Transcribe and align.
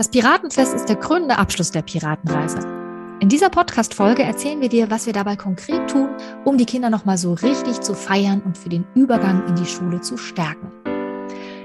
Das 0.00 0.08
Piratenfest 0.08 0.72
ist 0.72 0.86
der 0.86 0.96
krönende 0.96 1.36
Abschluss 1.36 1.72
der 1.72 1.82
Piratenreise. 1.82 2.60
In 3.20 3.28
dieser 3.28 3.50
Podcast-Folge 3.50 4.22
erzählen 4.22 4.62
wir 4.62 4.70
dir, 4.70 4.90
was 4.90 5.04
wir 5.04 5.12
dabei 5.12 5.36
konkret 5.36 5.90
tun, 5.90 6.08
um 6.46 6.56
die 6.56 6.64
Kinder 6.64 6.88
nochmal 6.88 7.18
so 7.18 7.34
richtig 7.34 7.82
zu 7.82 7.92
feiern 7.92 8.40
und 8.40 8.56
für 8.56 8.70
den 8.70 8.86
Übergang 8.94 9.46
in 9.46 9.56
die 9.56 9.66
Schule 9.66 10.00
zu 10.00 10.16
stärken. 10.16 10.72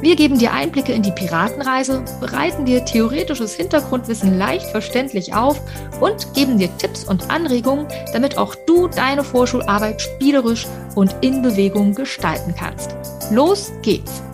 Wir 0.00 0.14
geben 0.14 0.38
dir 0.38 0.52
Einblicke 0.52 0.92
in 0.92 1.02
die 1.02 1.10
Piratenreise, 1.10 2.04
bereiten 2.20 2.64
dir 2.64 2.84
theoretisches 2.84 3.54
Hintergrundwissen 3.54 4.38
leicht 4.38 4.66
verständlich 4.66 5.34
auf 5.34 5.60
und 6.00 6.34
geben 6.34 6.56
dir 6.56 6.68
Tipps 6.78 7.04
und 7.04 7.30
Anregungen, 7.30 7.88
damit 8.12 8.38
auch 8.38 8.54
du 8.54 8.86
deine 8.86 9.24
Vorschularbeit 9.24 10.00
spielerisch 10.00 10.66
und 10.94 11.16
in 11.20 11.42
Bewegung 11.42 11.94
gestalten 11.94 12.54
kannst. 12.56 12.94
Los 13.32 13.72
geht's! 13.82 14.27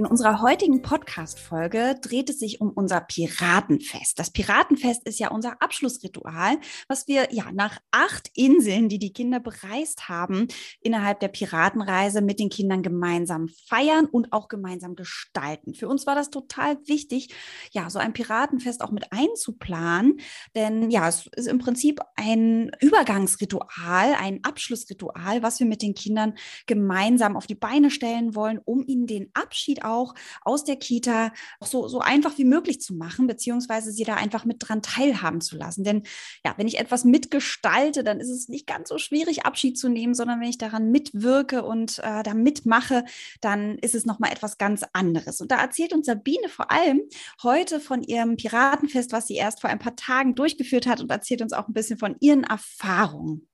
In 0.00 0.06
unserer 0.06 0.40
heutigen 0.40 0.80
Podcast-Folge 0.80 1.94
dreht 2.00 2.30
es 2.30 2.38
sich 2.38 2.62
um 2.62 2.70
unser 2.70 3.02
Piratenfest. 3.02 4.18
Das 4.18 4.30
Piratenfest 4.30 5.06
ist 5.06 5.18
ja 5.18 5.30
unser 5.30 5.60
Abschlussritual, 5.60 6.56
was 6.88 7.06
wir 7.06 7.34
ja 7.34 7.52
nach 7.52 7.78
acht 7.90 8.30
Inseln, 8.34 8.88
die 8.88 8.98
die 8.98 9.12
Kinder 9.12 9.40
bereist 9.40 10.08
haben, 10.08 10.48
innerhalb 10.80 11.20
der 11.20 11.28
Piratenreise 11.28 12.22
mit 12.22 12.38
den 12.40 12.48
Kindern 12.48 12.82
gemeinsam 12.82 13.48
feiern 13.68 14.06
und 14.06 14.32
auch 14.32 14.48
gemeinsam 14.48 14.96
gestalten. 14.96 15.74
Für 15.74 15.86
uns 15.86 16.06
war 16.06 16.14
das 16.14 16.30
total 16.30 16.78
wichtig, 16.86 17.34
ja, 17.72 17.90
so 17.90 17.98
ein 17.98 18.14
Piratenfest 18.14 18.80
auch 18.80 18.92
mit 18.92 19.12
einzuplanen, 19.12 20.18
denn 20.54 20.90
ja, 20.90 21.08
es 21.08 21.26
ist 21.36 21.46
im 21.46 21.58
Prinzip 21.58 22.00
ein 22.16 22.70
Übergangsritual, 22.80 24.14
ein 24.18 24.40
Abschlussritual, 24.44 25.42
was 25.42 25.60
wir 25.60 25.66
mit 25.66 25.82
den 25.82 25.92
Kindern 25.92 26.38
gemeinsam 26.64 27.36
auf 27.36 27.46
die 27.46 27.54
Beine 27.54 27.90
stellen 27.90 28.34
wollen, 28.34 28.58
um 28.64 28.82
ihnen 28.86 29.06
den 29.06 29.30
Abschied 29.34 29.89
auch 29.90 30.14
aus 30.42 30.64
der 30.64 30.76
Kita 30.76 31.32
so, 31.60 31.88
so 31.88 32.00
einfach 32.00 32.38
wie 32.38 32.44
möglich 32.44 32.80
zu 32.80 32.94
machen, 32.94 33.26
beziehungsweise 33.26 33.92
sie 33.92 34.04
da 34.04 34.14
einfach 34.14 34.44
mit 34.44 34.56
dran 34.60 34.82
teilhaben 34.82 35.40
zu 35.40 35.56
lassen. 35.56 35.84
Denn 35.84 36.02
ja, 36.44 36.54
wenn 36.56 36.68
ich 36.68 36.78
etwas 36.78 37.04
mitgestalte, 37.04 38.04
dann 38.04 38.20
ist 38.20 38.30
es 38.30 38.48
nicht 38.48 38.66
ganz 38.66 38.88
so 38.88 38.98
schwierig, 38.98 39.44
Abschied 39.44 39.78
zu 39.78 39.88
nehmen, 39.88 40.14
sondern 40.14 40.40
wenn 40.40 40.48
ich 40.48 40.58
daran 40.58 40.90
mitwirke 40.90 41.62
und 41.62 41.98
äh, 41.98 42.22
da 42.22 42.34
mitmache, 42.34 43.04
dann 43.40 43.78
ist 43.78 43.94
es 43.94 44.06
nochmal 44.06 44.32
etwas 44.32 44.58
ganz 44.58 44.84
anderes. 44.92 45.40
Und 45.40 45.50
da 45.50 45.60
erzählt 45.60 45.92
uns 45.92 46.06
Sabine 46.06 46.48
vor 46.48 46.70
allem 46.70 47.02
heute 47.42 47.80
von 47.80 48.02
ihrem 48.02 48.36
Piratenfest, 48.36 49.12
was 49.12 49.26
sie 49.26 49.36
erst 49.36 49.60
vor 49.60 49.70
ein 49.70 49.78
paar 49.78 49.96
Tagen 49.96 50.34
durchgeführt 50.34 50.86
hat 50.86 51.00
und 51.00 51.10
erzählt 51.10 51.42
uns 51.42 51.52
auch 51.52 51.68
ein 51.68 51.74
bisschen 51.74 51.98
von 51.98 52.16
ihren 52.20 52.44
Erfahrungen. 52.44 53.49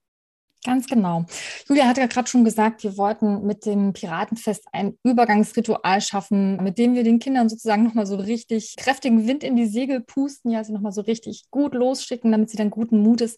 Ganz 0.67 0.89
genau. 0.89 1.25
Julia 1.69 1.87
hat 1.87 1.97
ja 1.97 2.07
gerade 2.07 2.27
schon 2.27 2.45
gesagt, 2.45 2.83
wir 2.83 2.99
wollten 2.99 3.47
mit 3.47 3.67
dem 3.67 3.93
Piratenfest 3.93 4.65
ein 4.73 4.99
Übergangsritual 5.05 6.01
schaffen, 6.01 6.57
mit 6.57 6.77
dem 6.77 6.97
wir 6.97 7.05
den 7.05 7.21
Kindern 7.21 7.49
sozusagen 7.49 7.85
nochmal 7.85 8.05
so 8.05 8.17
richtig 8.17 8.75
kräftigen 8.77 9.29
Wind 9.29 9.45
in 9.45 9.55
die 9.55 9.67
Segel 9.67 10.01
pusten, 10.01 10.51
ja, 10.51 10.65
sie 10.65 10.73
nochmal 10.73 10.91
so 10.91 11.03
richtig 11.03 11.45
gut 11.53 11.73
losschicken, 11.73 12.33
damit 12.33 12.51
sie 12.51 12.57
dann 12.57 12.71
guten 12.71 13.01
Mutes 13.01 13.37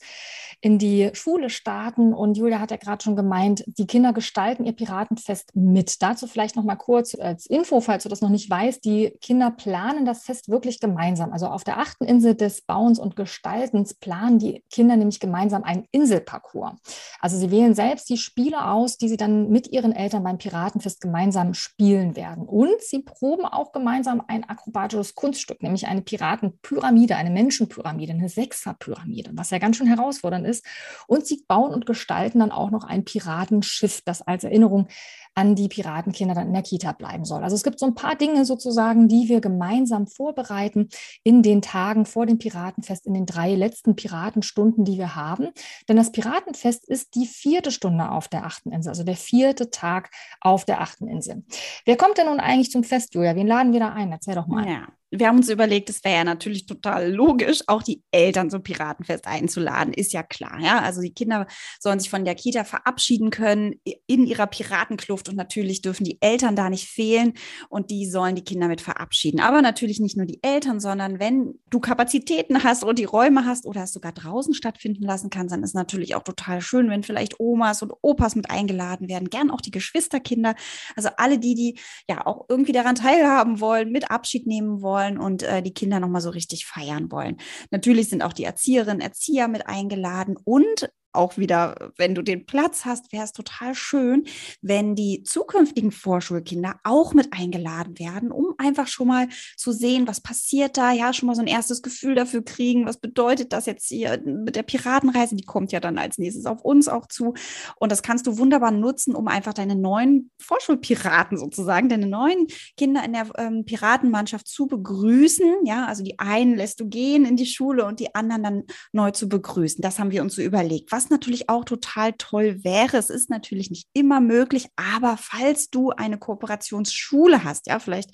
in 0.63 0.79
die 0.79 1.11
Schule 1.13 1.51
starten. 1.51 2.15
Und 2.15 2.39
Julia 2.39 2.61
hat 2.61 2.71
ja 2.71 2.79
gerade 2.79 3.05
schon 3.05 3.15
gemeint, 3.15 3.63
die 3.67 3.87
Kinder 3.87 4.15
gestalten 4.15 4.65
ihr 4.65 4.73
Piratenfest 4.73 5.55
mit. 5.55 6.01
Dazu 6.01 6.29
vielleicht 6.29 6.57
nochmal 6.57 6.79
kurz 6.79 7.15
als 7.15 7.45
Info, 7.45 7.83
falls 7.83 8.05
du 8.05 8.09
das 8.09 8.23
noch 8.23 8.31
nicht 8.31 8.49
weißt, 8.49 8.83
die 8.87 9.13
Kinder 9.21 9.51
planen 9.51 10.07
das 10.07 10.25
Fest 10.25 10.49
wirklich 10.49 10.81
gemeinsam. 10.81 11.31
Also 11.31 11.49
auf 11.49 11.63
der 11.63 11.79
achten 11.79 12.05
Insel 12.05 12.35
des 12.35 12.63
Bauens 12.63 12.99
und 12.99 13.17
Gestaltens 13.17 13.93
planen 13.93 14.39
die 14.39 14.65
Kinder 14.71 14.97
nämlich 14.97 15.21
gemeinsam 15.21 15.63
einen 15.63 15.85
Inselparcours. 15.91 16.73
Also 17.21 17.37
sie 17.37 17.51
wählen 17.51 17.75
selbst 17.75 18.09
die 18.09 18.17
Spiele 18.17 18.67
aus, 18.67 18.97
die 18.97 19.09
sie 19.09 19.17
dann 19.17 19.49
mit 19.51 19.69
ihren 19.69 19.93
Eltern 19.93 20.23
beim 20.23 20.39
Piratenfest 20.39 21.01
gemeinsam 21.01 21.55
spielen 21.55 22.17
werden. 22.17 22.47
Und 22.47 22.81
sie 22.81 23.01
proben 23.01 23.45
auch 23.45 23.73
gemeinsam 23.73 24.23
ein 24.27 24.45
akrobatisches 24.45 25.15
Kunststück, 25.15 25.63
nämlich 25.63 25.87
eine 25.87 26.03
Piratenpyramide, 26.03 27.17
eine 27.17 27.31
Menschenpyramide, 27.31 28.13
eine 28.13 28.29
Sechserpyramide, 28.29 29.31
was 29.35 29.51
ja 29.51 29.59
ganz 29.59 29.77
schön 29.77 29.87
herausfordernd 29.87 30.47
ist. 30.47 30.65
Und 31.07 31.27
sie 31.27 31.45
bauen 31.49 31.73
und 31.73 31.87
gestalten 31.87 32.41
dann 32.41 32.53
auch 32.53 32.71
noch 32.71 32.85
ein 32.85 33.05
Piratenschiff, 33.05 34.03
das 34.05 34.23
als 34.23 34.45
Erinnerung 34.45 34.89
an 35.39 35.55
die 35.55 35.69
Piratenkinder 35.69 36.35
dann 36.35 36.49
in 36.49 36.53
der 36.53 36.65
Kita 36.65 36.91
bleiben 36.91 37.25
soll. 37.25 37.45
Also 37.45 37.55
es 37.55 37.63
gibt 37.63 37.79
so 37.79 37.87
ein 37.87 37.95
paar 37.95 38.17
Dinge 38.17 38.45
sozusagen, 38.45 39.07
die 39.07 39.29
wir 39.29 39.41
gemeinsam 39.41 40.09
vorbereiten 40.09 40.89
in 41.23 41.45
den 41.45 41.63
Tagen 41.63 42.07
vor 42.07 42.27
dem 42.27 42.39
Piratenfest, 42.39 43.07
in 43.07 43.15
den 43.15 43.25
drei 43.25 43.55
letzten 43.55 43.95
Piratenstunden, 43.95 44.85
die 44.85 44.99
wir 44.99 45.15
haben. 45.15 45.51
Denn 45.89 45.97
das 45.97 46.11
Piratenfest 46.11 46.89
ist 46.89 47.15
die 47.15 47.27
vierte 47.27 47.71
Stunde 47.71 48.11
auf 48.11 48.27
der 48.27 48.47
achten 48.47 48.73
Insel, 48.73 48.89
also 48.89 49.05
der 49.05 49.15
vierte 49.15 49.71
Tag 49.71 50.11
auf 50.41 50.65
der 50.65 50.81
achten 50.81 51.07
Insel. 51.07 51.45
Wer 51.85 51.97
kommt 51.97 52.19
denn 52.19 52.27
nun 52.27 52.41
eigentlich 52.41 52.73
zum 52.73 52.83
Fest, 52.83 53.15
Julia? 53.15 53.37
Wen 53.37 53.47
laden 53.47 53.73
wir 53.73 53.79
da 53.79 53.93
ein? 53.93 54.11
Erzähl 54.11 54.35
doch 54.35 54.49
mal. 54.49 54.69
Ja 54.69 54.89
wir 55.11 55.29
haben 55.29 55.39
uns 55.39 55.49
überlegt, 55.49 55.89
es 55.89 56.05
wäre 56.05 56.17
ja 56.17 56.25
natürlich 56.25 56.67
total 56.67 57.11
logisch, 57.13 57.63
auch 57.67 57.83
die 57.83 58.03
Eltern 58.11 58.51
zum 58.51 58.63
Piratenfest 58.63 59.27
einzuladen, 59.27 59.95
ist 59.95 60.13
ja 60.13 60.23
klar. 60.23 60.59
Ja? 60.61 60.81
Also 60.81 61.01
die 61.01 61.15
Kinder 61.15 61.47
sollen 61.81 61.99
sich 61.99 62.11
von 62.11 62.25
der 62.25 62.35
Kita 62.35 62.65
verabschieden 62.65 63.31
können 63.31 63.77
in 64.07 64.27
ihrer 64.27 64.47
Piratenkluft 64.47 65.29
und 65.29 65.37
natürlich 65.37 65.81
dürfen 65.81 66.05
die 66.05 66.19
Eltern 66.21 66.57
da 66.57 66.69
nicht 66.69 66.89
fehlen 66.89 67.35
und 67.71 67.91
die 67.91 68.07
sollen 68.07 68.35
die 68.35 68.45
Kinder 68.45 68.69
mit 68.69 68.81
verabschieden. 68.81 69.41
Aber 69.41 69.63
natürlich 69.63 69.99
nicht 69.99 70.17
nur 70.17 70.27
die 70.27 70.43
Eltern, 70.43 70.79
sondern 70.79 71.19
wenn 71.19 71.59
du 71.71 71.81
Kapazitäten 71.81 72.63
hast 72.63 72.85
und 72.85 72.99
die 72.99 73.05
Räume 73.05 73.47
hast 73.47 73.65
oder 73.65 73.85
es 73.85 73.93
sogar 73.93 74.13
draußen 74.13 74.53
stattfinden 74.53 75.05
lassen 75.05 75.31
kannst, 75.31 75.53
dann 75.53 75.63
ist 75.63 75.75
natürlich 75.75 76.17
auch 76.17 76.23
total 76.23 76.61
schön, 76.61 76.91
wenn 76.91 77.03
vielleicht 77.03 77.41
Omas 77.41 77.83
und 77.83 77.93
Opas 78.03 78.37
mit 78.37 78.51
eingeladen 78.51 79.09
werden, 79.09 79.31
gern 79.31 79.51
auch 79.51 79.63
die 79.63 79.71
Geschwisterkinder, 79.71 80.55
also 80.97 81.09
alle 81.17 81.39
die, 81.39 81.55
die 81.55 81.79
ja 82.09 82.27
auch 82.27 82.45
irgendwie 82.51 82.73
daran 82.73 82.95
teilhaben 82.95 83.61
wollen, 83.61 83.91
mit 83.91 84.11
Abschied 84.11 84.47
nehmen 84.47 84.83
wollen 84.83 84.98
wollen 84.99 85.19
und 85.19 85.43
äh, 85.43 85.63
die 85.63 85.73
Kinder 85.73 86.01
nochmal 86.01 86.21
so 86.21 86.31
richtig 86.31 86.67
feiern 86.67 87.11
wollen. 87.11 87.37
Natürlich 87.71 88.09
sind 88.09 88.23
auch 88.23 88.33
die 88.33 88.45
Erzieherinnen, 88.45 89.01
Erzieher 89.01 89.49
mit 89.49 89.67
eingeladen 89.67 90.37
und 90.43 90.91
auch 91.13 91.39
wieder, 91.39 91.93
wenn 91.97 92.15
du 92.15 92.23
den 92.23 92.47
Platz 92.47 92.85
hast, 92.85 93.13
wäre 93.13 93.25
es 93.25 93.33
total 93.33 93.75
schön, 93.75 94.25
wenn 94.63 94.95
die 94.95 95.23
zukünftigen 95.23 95.93
Vorschulkinder 95.93 96.77
auch 96.85 97.15
mit 97.15 97.33
eingeladen 97.33 97.99
werden, 97.99 98.31
um 98.31 98.55
einfach 98.59 98.87
schon 98.87 99.09
mal 99.09 99.29
zu 99.57 99.73
sehen, 99.73 100.07
was 100.07 100.21
passiert 100.21 100.77
da, 100.77 100.93
ja, 100.93 101.13
schon 101.13 101.27
mal 101.27 101.35
so 101.35 101.43
ein 101.43 101.47
erstes 101.47 101.83
Gefühl 101.83 102.15
dafür 102.15 102.45
kriegen, 102.45 102.87
was 102.87 102.99
bedeutet 102.99 103.53
das 103.53 103.67
jetzt 103.67 103.89
hier 103.89 104.21
mit 104.25 104.57
der 104.57 104.63
Piratenreise, 104.63 105.37
die 105.37 105.45
kommt 105.45 105.73
ja 105.73 105.81
dann 105.81 105.99
als 105.99 106.19
nächstes 106.19 106.47
auf 106.47 106.63
uns 106.63 106.89
auch 106.89 107.07
zu. 107.07 107.35
Und 107.77 107.93
das 107.93 108.03
kannst 108.03 108.27
du 108.27 108.39
wunderbar 108.39 108.71
nutzen, 108.71 109.15
um 109.15 109.29
einfach 109.29 109.55
deine 109.55 109.77
neuen 109.77 110.31
Vorschulpiraten 110.41 111.39
sozusagen, 111.39 111.89
deine 111.89 112.07
neuen 112.07 112.47
Kinder 112.77 113.05
in 113.05 113.13
der 113.13 113.29
ähm, 113.37 113.65
Piratenmannschaft 113.65 114.47
zu 114.47 114.67
begrüßen. 114.67 115.65
Ja, 115.65 115.87
also 115.87 116.03
die 116.03 116.19
einen 116.19 116.57
lässt 116.57 116.81
du 116.81 116.89
gehen 116.89 117.25
in 117.25 117.37
die 117.37 117.47
Schule 117.47 117.85
und 117.85 118.01
die 118.01 118.15
anderen 118.15 118.43
dann 118.43 118.63
neu 118.93 119.11
zu 119.11 119.29
begrüßen. 119.29 119.83
Das 119.83 119.99
haben 119.99 120.11
wir 120.11 120.23
uns 120.23 120.35
so 120.35 120.43
überlegt. 120.43 120.93
Was 120.93 120.98
natürlich 121.11 121.49
auch 121.49 121.65
total 121.65 122.13
toll 122.15 122.63
wäre, 122.65 122.97
es 122.97 123.11
ist 123.11 123.31
natürlich 123.31 123.71
nicht 123.71 123.89
immer 123.93 124.21
möglich, 124.21 124.67
aber 124.77 125.17
falls 125.17 125.71
du 125.71 125.91
eine 125.91 126.19
Kooperationsschule 126.19 127.45
hast, 127.45 127.67
ja, 127.69 127.79
vielleicht 127.79 128.11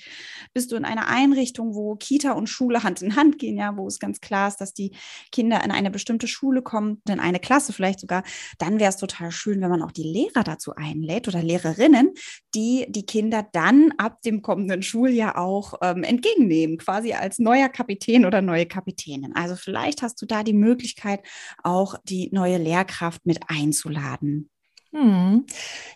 bist 0.53 0.71
du 0.71 0.77
in 0.77 0.85
einer 0.85 1.09
Einrichtung, 1.09 1.75
wo 1.75 1.97
Kita 1.97 2.33
und 2.33 2.49
Schule 2.49 2.83
Hand 2.83 3.03
in 3.03 3.17
Hand 3.17 3.39
gehen, 3.39 3.57
ja, 3.57 3.77
wo 3.77 3.87
es 3.87 3.99
ganz 3.99 4.21
klar 4.21 4.49
ist, 4.49 4.61
dass 4.61 4.75
die 4.75 4.93
Kinder 5.33 5.65
in 5.65 5.71
eine 5.71 5.91
bestimmte 5.91 6.29
Schule 6.29 6.63
kommen, 6.63 7.01
in 7.09 7.21
eine 7.21 7.41
Klasse 7.41 7.73
vielleicht 7.73 8.01
sogar, 8.01 8.23
dann 8.59 8.79
wäre 8.79 8.91
es 8.91 8.97
total 8.97 9.31
schön, 9.31 9.61
wenn 9.61 9.71
man 9.71 9.83
auch 9.83 9.93
die 9.93 10.03
Lehrer 10.03 10.45
dazu 10.45 10.75
einlädt 10.75 11.29
oder 11.29 11.43
Lehrerinnen, 11.43 12.13
die 12.55 12.87
die 12.89 13.07
Kinder 13.07 13.47
dann 13.53 13.93
ab 13.99 14.23
dem 14.23 14.43
kommenden 14.43 14.83
Schuljahr 14.83 15.39
auch 15.39 15.75
ähm, 15.83 16.03
entgegennehmen, 16.03 16.79
quasi 16.79 17.13
als 17.15 17.39
neuer 17.39 17.69
Kapitän 17.69 18.27
oder 18.27 18.43
neue 18.43 18.67
Kapitänin. 18.67 19.35
Also 19.35 19.57
vielleicht 19.57 20.03
hast 20.03 20.21
du 20.21 20.27
da 20.27 20.43
die 20.43 20.53
Möglichkeit, 20.53 21.21
auch 21.63 21.97
die 22.05 22.31
neue 22.33 22.59
Lehrerin 22.59 22.74
Lehrkraft 22.75 23.25
mit 23.25 23.41
einzuladen. 23.49 24.51
Hm. 24.93 25.45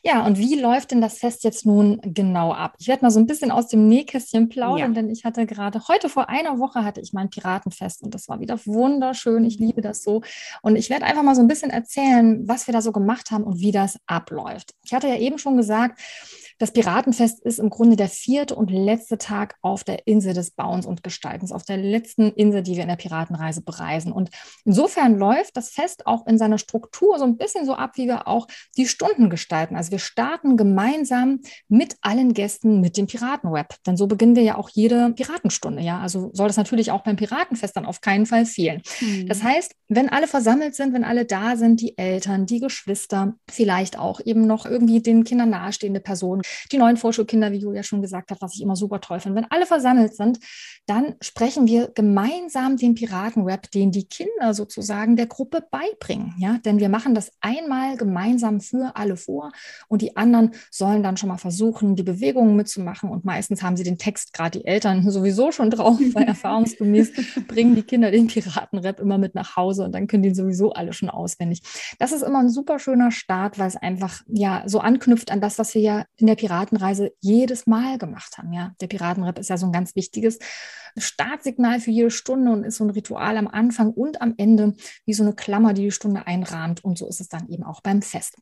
Ja, 0.02 0.26
und 0.26 0.38
wie 0.38 0.60
läuft 0.60 0.90
denn 0.90 1.00
das 1.00 1.18
Fest 1.18 1.44
jetzt 1.44 1.64
nun 1.64 2.00
genau 2.02 2.52
ab? 2.52 2.74
Ich 2.80 2.88
werde 2.88 3.04
mal 3.04 3.12
so 3.12 3.20
ein 3.20 3.26
bisschen 3.26 3.52
aus 3.52 3.68
dem 3.68 3.86
Nähkästchen 3.86 4.48
plaudern, 4.48 4.92
ja. 4.92 5.02
denn 5.02 5.08
ich 5.08 5.24
hatte 5.24 5.46
gerade 5.46 5.86
heute 5.86 6.08
vor 6.08 6.28
einer 6.28 6.58
Woche 6.58 6.84
hatte 6.84 7.00
ich 7.00 7.12
mein 7.12 7.30
Piratenfest 7.30 8.02
und 8.02 8.12
das 8.12 8.28
war 8.28 8.40
wieder 8.40 8.58
wunderschön. 8.66 9.44
Ich 9.44 9.60
liebe 9.60 9.82
das 9.82 10.02
so. 10.02 10.22
Und 10.62 10.74
ich 10.74 10.90
werde 10.90 11.04
einfach 11.04 11.22
mal 11.22 11.36
so 11.36 11.42
ein 11.42 11.46
bisschen 11.46 11.70
erzählen, 11.70 12.48
was 12.48 12.66
wir 12.66 12.72
da 12.72 12.82
so 12.82 12.90
gemacht 12.90 13.30
haben 13.30 13.44
und 13.44 13.60
wie 13.60 13.70
das 13.70 14.00
abläuft. 14.06 14.74
Ich 14.84 14.92
hatte 14.92 15.06
ja 15.06 15.16
eben 15.16 15.38
schon 15.38 15.56
gesagt, 15.56 16.00
das 16.58 16.72
Piratenfest 16.72 17.40
ist 17.40 17.58
im 17.58 17.70
Grunde 17.70 17.96
der 17.96 18.08
vierte 18.08 18.56
und 18.56 18.70
letzte 18.70 19.16
Tag 19.16 19.56
auf 19.62 19.84
der 19.84 20.06
Insel 20.06 20.34
des 20.34 20.50
Bauens 20.50 20.86
und 20.86 21.02
Gestaltens, 21.02 21.52
auf 21.52 21.64
der 21.64 21.76
letzten 21.76 22.32
Insel, 22.32 22.62
die 22.62 22.74
wir 22.74 22.82
in 22.82 22.88
der 22.88 22.96
Piratenreise 22.96 23.62
bereisen. 23.62 24.12
Und 24.12 24.30
insofern 24.64 25.16
läuft 25.16 25.56
das 25.56 25.70
Fest 25.70 26.06
auch 26.06 26.26
in 26.26 26.36
seiner 26.36 26.58
Struktur 26.58 27.18
so 27.18 27.24
ein 27.24 27.36
bisschen 27.36 27.64
so 27.64 27.74
ab, 27.74 27.92
wie 27.94 28.06
wir 28.06 28.26
auch 28.26 28.48
die 28.76 28.86
Stunden 28.86 29.30
gestalten. 29.30 29.76
Also 29.76 29.92
wir 29.92 30.00
starten 30.00 30.56
gemeinsam 30.56 31.40
mit 31.68 31.96
allen 32.00 32.34
Gästen 32.34 32.80
mit 32.80 32.96
dem 32.96 33.06
Piratenweb. 33.06 33.76
Denn 33.86 33.96
so 33.96 34.08
beginnen 34.08 34.34
wir 34.34 34.42
ja 34.42 34.56
auch 34.56 34.68
jede 34.70 35.12
Piratenstunde. 35.12 35.82
Ja, 35.82 36.00
also 36.00 36.30
soll 36.32 36.48
das 36.48 36.56
natürlich 36.56 36.90
auch 36.90 37.04
beim 37.04 37.16
Piratenfest 37.16 37.76
dann 37.76 37.86
auf 37.86 38.00
keinen 38.00 38.26
Fall 38.26 38.46
fehlen. 38.46 38.82
Mhm. 39.00 39.28
Das 39.28 39.44
heißt, 39.44 39.74
wenn 39.88 40.08
alle 40.08 40.26
versammelt 40.26 40.74
sind, 40.74 40.92
wenn 40.92 41.04
alle 41.04 41.24
da 41.24 41.56
sind, 41.56 41.80
die 41.80 41.96
Eltern, 41.96 42.46
die 42.46 42.60
Geschwister, 42.60 43.34
vielleicht 43.48 43.98
auch 43.98 44.20
eben 44.24 44.46
noch 44.46 44.66
irgendwie 44.66 45.00
den 45.00 45.22
Kindern 45.22 45.50
nahestehende 45.50 46.00
Personen, 46.00 46.42
die 46.72 46.78
neuen 46.78 46.96
Vorschulkinder, 46.96 47.52
wie 47.52 47.58
Julia 47.58 47.82
schon 47.82 48.02
gesagt 48.02 48.30
hat, 48.30 48.40
was 48.40 48.54
ich 48.54 48.62
immer 48.62 48.76
super 48.76 49.00
toll 49.00 49.20
finde. 49.20 49.36
Wenn 49.36 49.50
alle 49.50 49.66
versammelt 49.66 50.14
sind, 50.14 50.38
dann 50.88 51.16
sprechen 51.20 51.66
wir 51.66 51.88
gemeinsam 51.94 52.78
den 52.78 52.94
Piratenrap, 52.94 53.70
den 53.70 53.92
die 53.92 54.08
Kinder 54.08 54.54
sozusagen 54.54 55.16
der 55.16 55.26
Gruppe 55.26 55.62
beibringen. 55.70 56.34
Ja, 56.38 56.56
denn 56.64 56.80
wir 56.80 56.88
machen 56.88 57.14
das 57.14 57.30
einmal 57.40 57.98
gemeinsam 57.98 58.62
für 58.62 58.96
alle 58.96 59.18
vor 59.18 59.52
und 59.88 60.00
die 60.00 60.16
anderen 60.16 60.52
sollen 60.70 61.02
dann 61.02 61.18
schon 61.18 61.28
mal 61.28 61.36
versuchen, 61.36 61.94
die 61.94 62.02
Bewegungen 62.02 62.56
mitzumachen 62.56 63.10
und 63.10 63.26
meistens 63.26 63.62
haben 63.62 63.76
sie 63.76 63.84
den 63.84 63.98
Text 63.98 64.32
gerade 64.32 64.58
die 64.58 64.64
Eltern 64.64 65.10
sowieso 65.10 65.52
schon 65.52 65.70
drauf, 65.70 65.98
weil 66.14 66.24
erfahrungsgemäß 66.26 67.12
bringen 67.46 67.74
die 67.74 67.82
Kinder 67.82 68.10
den 68.10 68.28
Piratenrap 68.28 68.98
immer 68.98 69.18
mit 69.18 69.34
nach 69.34 69.56
Hause 69.56 69.84
und 69.84 69.92
dann 69.92 70.06
können 70.06 70.22
die 70.22 70.34
sowieso 70.34 70.72
alle 70.72 70.94
schon 70.94 71.10
auswendig. 71.10 71.62
Das 71.98 72.12
ist 72.12 72.22
immer 72.22 72.38
ein 72.38 72.48
super 72.48 72.78
schöner 72.78 73.10
Start, 73.10 73.58
weil 73.58 73.68
es 73.68 73.76
einfach 73.76 74.22
ja 74.26 74.62
so 74.64 74.80
anknüpft 74.80 75.30
an 75.30 75.42
das, 75.42 75.58
was 75.58 75.74
wir 75.74 75.82
ja 75.82 76.04
in 76.16 76.26
der 76.26 76.36
Piratenreise 76.36 77.12
jedes 77.20 77.66
Mal 77.66 77.98
gemacht 77.98 78.38
haben. 78.38 78.54
Ja, 78.54 78.72
der 78.80 78.86
Piratenrap 78.86 79.38
ist 79.38 79.50
ja 79.50 79.58
so 79.58 79.66
ein 79.66 79.72
ganz 79.72 79.94
wichtiges 79.94 80.38
Startsignal 80.96 81.80
für 81.80 81.90
jede 81.90 82.10
Stunde 82.10 82.52
und 82.52 82.64
ist 82.64 82.76
so 82.76 82.84
ein 82.84 82.90
Ritual 82.90 83.36
am 83.36 83.48
Anfang 83.48 83.90
und 83.90 84.20
am 84.20 84.34
Ende 84.36 84.74
wie 85.04 85.12
so 85.12 85.22
eine 85.22 85.34
Klammer, 85.34 85.74
die 85.74 85.82
die 85.82 85.90
Stunde 85.90 86.26
einrahmt. 86.26 86.84
Und 86.84 86.98
so 86.98 87.06
ist 87.08 87.20
es 87.20 87.28
dann 87.28 87.48
eben 87.48 87.64
auch 87.64 87.80
beim 87.80 88.02
Fest. 88.02 88.36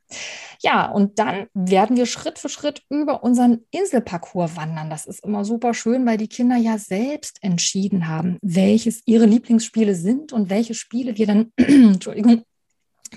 Ja, 0.60 0.90
und 0.90 1.18
dann 1.18 1.46
werden 1.54 1.96
wir 1.96 2.06
Schritt 2.06 2.38
für 2.38 2.48
Schritt 2.48 2.82
über 2.88 3.22
unseren 3.22 3.60
Inselparcours 3.70 4.56
wandern. 4.56 4.90
Das 4.90 5.06
ist 5.06 5.24
immer 5.24 5.44
super 5.44 5.74
schön, 5.74 6.06
weil 6.06 6.18
die 6.18 6.28
Kinder 6.28 6.56
ja 6.56 6.78
selbst 6.78 7.38
entschieden 7.42 8.08
haben, 8.08 8.38
welches 8.42 9.02
ihre 9.06 9.26
Lieblingsspiele 9.26 9.94
sind 9.94 10.32
und 10.32 10.50
welche 10.50 10.74
Spiele 10.74 11.16
wir 11.16 11.26
dann, 11.26 11.52
Entschuldigung, 11.56 12.42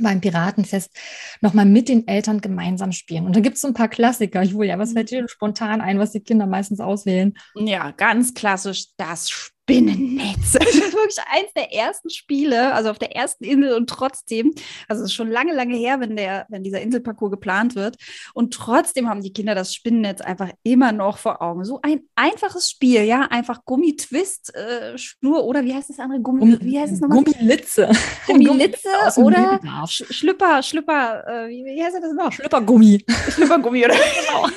beim 0.03 0.21
Piratenfest 0.21 0.91
nochmal 1.41 1.65
mit 1.65 1.89
den 1.89 2.07
Eltern 2.07 2.41
gemeinsam 2.41 2.91
spielen. 2.91 3.25
Und 3.25 3.35
da 3.35 3.39
gibt 3.39 3.55
es 3.55 3.61
so 3.61 3.67
ein 3.67 3.73
paar 3.73 3.89
Klassiker. 3.89 4.41
Julia, 4.41 4.79
was 4.79 4.93
fällt 4.93 5.11
dir 5.11 5.27
spontan 5.27 5.81
ein, 5.81 5.99
was 5.99 6.11
die 6.11 6.21
Kinder 6.21 6.47
meistens 6.47 6.79
auswählen? 6.79 7.33
Ja, 7.55 7.91
ganz 7.91 8.33
klassisch 8.33 8.87
das 8.97 9.29
Spiel. 9.29 9.58
Spinnennetz. 9.69 10.53
Das 10.53 10.67
ist 10.67 10.93
wirklich 10.93 11.17
eins 11.31 11.53
der 11.55 11.73
ersten 11.73 12.09
Spiele, 12.09 12.73
also 12.73 12.89
auf 12.89 12.97
der 12.99 13.15
ersten 13.15 13.43
Insel 13.43 13.73
und 13.73 13.89
trotzdem, 13.89 14.51
also 14.87 15.03
es 15.03 15.09
ist 15.09 15.15
schon 15.15 15.29
lange, 15.29 15.53
lange 15.53 15.75
her, 15.75 15.99
wenn 15.99 16.15
der, 16.15 16.45
wenn 16.49 16.63
dieser 16.63 16.81
Inselparcours 16.81 17.31
geplant 17.31 17.75
wird. 17.75 17.97
Und 18.33 18.53
trotzdem 18.53 19.07
haben 19.07 19.21
die 19.21 19.31
Kinder 19.31 19.53
das 19.55 19.73
Spinnennetz 19.75 20.21
einfach 20.21 20.49
immer 20.63 20.91
noch 20.91 21.17
vor 21.19 21.41
Augen. 21.41 21.63
So 21.65 21.79
ein 21.83 22.01
einfaches 22.15 22.69
Spiel, 22.69 23.03
ja, 23.03 23.21
einfach 23.29 23.63
Gummitwist, 23.65 24.55
äh, 24.55 24.97
Schnur 24.97 25.43
oder 25.45 25.63
wie 25.63 25.73
heißt 25.73 25.89
das 25.89 25.99
andere? 25.99 26.21
Gummi, 26.21 26.39
Gummi 26.39 26.57
wie 26.61 26.79
heißt 26.79 26.93
es 26.93 27.01
nochmal? 27.01 27.23
Gummilitze. 27.23 27.89
Gummilitze 28.27 28.89
oder 29.17 29.59
Sch 29.87 30.03
Schlüpper, 30.09 30.63
Schlüpper, 30.63 31.27
äh, 31.27 31.49
wie, 31.49 31.63
wie 31.63 31.83
heißt 31.83 31.95
das 31.95 32.13
noch? 32.13 32.31
Schlüppergummi. 32.31 33.05
Schlüppergummi, 33.29 33.85
oder? 33.85 33.95
Genau. 34.29 34.47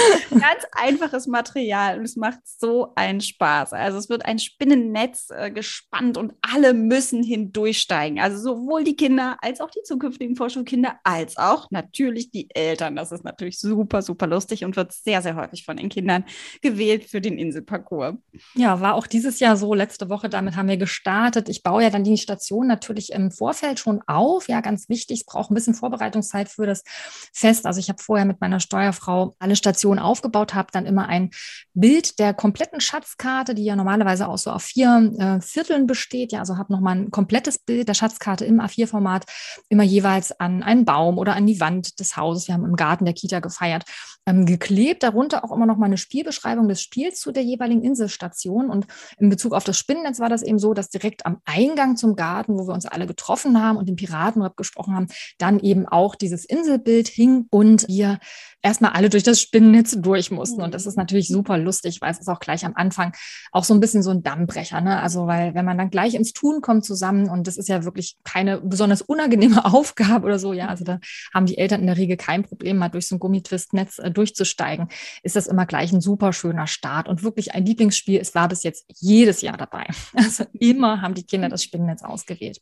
Ganz 0.30 0.64
einfaches 0.72 1.26
Material 1.26 1.98
und 1.98 2.04
es 2.04 2.16
macht 2.16 2.38
so 2.44 2.92
einen 2.94 3.20
Spaß. 3.20 3.72
Also 3.72 3.98
es 3.98 4.08
wird 4.08 4.24
ein 4.24 4.38
Spinnennetz 4.38 5.30
äh, 5.30 5.50
gespannt 5.50 6.16
und 6.16 6.34
alle 6.40 6.72
müssen 6.72 7.22
hindurchsteigen. 7.22 8.20
Also 8.20 8.38
sowohl 8.38 8.84
die 8.84 8.96
Kinder 8.96 9.36
als 9.40 9.60
auch 9.60 9.70
die 9.70 9.82
zukünftigen 9.82 10.36
Vorschulkinder, 10.36 11.00
als 11.04 11.36
auch 11.36 11.68
natürlich 11.70 12.30
die 12.30 12.48
Eltern. 12.54 12.96
Das 12.96 13.12
ist 13.12 13.24
natürlich 13.24 13.58
super, 13.58 14.02
super 14.02 14.26
lustig 14.26 14.64
und 14.64 14.76
wird 14.76 14.92
sehr, 14.92 15.22
sehr 15.22 15.36
häufig 15.36 15.64
von 15.64 15.76
den 15.76 15.88
Kindern 15.88 16.24
gewählt 16.62 17.04
für 17.04 17.20
den 17.20 17.38
Inselparcours. 17.38 18.14
Ja, 18.54 18.80
war 18.80 18.94
auch 18.94 19.06
dieses 19.06 19.40
Jahr 19.40 19.56
so. 19.56 19.74
Letzte 19.74 20.08
Woche, 20.08 20.28
damit 20.28 20.56
haben 20.56 20.68
wir 20.68 20.76
gestartet. 20.76 21.48
Ich 21.48 21.62
baue 21.62 21.82
ja 21.82 21.90
dann 21.90 22.04
die 22.04 22.18
Station 22.18 22.66
natürlich 22.66 23.12
im 23.12 23.30
Vorfeld 23.30 23.78
schon 23.78 24.02
auf. 24.06 24.48
Ja, 24.48 24.60
ganz 24.60 24.88
wichtig. 24.88 25.20
Es 25.20 25.26
braucht 25.26 25.50
ein 25.50 25.54
bisschen 25.54 25.74
Vorbereitungszeit 25.74 26.48
für 26.48 26.66
das 26.66 26.84
Fest. 27.32 27.66
Also 27.66 27.80
ich 27.80 27.88
habe 27.88 28.02
vorher 28.02 28.26
mit 28.26 28.40
meiner 28.40 28.60
Steuerfrau 28.60 29.34
alle 29.38 29.56
Stationen 29.56 29.98
aufgebaut, 30.20 30.54
habe 30.54 30.68
dann 30.72 30.86
immer 30.86 31.08
ein 31.08 31.30
Bild 31.74 32.18
der 32.18 32.34
kompletten 32.34 32.80
Schatzkarte, 32.80 33.54
die 33.54 33.64
ja 33.64 33.76
normalerweise 33.76 34.28
auch 34.28 34.38
so 34.38 34.50
auf 34.50 34.62
vier 34.62 35.12
äh, 35.18 35.40
Vierteln 35.40 35.86
besteht. 35.86 36.32
Ja, 36.32 36.40
also 36.40 36.58
habe 36.58 36.72
nochmal 36.72 36.96
ein 36.96 37.10
komplettes 37.10 37.58
Bild 37.58 37.88
der 37.88 37.94
Schatzkarte 37.94 38.44
im 38.44 38.60
A4-Format, 38.60 39.24
immer 39.68 39.82
jeweils 39.82 40.38
an 40.38 40.62
einen 40.62 40.84
Baum 40.84 41.18
oder 41.18 41.34
an 41.34 41.46
die 41.46 41.60
Wand 41.60 41.98
des 42.00 42.16
Hauses. 42.16 42.48
Wir 42.48 42.54
haben 42.54 42.64
im 42.64 42.76
Garten 42.76 43.04
der 43.04 43.14
Kita 43.14 43.40
gefeiert, 43.40 43.84
ähm, 44.26 44.46
geklebt. 44.46 45.02
Darunter 45.02 45.44
auch 45.44 45.52
immer 45.52 45.66
noch 45.66 45.76
mal 45.76 45.86
eine 45.86 45.98
Spielbeschreibung 45.98 46.68
des 46.68 46.82
Spiels 46.82 47.20
zu 47.20 47.32
der 47.32 47.42
jeweiligen 47.42 47.82
Inselstation. 47.82 48.70
Und 48.70 48.86
in 49.18 49.28
Bezug 49.28 49.52
auf 49.52 49.64
das 49.64 49.78
Spinnennetz 49.78 50.20
war 50.20 50.28
das 50.28 50.42
eben 50.42 50.58
so, 50.58 50.74
dass 50.74 50.90
direkt 50.90 51.26
am 51.26 51.38
Eingang 51.44 51.96
zum 51.96 52.16
Garten, 52.16 52.58
wo 52.58 52.66
wir 52.66 52.74
uns 52.74 52.86
alle 52.86 53.06
getroffen 53.06 53.60
haben 53.62 53.76
und 53.76 53.88
den 53.88 53.96
Piratenrap 53.96 54.56
gesprochen 54.56 54.94
haben, 54.94 55.06
dann 55.38 55.60
eben 55.60 55.86
auch 55.86 56.14
dieses 56.14 56.44
Inselbild 56.44 57.08
hing 57.08 57.46
und 57.50 57.86
wir 57.88 58.18
erstmal 58.62 58.92
alle 58.92 59.08
durch 59.08 59.22
das 59.22 59.40
Spinnennetz 59.40 59.96
durch 60.00 60.30
mussten. 60.30 60.62
Und 60.62 60.74
das 60.74 60.86
ist 60.86 60.96
natürlich 60.96 61.28
super 61.28 61.56
lustig, 61.58 62.00
weil 62.00 62.12
es 62.12 62.18
ist 62.18 62.28
auch 62.28 62.40
gleich 62.40 62.64
am 62.64 62.74
Anfang 62.74 63.12
auch 63.52 63.64
so 63.64 63.74
ein 63.74 63.80
bisschen 63.80 64.02
so 64.02 64.10
ein 64.10 64.22
Dammbrecher. 64.22 64.80
Ne? 64.80 65.00
Also, 65.00 65.26
weil 65.26 65.54
wenn 65.54 65.64
man 65.64 65.78
dann 65.78 65.90
gleich 65.90 66.14
ins 66.14 66.32
Tun 66.32 66.60
kommt 66.60 66.84
zusammen 66.84 67.28
und 67.28 67.46
das 67.46 67.56
ist 67.56 67.68
ja 67.68 67.84
wirklich 67.84 68.16
keine 68.24 68.60
besonders 68.60 69.02
unangenehme 69.02 69.64
Aufgabe 69.72 70.26
oder 70.26 70.38
so, 70.38 70.52
ja, 70.52 70.68
also 70.68 70.84
da 70.84 71.00
haben 71.32 71.46
die 71.46 71.58
Eltern 71.58 71.80
in 71.80 71.86
der 71.86 71.96
Regel 71.96 72.16
kein 72.16 72.42
Problem, 72.42 72.76
mal 72.76 72.88
durch 72.88 73.06
so 73.06 73.16
ein 73.16 73.18
Gummitwistnetz 73.18 73.98
äh, 73.98 74.09
durchzusteigen, 74.14 74.88
ist 75.22 75.36
das 75.36 75.46
immer 75.46 75.66
gleich 75.66 75.92
ein 75.92 76.00
super 76.00 76.32
schöner 76.32 76.66
Start 76.66 77.08
und 77.08 77.22
wirklich 77.22 77.54
ein 77.54 77.66
Lieblingsspiel. 77.66 78.20
Es 78.20 78.34
war 78.34 78.48
bis 78.48 78.62
jetzt 78.62 78.86
jedes 78.98 79.40
Jahr 79.42 79.56
dabei. 79.56 79.86
Also 80.30 80.44
immer 80.52 81.00
haben 81.02 81.14
die 81.14 81.24
Kinder 81.24 81.48
das 81.48 81.64
Spinnennetz 81.64 82.02
ausgewählt. 82.02 82.60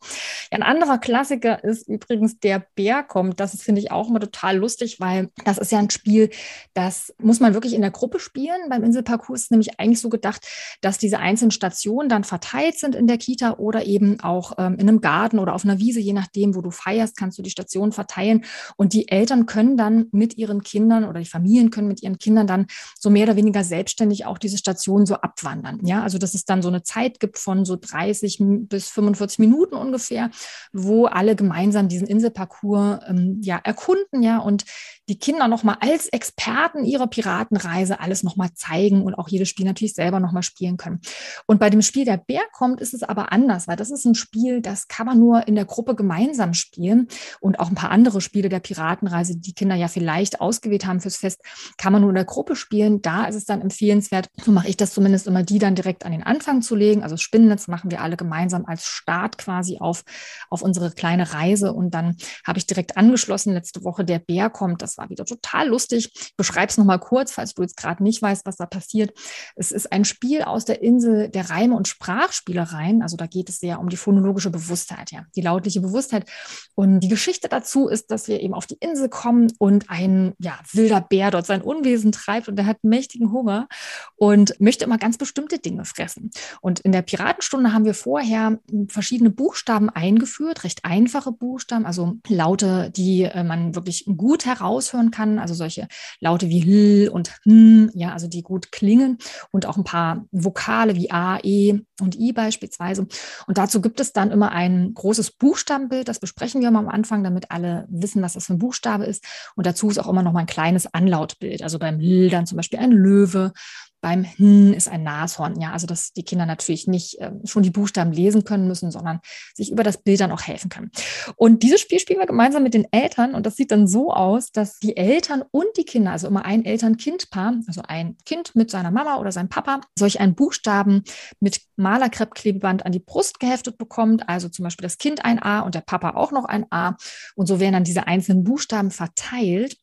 Ja, 0.50 0.58
ein 0.58 0.62
anderer 0.62 0.98
Klassiker 0.98 1.62
ist 1.64 1.88
übrigens 1.88 2.38
der 2.38 2.64
Bär 2.74 3.02
kommt. 3.02 3.40
Das 3.40 3.60
finde 3.60 3.80
ich 3.80 3.90
auch 3.90 4.08
immer 4.08 4.20
total 4.20 4.56
lustig, 4.56 5.00
weil 5.00 5.30
das 5.44 5.58
ist 5.58 5.72
ja 5.72 5.78
ein 5.78 5.90
Spiel, 5.90 6.30
das 6.74 7.12
muss 7.18 7.40
man 7.40 7.54
wirklich 7.54 7.74
in 7.74 7.80
der 7.80 7.90
Gruppe 7.90 8.20
spielen. 8.20 8.68
Beim 8.70 8.84
Inselparcours 8.84 9.42
ist 9.42 9.50
nämlich 9.50 9.80
eigentlich 9.80 10.00
so 10.00 10.08
gedacht, 10.08 10.46
dass 10.80 10.98
diese 10.98 11.18
einzelnen 11.18 11.50
Stationen 11.50 12.08
dann 12.08 12.24
verteilt 12.24 12.78
sind 12.78 12.94
in 12.94 13.06
der 13.06 13.18
Kita 13.18 13.54
oder 13.54 13.84
eben 13.86 14.20
auch 14.20 14.52
ähm, 14.58 14.74
in 14.74 14.88
einem 14.88 15.00
Garten 15.00 15.38
oder 15.38 15.54
auf 15.54 15.64
einer 15.64 15.78
Wiese, 15.78 16.00
je 16.00 16.12
nachdem, 16.12 16.54
wo 16.54 16.60
du 16.60 16.70
feierst, 16.70 17.16
kannst 17.16 17.38
du 17.38 17.42
die 17.42 17.50
Stationen 17.50 17.92
verteilen. 17.92 18.44
Und 18.76 18.92
die 18.92 19.08
Eltern 19.08 19.46
können 19.46 19.76
dann 19.76 20.06
mit 20.12 20.38
ihren 20.38 20.62
Kindern 20.62 21.04
oder 21.04 21.20
die 21.20 21.26
Familien 21.26 21.37
können 21.70 21.88
mit 21.88 22.02
ihren 22.02 22.18
Kindern 22.18 22.46
dann 22.46 22.66
so 22.98 23.10
mehr 23.10 23.24
oder 23.24 23.36
weniger 23.36 23.64
selbstständig 23.64 24.26
auch 24.26 24.38
diese 24.38 24.58
Stationen 24.58 25.06
so 25.06 25.16
abwandern. 25.16 25.80
Ja, 25.84 26.02
also 26.02 26.18
dass 26.18 26.34
es 26.34 26.44
dann 26.44 26.62
so 26.62 26.68
eine 26.68 26.82
Zeit 26.82 27.20
gibt 27.20 27.38
von 27.38 27.64
so 27.64 27.76
30 27.76 28.38
bis 28.40 28.88
45 28.88 29.38
Minuten 29.38 29.74
ungefähr, 29.74 30.30
wo 30.72 31.06
alle 31.06 31.36
gemeinsam 31.36 31.88
diesen 31.88 32.06
Inselparcours 32.06 33.00
ähm, 33.08 33.40
ja 33.42 33.58
erkunden, 33.62 34.22
ja, 34.22 34.38
und 34.38 34.64
die 35.08 35.18
Kinder 35.18 35.48
nochmal 35.48 35.76
als 35.80 36.06
Experten 36.08 36.84
ihrer 36.84 37.06
Piratenreise 37.06 38.00
alles 38.00 38.22
nochmal 38.22 38.52
zeigen 38.54 39.02
und 39.02 39.14
auch 39.14 39.28
jedes 39.28 39.48
Spiel 39.48 39.64
natürlich 39.64 39.94
selber 39.94 40.20
nochmal 40.20 40.42
spielen 40.42 40.76
können. 40.76 41.00
Und 41.46 41.58
bei 41.58 41.70
dem 41.70 41.82
Spiel 41.82 42.04
Der 42.04 42.18
Bär 42.18 42.42
kommt, 42.52 42.80
ist 42.80 42.94
es 42.94 43.02
aber 43.02 43.32
anders, 43.32 43.68
weil 43.68 43.76
das 43.76 43.90
ist 43.90 44.04
ein 44.04 44.14
Spiel, 44.14 44.60
das 44.60 44.88
kann 44.88 45.06
man 45.06 45.18
nur 45.18 45.48
in 45.48 45.54
der 45.54 45.64
Gruppe 45.64 45.94
gemeinsam 45.94 46.54
spielen 46.54 47.08
und 47.40 47.58
auch 47.58 47.68
ein 47.68 47.74
paar 47.74 47.90
andere 47.90 48.20
Spiele 48.20 48.48
der 48.48 48.60
Piratenreise, 48.60 49.36
die 49.36 49.54
Kinder 49.54 49.74
ja 49.74 49.88
vielleicht 49.88 50.40
ausgewählt 50.40 50.86
haben 50.86 51.00
fürs 51.00 51.16
Fest, 51.16 51.27
kann 51.76 51.92
man 51.92 52.02
nur 52.02 52.10
in 52.10 52.16
der 52.16 52.24
Gruppe 52.24 52.56
spielen. 52.56 53.02
Da 53.02 53.26
ist 53.26 53.34
es 53.34 53.44
dann 53.44 53.60
empfehlenswert, 53.60 54.28
so 54.42 54.52
mache 54.52 54.68
ich 54.68 54.76
das 54.76 54.92
zumindest 54.92 55.26
immer, 55.26 55.42
die 55.42 55.58
dann 55.58 55.74
direkt 55.74 56.04
an 56.06 56.12
den 56.12 56.22
Anfang 56.22 56.62
zu 56.62 56.74
legen. 56.74 57.02
Also 57.02 57.16
Spinnennetz 57.16 57.68
machen 57.68 57.90
wir 57.90 58.00
alle 58.00 58.16
gemeinsam 58.16 58.64
als 58.64 58.86
Start 58.86 59.38
quasi 59.38 59.78
auf, 59.80 60.04
auf 60.48 60.62
unsere 60.62 60.90
kleine 60.92 61.34
Reise 61.34 61.72
und 61.72 61.92
dann 61.92 62.16
habe 62.46 62.58
ich 62.58 62.66
direkt 62.66 62.96
angeschlossen 62.96 63.52
letzte 63.52 63.84
Woche 63.84 64.04
Der 64.04 64.18
Bär 64.18 64.50
kommt. 64.50 64.82
Das 64.82 64.96
war 64.98 65.10
wieder 65.10 65.24
total 65.24 65.68
lustig. 65.68 66.10
Ich 66.14 66.36
beschreibe 66.36 66.70
es 66.70 66.78
nochmal 66.78 66.98
kurz. 66.98 67.18
kurz, 67.18 67.32
falls 67.32 67.54
du 67.54 67.62
jetzt 67.62 67.76
gerade 67.76 68.02
nicht 68.02 68.22
weißt, 68.22 68.46
was 68.46 68.56
da 68.56 68.66
passiert. 68.66 69.12
Es 69.56 69.72
ist 69.72 69.90
ein 69.90 70.04
Spiel 70.04 70.42
aus 70.42 70.64
der 70.64 70.82
Insel 70.82 71.28
der 71.28 71.50
Reime 71.50 71.74
und 71.74 71.88
Sprachspielereien. 71.88 73.02
Also 73.02 73.16
da 73.16 73.26
geht 73.26 73.48
es 73.48 73.58
sehr 73.58 73.80
um 73.80 73.88
die 73.88 73.96
phonologische 73.96 74.50
Bewusstheit, 74.50 75.10
ja, 75.10 75.24
die 75.34 75.40
lautliche 75.40 75.80
Bewusstheit. 75.80 76.30
Und 76.76 77.00
die 77.00 77.08
Geschichte 77.08 77.48
dazu 77.48 77.88
ist, 77.88 78.12
dass 78.12 78.28
wir 78.28 78.40
eben 78.40 78.54
auf 78.54 78.66
die 78.66 78.76
Insel 78.78 79.08
kommen 79.08 79.52
und 79.58 79.90
ein 79.90 80.34
ja, 80.38 80.58
wilder 80.72 81.00
Bär 81.00 81.17
dort 81.30 81.46
sein 81.46 81.62
Unwesen 81.62 82.12
treibt 82.12 82.48
und 82.48 82.56
der 82.56 82.66
hat 82.66 82.82
mächtigen 82.82 83.32
Hunger 83.32 83.68
und 84.16 84.58
möchte 84.60 84.84
immer 84.84 84.98
ganz 84.98 85.18
bestimmte 85.18 85.58
Dinge 85.58 85.84
fressen. 85.84 86.30
Und 86.60 86.80
in 86.80 86.92
der 86.92 87.02
Piratenstunde 87.02 87.72
haben 87.72 87.84
wir 87.84 87.94
vorher 87.94 88.58
verschiedene 88.88 89.30
Buchstaben 89.30 89.90
eingeführt, 89.90 90.64
recht 90.64 90.84
einfache 90.84 91.32
Buchstaben, 91.32 91.86
also 91.86 92.16
Laute, 92.28 92.90
die 92.90 93.22
äh, 93.24 93.44
man 93.44 93.74
wirklich 93.74 94.04
gut 94.16 94.46
heraushören 94.46 95.10
kann, 95.10 95.38
also 95.38 95.54
solche 95.54 95.88
Laute 96.20 96.48
wie 96.48 96.62
L 96.62 97.08
und 97.08 97.32
N, 97.44 97.90
ja, 97.94 98.12
also 98.12 98.28
die 98.28 98.42
gut 98.42 98.72
klingen 98.72 99.18
und 99.50 99.66
auch 99.66 99.76
ein 99.76 99.84
paar 99.84 100.26
Vokale 100.30 100.94
wie 100.96 101.10
A, 101.10 101.38
E 101.42 101.80
und 102.00 102.16
I 102.16 102.32
beispielsweise. 102.32 103.06
Und 103.46 103.58
dazu 103.58 103.80
gibt 103.80 104.00
es 104.00 104.12
dann 104.12 104.30
immer 104.30 104.52
ein 104.52 104.94
großes 104.94 105.32
Buchstabenbild, 105.32 106.08
das 106.08 106.20
besprechen 106.20 106.60
wir 106.60 106.70
mal 106.70 106.80
am 106.80 106.88
Anfang, 106.88 107.24
damit 107.24 107.50
alle 107.50 107.86
wissen, 107.88 108.22
was 108.22 108.34
das 108.34 108.46
für 108.46 108.54
ein 108.54 108.58
Buchstabe 108.58 109.04
ist. 109.04 109.24
Und 109.56 109.66
dazu 109.66 109.88
ist 109.90 109.98
auch 109.98 110.08
immer 110.08 110.22
noch 110.22 110.32
mal 110.32 110.40
ein 110.40 110.46
kleines 110.46 110.92
Anlautbild, 111.08 111.62
also 111.62 111.78
beim 111.78 112.00
L 112.00 112.30
dann 112.30 112.46
zum 112.46 112.56
Beispiel 112.56 112.78
ein 112.78 112.92
Löwe 112.92 113.52
beim 114.00 114.24
Hm 114.24 114.72
ist 114.72 114.88
ein 114.88 115.02
Nashorn. 115.02 115.60
Ja, 115.60 115.72
also 115.72 115.86
dass 115.86 116.12
die 116.12 116.22
Kinder 116.22 116.46
natürlich 116.46 116.86
nicht 116.86 117.18
äh, 117.20 117.32
schon 117.44 117.62
die 117.62 117.70
Buchstaben 117.70 118.12
lesen 118.12 118.44
können 118.44 118.68
müssen, 118.68 118.90
sondern 118.90 119.20
sich 119.54 119.72
über 119.72 119.82
das 119.82 120.02
Bild 120.02 120.20
dann 120.20 120.30
auch 120.30 120.42
helfen 120.42 120.68
können. 120.68 120.90
Und 121.36 121.62
dieses 121.62 121.80
Spiel 121.80 121.98
spielen 121.98 122.20
wir 122.20 122.26
gemeinsam 122.26 122.62
mit 122.62 122.74
den 122.74 122.86
Eltern 122.92 123.34
und 123.34 123.44
das 123.44 123.56
sieht 123.56 123.72
dann 123.72 123.88
so 123.88 124.12
aus, 124.12 124.52
dass 124.52 124.78
die 124.78 124.96
Eltern 124.96 125.42
und 125.50 125.66
die 125.76 125.84
Kinder, 125.84 126.12
also 126.12 126.28
immer 126.28 126.44
ein 126.44 126.64
Eltern-Kind-Paar, 126.64 127.54
also 127.66 127.82
ein 127.86 128.16
Kind 128.24 128.54
mit 128.54 128.70
seiner 128.70 128.90
Mama 128.90 129.18
oder 129.18 129.32
seinem 129.32 129.48
Papa, 129.48 129.80
solch 129.98 130.20
einen 130.20 130.34
Buchstaben 130.34 131.02
mit 131.40 131.60
Malerkreppklebeband 131.76 132.86
an 132.86 132.92
die 132.92 132.98
Brust 133.00 133.40
geheftet 133.40 133.78
bekommt. 133.78 134.28
Also 134.28 134.48
zum 134.48 134.64
Beispiel 134.64 134.84
das 134.84 134.98
Kind 134.98 135.24
ein 135.24 135.42
A 135.42 135.60
und 135.60 135.74
der 135.74 135.80
Papa 135.80 136.10
auch 136.10 136.32
noch 136.32 136.44
ein 136.44 136.66
A. 136.70 136.96
Und 137.34 137.46
so 137.46 137.60
werden 137.60 137.72
dann 137.72 137.84
diese 137.84 138.06
einzelnen 138.06 138.44
Buchstaben 138.44 138.90
verteilt. 138.90 139.76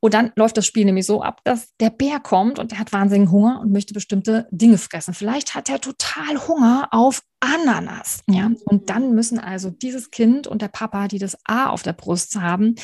Und 0.00 0.14
dann 0.14 0.32
läuft 0.36 0.56
das 0.56 0.66
Spiel 0.66 0.84
nämlich 0.84 1.06
so 1.06 1.22
ab, 1.22 1.40
dass 1.44 1.74
der 1.78 1.90
Bär 1.90 2.20
kommt 2.20 2.58
und 2.58 2.70
der 2.70 2.78
hat 2.78 2.92
wahnsinnigen 2.92 3.32
Hunger 3.32 3.60
und 3.60 3.72
möchte 3.72 3.94
bestimmte 3.94 4.46
Dinge 4.50 4.78
fressen. 4.78 5.14
Vielleicht 5.14 5.54
hat 5.54 5.68
er 5.68 5.80
total 5.80 6.46
Hunger 6.46 6.88
auf 6.92 7.22
Ananas. 7.40 8.22
Ja, 8.26 8.50
und 8.64 8.90
dann 8.90 9.14
müssen 9.14 9.38
also 9.38 9.70
dieses 9.70 10.10
Kind 10.10 10.48
und 10.48 10.60
der 10.60 10.68
Papa, 10.68 11.06
die 11.06 11.20
das 11.20 11.38
A 11.44 11.70
auf 11.70 11.82
der 11.82 11.92
Brust 11.92 12.34
haben, 12.34 12.74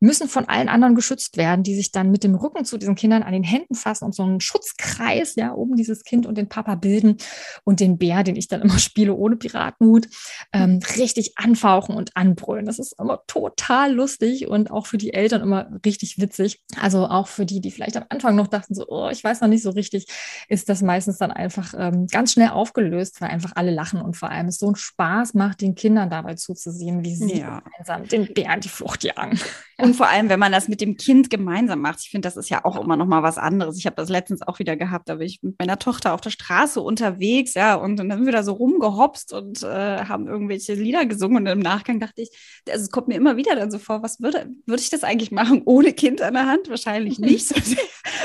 müssen 0.00 0.28
von 0.28 0.48
allen 0.48 0.68
anderen 0.68 0.94
geschützt 0.94 1.38
werden, 1.38 1.62
die 1.62 1.74
sich 1.74 1.92
dann 1.92 2.10
mit 2.10 2.22
dem 2.22 2.34
Rücken 2.34 2.66
zu 2.66 2.76
diesen 2.76 2.94
Kindern 2.94 3.22
an 3.22 3.32
den 3.32 3.42
Händen 3.42 3.74
fassen 3.74 4.04
und 4.04 4.14
so 4.14 4.22
einen 4.22 4.40
Schutzkreis 4.40 5.34
ja 5.36 5.52
um 5.52 5.76
dieses 5.76 6.04
Kind 6.04 6.26
und 6.26 6.36
den 6.36 6.48
Papa 6.48 6.74
bilden 6.74 7.16
und 7.64 7.80
den 7.80 7.96
Bär, 7.96 8.22
den 8.22 8.36
ich 8.36 8.48
dann 8.48 8.60
immer 8.60 8.78
spiele 8.78 9.14
ohne 9.14 9.36
Piratenhut, 9.36 10.08
ähm, 10.52 10.80
richtig 10.98 11.32
anfauchen 11.36 11.96
und 11.96 12.14
anbrüllen. 12.14 12.66
Das 12.66 12.78
ist 12.78 12.94
immer 13.00 13.22
total 13.26 13.94
lustig 13.94 14.46
und 14.46 14.70
auch 14.70 14.86
für 14.86 14.98
die 14.98 15.14
Eltern 15.14 15.40
immer 15.40 15.70
richtig 15.86 16.18
witzig. 16.18 16.60
Also 16.78 17.06
auch 17.06 17.28
für 17.28 17.46
die, 17.46 17.62
die 17.62 17.70
vielleicht 17.70 17.96
am 17.96 18.04
Anfang 18.10 18.36
noch 18.36 18.48
dachten 18.48 18.74
so, 18.74 18.84
oh, 18.88 19.08
ich 19.10 19.24
weiß 19.24 19.40
noch 19.40 19.48
nicht 19.48 19.62
so 19.62 19.70
richtig, 19.70 20.06
ist 20.48 20.68
das 20.68 20.82
meistens 20.82 21.16
dann 21.16 21.30
einfach 21.30 21.72
ähm, 21.78 22.06
ganz 22.08 22.32
schnell 22.32 22.50
aufgelöst, 22.50 23.22
weil 23.22 23.30
einfach 23.30 23.52
alle 23.54 23.70
lachen 23.70 24.01
und 24.02 24.16
vor 24.16 24.30
allem 24.30 24.48
es 24.48 24.58
so 24.58 24.66
einen 24.66 24.76
Spaß 24.76 25.34
macht, 25.34 25.60
den 25.60 25.74
Kindern 25.74 26.10
dabei 26.10 26.34
zuzusehen, 26.34 27.04
wie 27.04 27.14
sie 27.14 27.40
ja. 27.40 27.60
gemeinsam 27.60 28.08
den 28.08 28.34
Bären 28.34 28.60
die 28.60 28.68
Flucht 28.68 29.04
jagen. 29.04 29.38
Und 29.78 29.96
vor 29.96 30.06
allem, 30.06 30.28
wenn 30.28 30.38
man 30.38 30.52
das 30.52 30.68
mit 30.68 30.80
dem 30.80 30.96
Kind 30.96 31.28
gemeinsam 31.28 31.80
macht. 31.80 31.98
Ich 32.02 32.10
finde, 32.10 32.26
das 32.26 32.36
ist 32.36 32.48
ja 32.50 32.64
auch 32.64 32.80
immer 32.80 32.96
noch 32.96 33.06
mal 33.06 33.24
was 33.24 33.36
anderes. 33.36 33.78
Ich 33.78 33.86
habe 33.86 33.96
das 33.96 34.08
letztens 34.08 34.40
auch 34.42 34.60
wieder 34.60 34.76
gehabt, 34.76 35.08
da 35.08 35.16
bin 35.16 35.26
ich 35.26 35.42
mit 35.42 35.58
meiner 35.58 35.76
Tochter 35.76 36.14
auf 36.14 36.20
der 36.20 36.30
Straße 36.30 36.80
unterwegs, 36.80 37.54
ja, 37.54 37.74
und 37.74 37.96
dann 37.96 38.08
sind 38.08 38.24
wir 38.24 38.32
da 38.32 38.44
so 38.44 38.52
rumgehopst 38.52 39.32
und 39.32 39.64
äh, 39.64 40.04
haben 40.04 40.28
irgendwelche 40.28 40.74
Lieder 40.74 41.04
gesungen 41.06 41.38
und 41.38 41.46
im 41.48 41.58
Nachgang 41.58 41.98
dachte 41.98 42.22
ich, 42.22 42.30
also 42.68 42.84
es 42.84 42.90
kommt 42.90 43.08
mir 43.08 43.16
immer 43.16 43.36
wieder 43.36 43.56
dann 43.56 43.72
so 43.72 43.78
vor, 43.78 44.04
was 44.04 44.20
würde, 44.20 44.50
würde 44.66 44.82
ich 44.82 44.90
das 44.90 45.02
eigentlich 45.02 45.32
machen 45.32 45.62
ohne 45.64 45.92
Kind 45.92 46.22
an 46.22 46.34
der 46.34 46.46
Hand? 46.46 46.68
Wahrscheinlich 46.68 47.18
nicht. 47.18 47.48
So, 47.48 47.56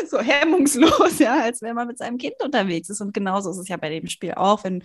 so 0.09 0.19
hemmungslos, 0.19 1.19
ja, 1.19 1.41
als 1.41 1.61
wenn 1.61 1.75
man 1.75 1.87
mit 1.87 1.97
seinem 1.97 2.17
Kind 2.17 2.35
unterwegs 2.43 2.89
ist. 2.89 3.01
Und 3.01 3.13
genauso 3.13 3.49
ist 3.51 3.57
es 3.57 3.67
ja 3.67 3.77
bei 3.77 3.89
dem 3.89 4.07
Spiel 4.07 4.33
auch, 4.33 4.63
wenn 4.63 4.83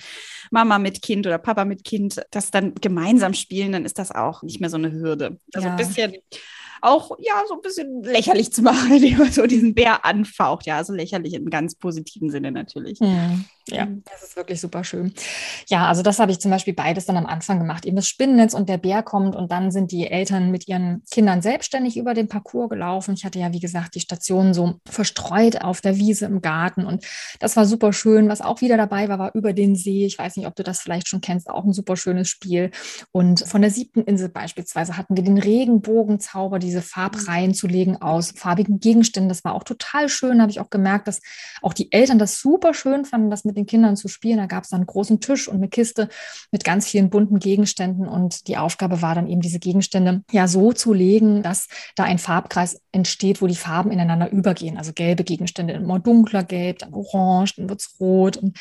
Mama 0.51 0.79
mit 0.83 1.03
Kind 1.03 1.27
oder 1.27 1.39
Papa 1.39 1.65
mit 1.65 1.85
Kind 1.85 2.21
das 2.31 2.51
dann 2.51 2.75
gemeinsam 2.75 3.35
spielen, 3.35 3.73
dann 3.73 3.85
ist 3.85 3.99
das 3.99 4.11
auch 4.11 4.43
nicht 4.43 4.61
mehr 4.61 4.71
so 4.71 4.77
eine 4.77 4.93
Hürde. 4.93 5.39
Also 5.55 5.69
ja. 5.69 5.75
ein 5.75 5.77
bisschen 5.77 6.15
auch 6.83 7.17
ja 7.19 7.43
so 7.49 7.55
ein 7.55 7.61
bisschen 7.63 8.03
lächerlich 8.03 8.53
zu 8.53 8.63
machen, 8.63 8.93
indem 8.97 9.19
man 9.19 9.33
so 9.33 9.47
diesen 9.47 9.75
Bär 9.75 10.05
anfaucht. 10.05 10.67
Ja, 10.67 10.77
also 10.77 10.93
lächerlich 10.93 11.35
im 11.35 11.49
ganz 11.49 11.75
positiven 11.77 12.31
Sinne 12.31 12.53
natürlich. 12.53 13.01
Mhm. 13.01 13.45
Ja, 13.69 13.87
mhm. 13.87 14.03
das 14.11 14.25
ist 14.25 14.37
wirklich 14.37 14.61
super 14.61 14.83
schön. 14.83 15.15
Ja, 15.69 15.87
also 15.87 16.03
das 16.03 16.19
habe 16.19 16.33
ich 16.33 16.41
zum 16.41 16.51
Beispiel 16.51 16.75
beides 16.75 17.07
dann 17.07 17.17
am 17.17 17.27
Anfang 17.27 17.61
gemacht. 17.61 17.87
Eben 17.87 17.97
das 17.97 18.09
Spinnennetz 18.09 18.55
und 18.55 18.69
der 18.69 18.79
Bär 18.79 19.03
kommt 19.05 19.37
und 19.37 19.53
dann 19.53 19.71
sind 19.71 19.93
die 19.93 20.09
Eltern 20.09 20.51
mit 20.51 20.67
ihren 20.67 21.03
Kindern 21.11 21.43
selbstständig 21.43 21.97
über 21.97 22.15
den 22.15 22.27
Parcours 22.27 22.71
gelaufen. 22.71 23.15
Ich 23.15 23.25
hatte 23.25 23.39
ja, 23.39 23.53
wie 23.53 23.61
gesagt, 23.61 23.95
die 23.95 24.01
Stationen 24.01 24.53
so 24.53 24.81
verstreut 24.89 25.63
auf 25.63 25.81
der 25.81 25.97
Wiese 25.97 26.27
im 26.27 26.43
Garten 26.43 26.85
und 26.85 27.05
das 27.39 27.57
war 27.57 27.65
super 27.65 27.93
schön. 27.93 28.29
Was 28.29 28.41
auch 28.41 28.61
wieder 28.61 28.77
dabei 28.77 29.09
war, 29.09 29.21
war 29.21 29.35
über 29.35 29.53
den 29.53 29.77
See. 29.77 30.07
Ich 30.07 30.19
weiß 30.19 30.37
nicht, 30.37 30.47
ob 30.49 30.57
du 30.57 30.65
das 30.65 30.81
vielleicht 30.81 31.09
schon 31.09 31.21
kennst, 31.21 31.49
auch 31.49 31.65
ein 31.65 31.73
super 31.73 31.97
schönes 31.97 32.29
Spiel. 32.29 32.73
Und 33.13 33.47
von 33.47 33.63
der 33.63 33.71
siebten 33.71 34.03
Insel 34.03 34.29
beispielsweise 34.29 34.97
hatten 34.97 35.17
wir 35.17 35.23
den 35.23 35.39
Regenbogenzauber, 35.39 36.59
diese 36.73 36.83
Farbreihen 36.83 37.55
zu 37.55 37.69
legen 37.69 38.03
aus 38.03 38.33
farbigen 38.37 38.81
Gegenständen. 38.81 39.29
Das 39.29 39.45
war 39.45 39.55
auch 39.55 39.65
total 39.65 40.09
schön. 40.09 40.39
Da 40.39 40.43
habe 40.43 40.51
ich 40.51 40.59
auch 40.59 40.71
gemerkt, 40.71 41.07
dass 41.07 41.21
auch 41.63 41.75
die 41.75 41.93
Eltern 41.93 42.19
das 42.19 42.41
super 42.41 42.75
schön 42.75 43.05
fanden, 43.05 43.31
das 43.31 43.45
mit 43.45 43.53
mit 43.53 43.57
den 43.59 43.67
Kindern 43.67 43.97
zu 43.97 44.09
spielen. 44.09 44.39
Da 44.39 44.47
gab 44.47 44.65
es 44.65 44.71
dann 44.71 44.81
einen 44.81 44.87
großen 44.87 45.21
Tisch 45.21 45.47
und 45.47 45.57
eine 45.57 45.69
Kiste 45.69 46.09
mit 46.51 46.65
ganz 46.65 46.89
vielen 46.89 47.11
bunten 47.11 47.39
Gegenständen. 47.39 48.09
Und 48.09 48.49
die 48.49 48.57
Aufgabe 48.57 49.03
war 49.03 49.15
dann 49.15 49.29
eben, 49.29 49.43
diese 49.43 49.59
Gegenstände 49.59 50.23
ja 50.31 50.49
so 50.49 50.73
zu 50.73 50.93
legen, 50.93 51.43
dass 51.43 51.69
da 51.97 52.05
ein 52.05 52.19
Farbkreis 52.19 52.81
entsteht, 52.93 53.43
wo 53.43 53.47
die 53.47 53.55
Farben 53.55 53.91
ineinander 53.91 54.31
übergehen. 54.31 54.79
Also 54.79 54.93
gelbe 54.93 55.25
Gegenstände 55.25 55.75
immer 55.75 55.99
dunkler 55.99 56.45
gelb, 56.45 56.79
dann 56.79 56.95
orange, 56.95 57.57
dann 57.57 57.69
wird 57.69 57.81
es 57.81 58.01
rot 58.01 58.37
und 58.39 58.59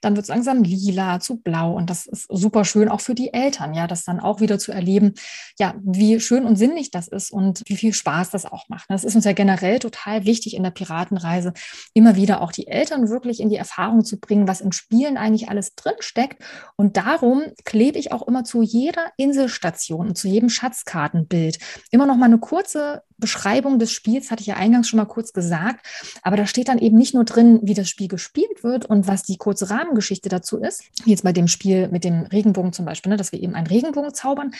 dann 0.00 0.16
wird 0.16 0.24
es 0.24 0.28
langsam 0.28 0.62
lila 0.62 1.20
zu 1.20 1.38
blau. 1.38 1.74
Und 1.74 1.90
das 1.90 2.06
ist 2.06 2.26
super 2.28 2.64
schön 2.64 2.88
auch 2.88 3.00
für 3.00 3.14
die 3.14 3.32
Eltern, 3.32 3.74
ja, 3.74 3.86
das 3.86 4.04
dann 4.04 4.20
auch 4.20 4.40
wieder 4.40 4.58
zu 4.58 4.72
erleben, 4.72 5.14
ja, 5.58 5.74
wie 5.82 6.20
schön 6.20 6.44
und 6.44 6.56
sinnlich 6.56 6.90
das 6.90 7.08
ist 7.08 7.30
und 7.30 7.53
wie 7.66 7.76
viel 7.76 7.94
Spaß 7.94 8.30
das 8.30 8.44
auch 8.44 8.68
macht. 8.68 8.86
Das 8.88 9.04
ist 9.04 9.14
uns 9.14 9.24
ja 9.24 9.32
generell 9.32 9.78
total 9.78 10.26
wichtig 10.26 10.54
in 10.54 10.62
der 10.62 10.70
Piratenreise, 10.70 11.52
immer 11.94 12.16
wieder 12.16 12.42
auch 12.42 12.52
die 12.52 12.66
Eltern 12.66 13.08
wirklich 13.08 13.40
in 13.40 13.48
die 13.48 13.56
Erfahrung 13.56 14.04
zu 14.04 14.20
bringen, 14.20 14.34
bringen, 14.34 14.48
was 14.48 14.60
in 14.60 14.72
Spielen 14.72 15.16
eigentlich 15.16 15.48
alles 15.48 15.74
drinsteckt. 15.74 16.42
Und 16.76 16.96
darum 16.96 17.42
klebe 17.64 17.98
ich 17.98 18.12
auch 18.12 18.26
immer 18.26 18.44
zu 18.44 18.62
jeder 18.62 19.12
Inselstation 19.16 20.08
und 20.08 20.18
zu 20.18 20.28
jedem 20.28 20.48
Schatzkartenbild 20.48 21.58
immer 21.90 22.06
noch 22.06 22.16
mal 22.16 22.26
eine 22.26 22.38
kurze 22.38 23.02
Beschreibung 23.24 23.78
des 23.78 23.90
Spiels, 23.90 24.30
hatte 24.30 24.42
ich 24.42 24.48
ja 24.48 24.56
eingangs 24.56 24.86
schon 24.86 24.98
mal 24.98 25.06
kurz 25.06 25.32
gesagt. 25.32 25.86
Aber 26.22 26.36
da 26.36 26.46
steht 26.46 26.68
dann 26.68 26.78
eben 26.78 26.98
nicht 26.98 27.14
nur 27.14 27.24
drin, 27.24 27.58
wie 27.62 27.72
das 27.72 27.88
Spiel 27.88 28.08
gespielt 28.08 28.62
wird 28.62 28.84
und 28.84 29.08
was 29.08 29.22
die 29.22 29.38
kurze 29.38 29.70
Rahmengeschichte 29.70 30.28
dazu 30.28 30.58
ist, 30.58 30.84
jetzt 31.06 31.24
bei 31.24 31.32
dem 31.32 31.48
Spiel 31.48 31.88
mit 31.88 32.04
dem 32.04 32.24
Regenbogen 32.24 32.74
zum 32.74 32.84
Beispiel, 32.84 33.08
ne, 33.08 33.16
dass 33.16 33.32
wir 33.32 33.42
eben 33.42 33.54
einen 33.54 33.66
Regenbogen 33.66 34.12
zaubern, 34.12 34.52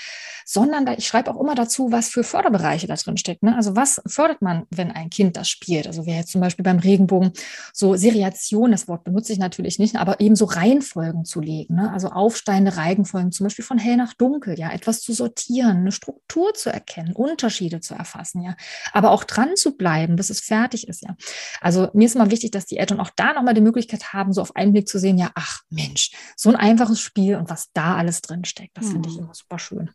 sondern 0.46 0.86
da, 0.86 0.94
ich 0.94 1.06
schreibe 1.06 1.30
auch 1.30 1.38
immer 1.38 1.54
dazu, 1.54 1.92
was 1.92 2.08
für 2.08 2.24
Förderbereiche 2.24 2.86
da 2.86 2.94
drin 2.94 3.18
steckt. 3.18 3.42
Ne? 3.42 3.54
Also 3.54 3.76
was 3.76 4.00
fördert 4.06 4.40
man, 4.40 4.64
wenn 4.70 4.90
ein 4.90 5.10
Kind 5.10 5.36
das 5.36 5.48
spielt? 5.50 5.86
Also 5.86 6.06
wäre 6.06 6.18
jetzt 6.18 6.32
zum 6.32 6.40
Beispiel 6.40 6.62
beim 6.62 6.78
Regenbogen 6.78 7.32
so 7.74 7.96
Seriation, 7.96 8.70
das 8.70 8.88
Wort 8.88 9.04
benutze 9.04 9.34
ich 9.34 9.38
natürlich 9.38 9.78
nicht, 9.78 9.96
aber 9.96 10.20
eben 10.20 10.36
so 10.36 10.46
Reihenfolgen 10.46 11.26
zu 11.26 11.40
legen. 11.40 11.74
Ne? 11.74 11.92
Also 11.92 12.08
aufsteigende 12.08 12.76
Reihenfolgen, 12.78 13.30
zum 13.30 13.44
Beispiel 13.44 13.64
von 13.64 13.78
hell 13.78 13.96
nach 13.96 14.14
dunkel, 14.14 14.58
ja, 14.58 14.72
etwas 14.72 15.02
zu 15.02 15.12
sortieren, 15.12 15.78
eine 15.78 15.92
Struktur 15.92 16.54
zu 16.54 16.70
erkennen, 16.70 17.12
Unterschiede 17.12 17.80
zu 17.80 17.94
erfassen, 17.94 18.42
ja. 18.42 18.53
Aber 18.92 19.10
auch 19.10 19.24
dran 19.24 19.56
zu 19.56 19.76
bleiben, 19.76 20.16
bis 20.16 20.30
es 20.30 20.40
fertig 20.40 20.88
ist, 20.88 21.02
ja. 21.02 21.16
Also 21.60 21.88
mir 21.94 22.06
ist 22.06 22.14
immer 22.14 22.30
wichtig, 22.30 22.50
dass 22.50 22.66
die 22.66 22.78
Eltern 22.78 23.00
auch 23.00 23.10
da 23.16 23.32
nochmal 23.32 23.54
die 23.54 23.60
Möglichkeit 23.60 24.12
haben, 24.12 24.32
so 24.32 24.42
auf 24.42 24.56
einen 24.56 24.72
Blick 24.72 24.88
zu 24.88 24.98
sehen, 24.98 25.18
ja, 25.18 25.30
ach 25.34 25.62
Mensch, 25.70 26.12
so 26.36 26.48
ein 26.48 26.56
einfaches 26.56 27.00
Spiel 27.00 27.36
und 27.36 27.50
was 27.50 27.70
da 27.72 27.96
alles 27.96 28.20
drin 28.20 28.44
steckt, 28.44 28.76
das 28.76 28.86
mhm. 28.86 28.92
finde 28.92 29.08
ich 29.08 29.14
hm. 29.16 29.24
immer 29.24 29.34
super 29.34 29.58
schön. 29.58 29.90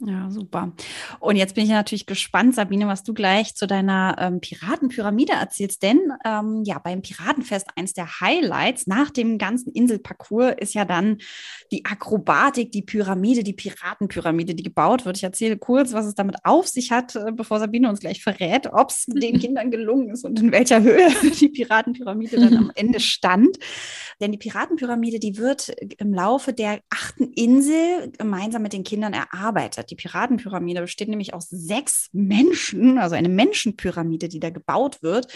Ja, 0.00 0.28
super. 0.28 0.72
Und 1.20 1.36
jetzt 1.36 1.54
bin 1.54 1.64
ich 1.64 1.70
natürlich 1.70 2.06
gespannt, 2.06 2.54
Sabine, 2.54 2.88
was 2.88 3.04
du 3.04 3.14
gleich 3.14 3.54
zu 3.54 3.66
deiner 3.66 4.16
ähm, 4.18 4.40
Piratenpyramide 4.40 5.34
erzählst. 5.34 5.82
Denn 5.82 6.00
ähm, 6.24 6.62
ja, 6.64 6.78
beim 6.78 7.00
Piratenfest 7.00 7.68
eins 7.76 7.92
der 7.92 8.20
Highlights 8.20 8.86
nach 8.86 9.10
dem 9.10 9.38
ganzen 9.38 9.72
Inselparcours 9.72 10.54
ist 10.58 10.74
ja 10.74 10.84
dann 10.84 11.18
die 11.70 11.84
Akrobatik, 11.84 12.72
die 12.72 12.82
Pyramide, 12.82 13.44
die 13.44 13.52
Piratenpyramide, 13.52 14.54
die 14.54 14.64
gebaut 14.64 15.04
wird. 15.04 15.16
Ich 15.16 15.24
erzähle 15.24 15.58
kurz, 15.58 15.92
was 15.92 16.06
es 16.06 16.14
damit 16.14 16.36
auf 16.44 16.66
sich 16.66 16.90
hat, 16.90 17.14
äh, 17.14 17.30
bevor 17.32 17.60
Sabine 17.60 17.88
uns 17.88 18.00
gleich 18.00 18.22
verrät, 18.22 18.72
ob 18.72 18.90
es 18.90 19.04
den 19.08 19.38
Kindern 19.38 19.70
gelungen 19.70 20.10
ist 20.10 20.24
und 20.24 20.40
in 20.40 20.50
welcher 20.50 20.82
Höhe 20.82 21.08
die 21.40 21.48
Piratenpyramide 21.48 22.36
dann 22.40 22.56
am 22.56 22.72
Ende 22.74 22.98
stand. 22.98 23.58
Denn 24.20 24.32
die 24.32 24.38
Piratenpyramide, 24.38 25.18
die 25.18 25.38
wird 25.38 25.68
im 25.98 26.12
Laufe 26.12 26.52
der 26.52 26.80
achten 26.90 27.32
Insel 27.32 28.12
gemeinsam 28.18 28.62
mit 28.62 28.72
den 28.72 28.84
Kindern 28.84 29.12
erarbeitet. 29.12 29.83
Hat. 29.84 29.90
Die 29.90 29.96
Piratenpyramide 29.96 30.80
besteht 30.80 31.08
nämlich 31.08 31.34
aus 31.34 31.48
sechs 31.50 32.08
Menschen, 32.12 32.98
also 32.98 33.14
eine 33.14 33.28
Menschenpyramide, 33.28 34.28
die 34.28 34.40
da 34.40 34.50
gebaut 34.50 35.02
wird. 35.02 35.32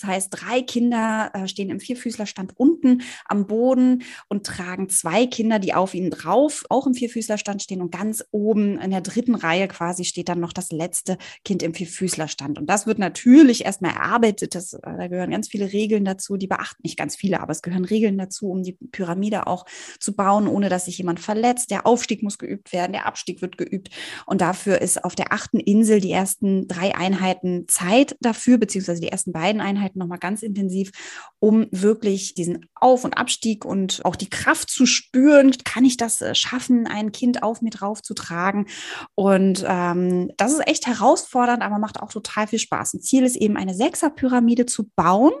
Das 0.00 0.08
heißt, 0.08 0.28
drei 0.30 0.62
Kinder 0.62 1.30
äh, 1.34 1.48
stehen 1.48 1.70
im 1.70 1.80
Vierfüßlerstand 1.80 2.58
unten 2.58 3.02
am 3.26 3.46
Boden 3.46 4.02
und 4.28 4.46
tragen 4.46 4.88
zwei 4.88 5.26
Kinder, 5.26 5.58
die 5.58 5.74
auf 5.74 5.94
ihnen 5.94 6.10
drauf 6.10 6.64
auch 6.68 6.86
im 6.86 6.94
Vierfüßlerstand 6.94 7.62
stehen. 7.62 7.80
Und 7.80 7.92
ganz 7.92 8.24
oben 8.30 8.78
in 8.80 8.90
der 8.90 9.00
dritten 9.00 9.34
Reihe 9.34 9.68
quasi 9.68 10.04
steht 10.04 10.28
dann 10.28 10.40
noch 10.40 10.52
das 10.52 10.72
letzte 10.72 11.18
Kind 11.44 11.62
im 11.62 11.74
Vierfüßlerstand. 11.74 12.58
Und 12.58 12.66
das 12.68 12.86
wird 12.86 12.98
natürlich 12.98 13.64
erstmal 13.64 13.92
erarbeitet. 13.92 14.54
Das, 14.54 14.74
äh, 14.74 14.80
da 14.82 15.08
gehören 15.08 15.30
ganz 15.30 15.48
viele 15.48 15.72
Regeln 15.72 16.04
dazu, 16.04 16.36
die 16.36 16.46
beachten 16.46 16.82
nicht 16.82 16.98
ganz 16.98 17.16
viele, 17.16 17.40
aber 17.40 17.52
es 17.52 17.62
gehören 17.62 17.84
Regeln 17.84 18.18
dazu, 18.18 18.50
um 18.50 18.62
die 18.62 18.72
Pyramide 18.72 19.46
auch 19.46 19.64
zu 20.00 20.14
bauen, 20.14 20.48
ohne 20.48 20.68
dass 20.68 20.86
sich 20.86 20.98
jemand 20.98 21.20
verletzt. 21.20 21.70
Der 21.70 21.86
Aufstieg 21.86 22.22
muss 22.22 22.38
geübt 22.38 22.72
werden, 22.72 22.92
der 22.92 23.06
Abstieg 23.06 23.42
wird 23.42 23.58
geübt. 23.58 23.90
Und 24.26 24.40
dafür 24.40 24.80
ist 24.80 25.04
auf 25.04 25.14
der 25.14 25.32
achten 25.32 25.60
Insel 25.60 26.00
die 26.00 26.12
ersten 26.12 26.68
drei 26.68 26.94
Einheiten 26.94 27.66
Zeit 27.68 28.16
dafür, 28.20 28.58
beziehungsweise 28.58 29.00
die 29.00 29.08
ersten 29.08 29.32
beiden 29.32 29.60
Einheiten 29.60 29.98
nochmal 29.98 30.18
ganz 30.18 30.42
intensiv, 30.42 30.90
um 31.38 31.66
wirklich 31.70 32.34
diesen 32.34 32.66
Auf- 32.74 33.04
und 33.04 33.16
Abstieg 33.16 33.64
und 33.64 34.04
auch 34.04 34.16
die 34.16 34.30
Kraft 34.30 34.70
zu 34.70 34.86
spüren. 34.86 35.52
Kann 35.64 35.84
ich 35.84 35.96
das 35.96 36.20
äh, 36.20 36.34
schaffen, 36.34 36.86
ein 36.86 37.12
Kind 37.12 37.42
auf 37.42 37.62
mir 37.62 37.70
drauf 37.70 38.02
zu 38.02 38.14
tragen? 38.14 38.66
Und 39.14 39.64
ähm, 39.66 40.30
das 40.36 40.52
ist 40.52 40.66
echt 40.66 40.86
herausfordernd, 40.86 41.62
aber 41.62 41.78
macht 41.78 42.00
auch 42.00 42.12
total 42.12 42.46
viel 42.46 42.58
Spaß. 42.58 42.94
Ein 42.94 43.00
Ziel 43.00 43.24
ist 43.24 43.36
eben 43.36 43.56
eine 43.56 43.74
Sechserpyramide 43.74 44.66
zu 44.66 44.90
bauen, 44.96 45.32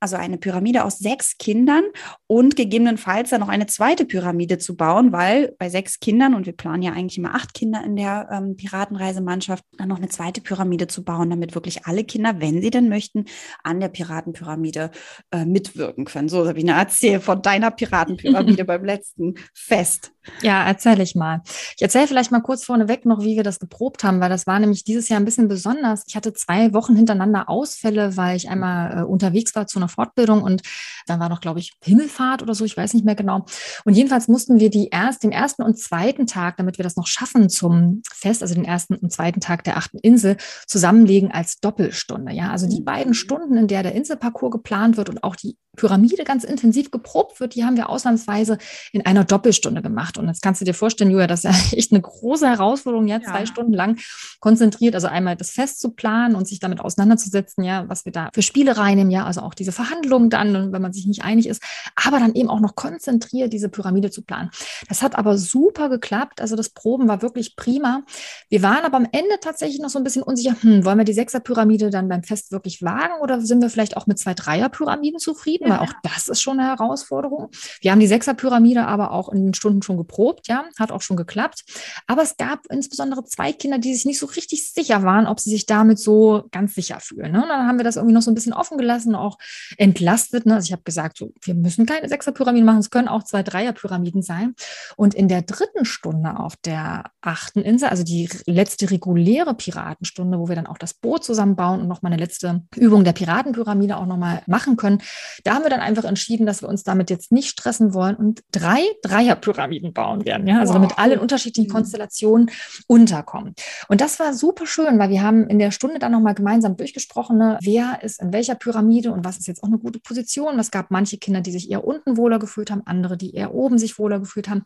also 0.00 0.16
eine 0.16 0.38
Pyramide 0.38 0.84
aus 0.84 0.98
sechs 0.98 1.38
Kindern 1.38 1.84
und 2.26 2.56
gegebenenfalls 2.56 3.30
dann 3.30 3.40
noch 3.40 3.48
eine 3.48 3.66
zweite 3.66 4.04
Pyramide 4.04 4.58
zu 4.58 4.76
bauen, 4.76 5.12
weil 5.12 5.54
bei 5.58 5.68
sechs 5.68 6.00
Kindern, 6.00 6.34
und 6.34 6.46
wir 6.46 6.56
planen 6.56 6.82
ja 6.82 6.92
eigentlich 6.92 7.18
immer 7.18 7.34
acht 7.34 7.54
Kinder 7.54 7.82
in 7.84 7.96
der 7.96 8.28
ähm, 8.30 8.56
Piratenreisemannschaft, 8.56 9.64
dann 9.76 9.88
noch 9.88 9.98
eine 9.98 10.08
zweite 10.08 10.40
Pyramide 10.40 10.86
zu 10.86 11.04
bauen, 11.04 11.30
damit 11.30 11.54
wirklich 11.54 11.86
alle 11.86 12.04
Kinder, 12.04 12.40
wenn 12.40 12.62
sie 12.62 12.70
denn 12.70 12.88
möchten, 12.88 13.24
an 13.62 13.80
der 13.80 13.88
Piratenpyramide 13.88 14.90
äh, 15.32 15.44
mitwirken 15.44 16.04
können. 16.04 16.28
So, 16.28 16.44
Sabine, 16.44 16.72
erzähl 16.72 17.20
von 17.20 17.42
deiner 17.42 17.70
Piratenpyramide 17.70 18.64
beim 18.66 18.84
letzten 18.84 19.34
Fest. 19.54 20.12
Ja, 20.42 20.66
erzähle 20.66 21.02
ich 21.02 21.14
mal. 21.14 21.42
Ich 21.76 21.82
erzähle 21.82 22.06
vielleicht 22.06 22.30
mal 22.30 22.40
kurz 22.40 22.64
vorneweg 22.64 23.06
noch, 23.06 23.22
wie 23.22 23.36
wir 23.36 23.42
das 23.42 23.58
geprobt 23.58 24.04
haben, 24.04 24.20
weil 24.20 24.28
das 24.28 24.46
war 24.46 24.58
nämlich 24.58 24.84
dieses 24.84 25.08
Jahr 25.08 25.18
ein 25.20 25.24
bisschen 25.24 25.48
besonders. 25.48 26.04
Ich 26.06 26.16
hatte 26.16 26.32
zwei 26.32 26.72
Wochen 26.74 26.94
hintereinander 26.94 27.48
Ausfälle, 27.48 28.16
weil 28.16 28.36
ich 28.36 28.48
einmal 28.48 28.98
äh, 28.98 29.02
unterwegs 29.04 29.54
war 29.54 29.66
zu 29.66 29.78
einer 29.78 29.87
Fortbildung 29.88 30.42
und 30.42 30.62
dann 31.06 31.20
war 31.20 31.28
noch, 31.28 31.40
glaube 31.40 31.60
ich, 31.60 31.72
Himmelfahrt 31.82 32.42
oder 32.42 32.54
so, 32.54 32.64
ich 32.64 32.76
weiß 32.76 32.94
nicht 32.94 33.04
mehr 33.04 33.14
genau. 33.14 33.46
Und 33.84 33.94
jedenfalls 33.94 34.28
mussten 34.28 34.58
wir 34.58 34.70
die 34.70 34.88
erst, 34.88 35.22
den 35.22 35.32
ersten 35.32 35.62
und 35.62 35.78
zweiten 35.78 36.26
Tag, 36.26 36.56
damit 36.56 36.78
wir 36.78 36.82
das 36.82 36.96
noch 36.96 37.06
schaffen 37.06 37.48
zum 37.48 38.02
Fest, 38.12 38.42
also 38.42 38.54
den 38.54 38.64
ersten 38.64 38.96
und 38.96 39.12
zweiten 39.12 39.40
Tag 39.40 39.64
der 39.64 39.76
achten 39.76 39.98
Insel, 39.98 40.36
zusammenlegen 40.66 41.30
als 41.30 41.60
Doppelstunde. 41.60 42.32
Ja, 42.32 42.50
also 42.50 42.68
die 42.68 42.80
beiden 42.80 43.10
mhm. 43.10 43.14
Stunden, 43.14 43.56
in 43.56 43.68
der 43.68 43.82
der 43.82 43.94
Inselparcours 43.94 44.52
geplant 44.52 44.96
wird 44.96 45.08
und 45.08 45.24
auch 45.24 45.36
die 45.36 45.56
Pyramide 45.78 46.24
ganz 46.24 46.44
intensiv 46.44 46.90
geprobt 46.90 47.40
wird, 47.40 47.54
die 47.54 47.64
haben 47.64 47.76
wir 47.76 47.88
ausnahmsweise 47.88 48.58
in 48.92 49.06
einer 49.06 49.24
Doppelstunde 49.24 49.80
gemacht. 49.80 50.18
Und 50.18 50.26
jetzt 50.26 50.42
kannst 50.42 50.60
du 50.60 50.64
dir 50.64 50.74
vorstellen, 50.74 51.10
Julia, 51.10 51.26
das 51.26 51.44
ist 51.44 51.72
ja 51.72 51.72
echt 51.78 51.92
eine 51.92 52.02
große 52.02 52.46
Herausforderung, 52.46 53.06
ja, 53.06 53.20
zwei 53.22 53.46
Stunden 53.46 53.72
lang 53.72 53.98
konzentriert, 54.40 54.94
also 54.94 55.06
einmal 55.06 55.36
das 55.36 55.50
Fest 55.50 55.80
zu 55.80 55.90
planen 55.90 56.34
und 56.34 56.46
sich 56.46 56.58
damit 56.60 56.80
auseinanderzusetzen, 56.80 57.64
ja, 57.64 57.88
was 57.88 58.04
wir 58.04 58.12
da 58.12 58.28
für 58.34 58.42
Spiele 58.42 58.76
reinnehmen, 58.76 59.10
ja, 59.10 59.24
also 59.24 59.40
auch 59.40 59.54
diese 59.54 59.72
Verhandlungen 59.78 60.28
dann, 60.28 60.72
wenn 60.72 60.82
man 60.82 60.92
sich 60.92 61.06
nicht 61.06 61.22
einig 61.22 61.46
ist, 61.46 61.62
aber 61.94 62.18
dann 62.18 62.34
eben 62.34 62.50
auch 62.50 62.58
noch 62.58 62.74
konzentriert 62.74 63.52
diese 63.52 63.68
Pyramide 63.68 64.10
zu 64.10 64.22
planen. 64.22 64.50
Das 64.88 65.02
hat 65.02 65.16
aber 65.16 65.38
super 65.38 65.88
geklappt, 65.88 66.40
also 66.40 66.56
das 66.56 66.70
Proben 66.70 67.06
war 67.06 67.22
wirklich 67.22 67.54
prima. 67.54 68.02
Wir 68.48 68.62
waren 68.62 68.84
aber 68.84 68.96
am 68.96 69.06
Ende 69.12 69.38
tatsächlich 69.40 69.80
noch 69.80 69.90
so 69.90 69.98
ein 69.98 70.04
bisschen 70.04 70.24
unsicher, 70.24 70.56
hm, 70.60 70.84
wollen 70.84 70.98
wir 70.98 71.04
die 71.04 71.12
Sechserpyramide 71.12 71.90
dann 71.90 72.08
beim 72.08 72.24
Fest 72.24 72.50
wirklich 72.50 72.82
wagen 72.82 73.14
oder 73.22 73.40
sind 73.40 73.62
wir 73.62 73.70
vielleicht 73.70 73.96
auch 73.96 74.08
mit 74.08 74.18
zwei 74.18 74.34
Dreierpyramiden 74.34 75.20
zufrieden? 75.20 75.68
weil 75.68 75.78
auch 75.78 75.92
das 76.02 76.28
ist 76.28 76.42
schon 76.42 76.58
eine 76.58 76.68
Herausforderung. 76.68 77.50
Wir 77.80 77.92
haben 77.92 78.00
die 78.00 78.06
Sechserpyramide 78.06 78.86
aber 78.86 79.12
auch 79.12 79.28
in 79.28 79.44
den 79.44 79.54
Stunden 79.54 79.82
schon 79.82 79.96
geprobt, 79.96 80.48
ja, 80.48 80.64
hat 80.78 80.90
auch 80.90 81.02
schon 81.02 81.16
geklappt. 81.16 81.64
Aber 82.06 82.22
es 82.22 82.36
gab 82.36 82.66
insbesondere 82.70 83.24
zwei 83.24 83.52
Kinder, 83.52 83.78
die 83.78 83.94
sich 83.94 84.04
nicht 84.04 84.18
so 84.18 84.26
richtig 84.26 84.72
sicher 84.72 85.02
waren, 85.02 85.26
ob 85.26 85.40
sie 85.40 85.50
sich 85.50 85.66
damit 85.66 85.98
so 85.98 86.48
ganz 86.50 86.74
sicher 86.74 87.00
fühlen. 87.00 87.32
Ne? 87.32 87.42
Und 87.42 87.48
dann 87.48 87.66
haben 87.66 87.78
wir 87.78 87.84
das 87.84 87.96
irgendwie 87.96 88.14
noch 88.14 88.22
so 88.22 88.30
ein 88.30 88.34
bisschen 88.34 88.52
offen 88.52 88.78
gelassen, 88.78 89.14
auch 89.14 89.38
entlastet. 89.76 90.46
Ne? 90.46 90.54
Also 90.54 90.66
ich 90.66 90.72
habe 90.72 90.82
gesagt, 90.82 91.18
so, 91.18 91.32
wir 91.42 91.54
müssen 91.54 91.86
keine 91.86 92.08
Sechserpyramiden 92.08 92.66
machen, 92.66 92.78
es 92.78 92.90
können 92.90 93.08
auch 93.08 93.22
zwei 93.22 93.42
Dreierpyramiden 93.42 94.22
sein. 94.22 94.54
Und 94.96 95.14
in 95.14 95.28
der 95.28 95.42
dritten 95.42 95.84
Stunde 95.84 96.38
auf 96.38 96.56
der 96.56 97.04
achten 97.20 97.60
Insel, 97.60 97.88
also 97.88 98.02
die 98.02 98.28
letzte 98.46 98.90
reguläre 98.90 99.54
Piratenstunde, 99.54 100.38
wo 100.38 100.48
wir 100.48 100.56
dann 100.56 100.66
auch 100.66 100.78
das 100.78 100.94
Boot 100.94 101.24
zusammenbauen 101.24 101.80
und 101.80 101.88
nochmal 101.88 102.12
eine 102.12 102.22
letzte 102.22 102.62
Übung 102.76 103.04
der 103.04 103.12
Piratenpyramide 103.12 103.96
auch 103.96 104.06
nochmal 104.06 104.42
machen 104.46 104.76
können, 104.76 105.00
da 105.44 105.54
haben 105.54 105.62
wir 105.64 105.70
dann 105.70 105.80
einfach 105.80 106.04
entschieden, 106.04 106.46
dass 106.46 106.62
wir 106.62 106.68
uns 106.68 106.82
damit 106.82 107.10
jetzt 107.10 107.32
nicht 107.32 107.48
stressen 107.48 107.94
wollen 107.94 108.16
und 108.16 108.42
drei 108.52 108.80
Dreierpyramiden 109.02 109.92
bauen 109.92 110.24
werden. 110.24 110.46
Ja? 110.46 110.60
Also 110.60 110.74
wow. 110.74 110.80
damit 110.80 110.98
alle 110.98 111.14
in 111.14 111.20
unterschiedlichen. 111.20 111.68
Konstellationen 111.68 112.50
unterkommen. 112.86 113.54
Und 113.88 114.00
das 114.00 114.18
war 114.18 114.34
super 114.34 114.66
schön, 114.66 114.98
weil 114.98 115.10
wir 115.10 115.22
haben 115.22 115.46
in 115.48 115.58
der 115.58 115.70
Stunde 115.70 115.98
dann 115.98 116.12
nochmal 116.12 116.34
gemeinsam 116.34 116.76
durchgesprochen, 116.76 117.38
ne, 117.38 117.58
wer 117.62 118.02
ist 118.02 118.20
in 118.20 118.32
welcher 118.32 118.54
Pyramide 118.54 119.12
und 119.12 119.24
was 119.24 119.38
ist 119.38 119.46
jetzt 119.46 119.57
auch 119.62 119.68
eine 119.68 119.78
gute 119.78 120.00
Position. 120.00 120.58
Es 120.58 120.70
gab 120.70 120.90
manche 120.90 121.18
Kinder, 121.18 121.40
die 121.40 121.52
sich 121.52 121.70
eher 121.70 121.84
unten 121.84 122.16
wohler 122.16 122.38
gefühlt 122.38 122.70
haben, 122.70 122.82
andere, 122.86 123.16
die 123.16 123.34
eher 123.34 123.54
oben 123.54 123.78
sich 123.78 123.98
wohler 123.98 124.18
gefühlt 124.20 124.48
haben. 124.48 124.62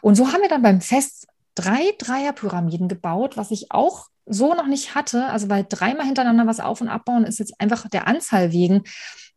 Und 0.00 0.14
so 0.14 0.32
haben 0.32 0.42
wir 0.42 0.48
dann 0.48 0.62
beim 0.62 0.80
Fest 0.80 1.26
drei 1.54 1.92
Dreierpyramiden 1.98 2.88
gebaut, 2.88 3.36
was 3.36 3.50
ich 3.50 3.70
auch 3.70 4.08
so 4.26 4.54
noch 4.54 4.66
nicht 4.66 4.94
hatte. 4.94 5.26
Also 5.26 5.48
weil 5.48 5.66
dreimal 5.68 6.06
hintereinander 6.06 6.46
was 6.46 6.60
auf- 6.60 6.80
und 6.80 6.88
abbauen 6.88 7.24
ist 7.24 7.38
jetzt 7.38 7.60
einfach 7.60 7.88
der 7.88 8.06
Anzahl 8.06 8.52
wegen 8.52 8.82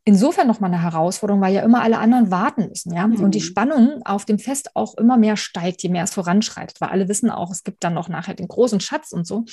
insofern 0.08 0.46
nochmal 0.46 0.72
eine 0.72 0.84
Herausforderung, 0.84 1.42
weil 1.42 1.54
ja 1.54 1.64
immer 1.64 1.82
alle 1.82 1.98
anderen 1.98 2.30
warten 2.30 2.70
müssen, 2.70 2.94
ja. 2.94 3.08
Mhm. 3.08 3.22
Und 3.22 3.34
die 3.34 3.40
mhm. 3.40 3.44
Spannung 3.44 4.02
auf 4.06 4.24
dem 4.24 4.38
Fest 4.38 4.76
auch 4.76 4.96
immer 4.98 5.18
mehr 5.18 5.36
steigt, 5.36 5.82
je 5.82 5.90
mehr 5.90 6.04
es 6.04 6.14
voranschreitet, 6.14 6.80
weil 6.80 6.90
alle 6.90 7.10
wissen 7.10 7.32
auch, 7.32 7.52
es 7.52 7.64
gibt 7.64 7.84
dann 7.84 7.96
noch 7.96 8.08
nachher 8.08 8.36
den 8.36 8.48
großen 8.48 8.80
Schatz 8.80 9.12
und 9.12 9.26
so. 9.26 9.46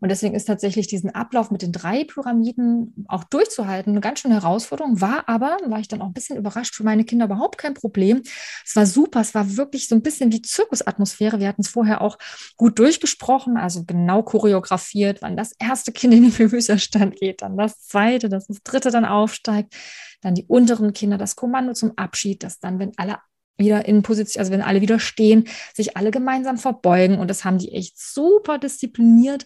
Und 0.00 0.08
deswegen 0.10 0.34
ist 0.34 0.46
tatsächlich 0.46 0.88
diesen 0.88 1.10
Ablauf 1.14 1.52
mit 1.52 1.62
den 1.62 1.70
drei 1.70 2.02
Pyramiden 2.02 3.06
auch 3.06 3.22
durchzuhalten 3.22 3.92
eine 3.92 4.00
ganz 4.00 4.18
schöne 4.18 4.34
Herausforderung, 4.34 5.00
war 5.00 5.28
aber, 5.28 5.56
war 5.66 5.78
ich 5.78 5.86
dann 5.86 6.02
auch 6.02 6.06
ein 6.06 6.12
bisschen 6.12 6.36
überrascht, 6.36 6.74
für 6.74 6.82
meine 6.82 7.04
Kinder 7.04 7.26
überhaupt 7.26 7.56
kein 7.56 7.74
Problem. 7.74 8.22
Es 8.66 8.74
war 8.74 8.86
super, 8.86 9.20
es 9.20 9.36
war 9.36 9.56
wirklich 9.56 9.86
so 9.86 9.94
ein 9.94 10.02
bisschen 10.02 10.32
wie 10.32 10.42
Zirkusatmosphäre. 10.42 11.38
Wir 11.38 11.46
hatten 11.46 11.62
es 11.62 11.68
vorher 11.68 12.00
auch 12.00 12.18
gut 12.56 12.80
durchgesprochen, 12.80 13.56
also 13.56 13.84
genau 13.84 14.24
choreografiert, 14.24 15.22
wann 15.22 15.36
das 15.36 15.52
erste 15.60 15.92
Kind 15.92 16.12
in 16.12 16.22
den 16.22 16.32
Füßerstand 16.32 17.14
geht, 17.14 17.42
dann 17.42 17.56
das 17.56 17.86
zweite, 17.86 18.28
das, 18.28 18.48
das 18.48 18.64
dritte 18.64 18.90
dann 18.90 19.04
aufsteigt 19.04 19.72
dann 20.20 20.34
die 20.34 20.44
unteren 20.46 20.92
Kinder 20.92 21.18
das 21.18 21.36
Kommando 21.36 21.72
zum 21.74 21.92
Abschied, 21.96 22.42
dass 22.42 22.58
dann, 22.58 22.78
wenn 22.78 22.92
alle 22.96 23.18
wieder 23.58 23.84
in 23.84 24.02
Position, 24.02 24.40
also 24.40 24.52
wenn 24.52 24.62
alle 24.62 24.80
wieder 24.80 24.98
stehen, 24.98 25.48
sich 25.74 25.96
alle 25.96 26.10
gemeinsam 26.10 26.58
verbeugen. 26.58 27.18
Und 27.18 27.28
das 27.28 27.44
haben 27.44 27.58
die 27.58 27.72
echt 27.72 27.98
super 27.98 28.58
diszipliniert 28.58 29.44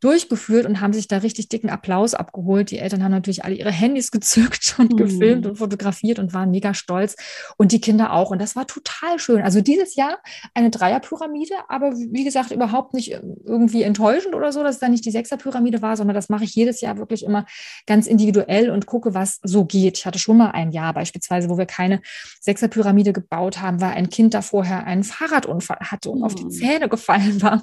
durchgeführt 0.00 0.66
und 0.66 0.80
haben 0.80 0.92
sich 0.92 1.08
da 1.08 1.18
richtig 1.18 1.48
dicken 1.48 1.70
Applaus 1.70 2.14
abgeholt. 2.14 2.70
Die 2.70 2.78
Eltern 2.78 3.02
haben 3.02 3.10
natürlich 3.10 3.44
alle 3.44 3.54
ihre 3.54 3.72
Handys 3.72 4.10
gezückt 4.12 4.76
und 4.78 4.92
mhm. 4.92 4.96
gefilmt 4.96 5.46
und 5.46 5.56
fotografiert 5.56 6.18
und 6.18 6.32
waren 6.32 6.50
mega 6.50 6.74
stolz. 6.74 7.16
Und 7.56 7.72
die 7.72 7.80
Kinder 7.80 8.12
auch. 8.12 8.30
Und 8.30 8.40
das 8.40 8.56
war 8.56 8.66
total 8.66 9.18
schön. 9.18 9.42
Also 9.42 9.60
dieses 9.60 9.96
Jahr 9.96 10.18
eine 10.54 10.70
Dreierpyramide, 10.70 11.54
aber 11.68 11.92
wie 11.92 12.24
gesagt, 12.24 12.50
überhaupt 12.50 12.94
nicht 12.94 13.10
irgendwie 13.10 13.82
enttäuschend 13.82 14.34
oder 14.34 14.52
so, 14.52 14.62
dass 14.62 14.76
es 14.76 14.80
da 14.80 14.88
nicht 14.88 15.04
die 15.04 15.10
Sechserpyramide 15.10 15.82
war, 15.82 15.96
sondern 15.96 16.14
das 16.14 16.28
mache 16.28 16.44
ich 16.44 16.54
jedes 16.54 16.80
Jahr 16.80 16.98
wirklich 16.98 17.24
immer 17.24 17.46
ganz 17.86 18.06
individuell 18.06 18.70
und 18.70 18.86
gucke, 18.86 19.14
was 19.14 19.40
so 19.42 19.64
geht. 19.64 19.98
Ich 19.98 20.06
hatte 20.06 20.18
schon 20.18 20.36
mal 20.36 20.50
ein 20.50 20.70
Jahr 20.70 20.92
beispielsweise, 20.94 21.48
wo 21.50 21.58
wir 21.58 21.66
keine 21.66 22.00
Sechserpyramide 22.40 23.12
gebaut 23.12 23.60
haben, 23.60 23.80
weil 23.80 23.92
ein 23.92 24.10
Kind 24.10 24.34
da 24.34 24.42
vorher 24.42 24.86
einen 24.86 25.04
Fahrradunfall 25.04 25.78
hatte 25.80 26.10
und 26.10 26.18
mhm. 26.18 26.24
auf 26.24 26.34
die 26.34 26.44
mhm. 26.44 26.50
Zähne 26.50 26.88
gefallen 26.88 27.42
war. 27.42 27.62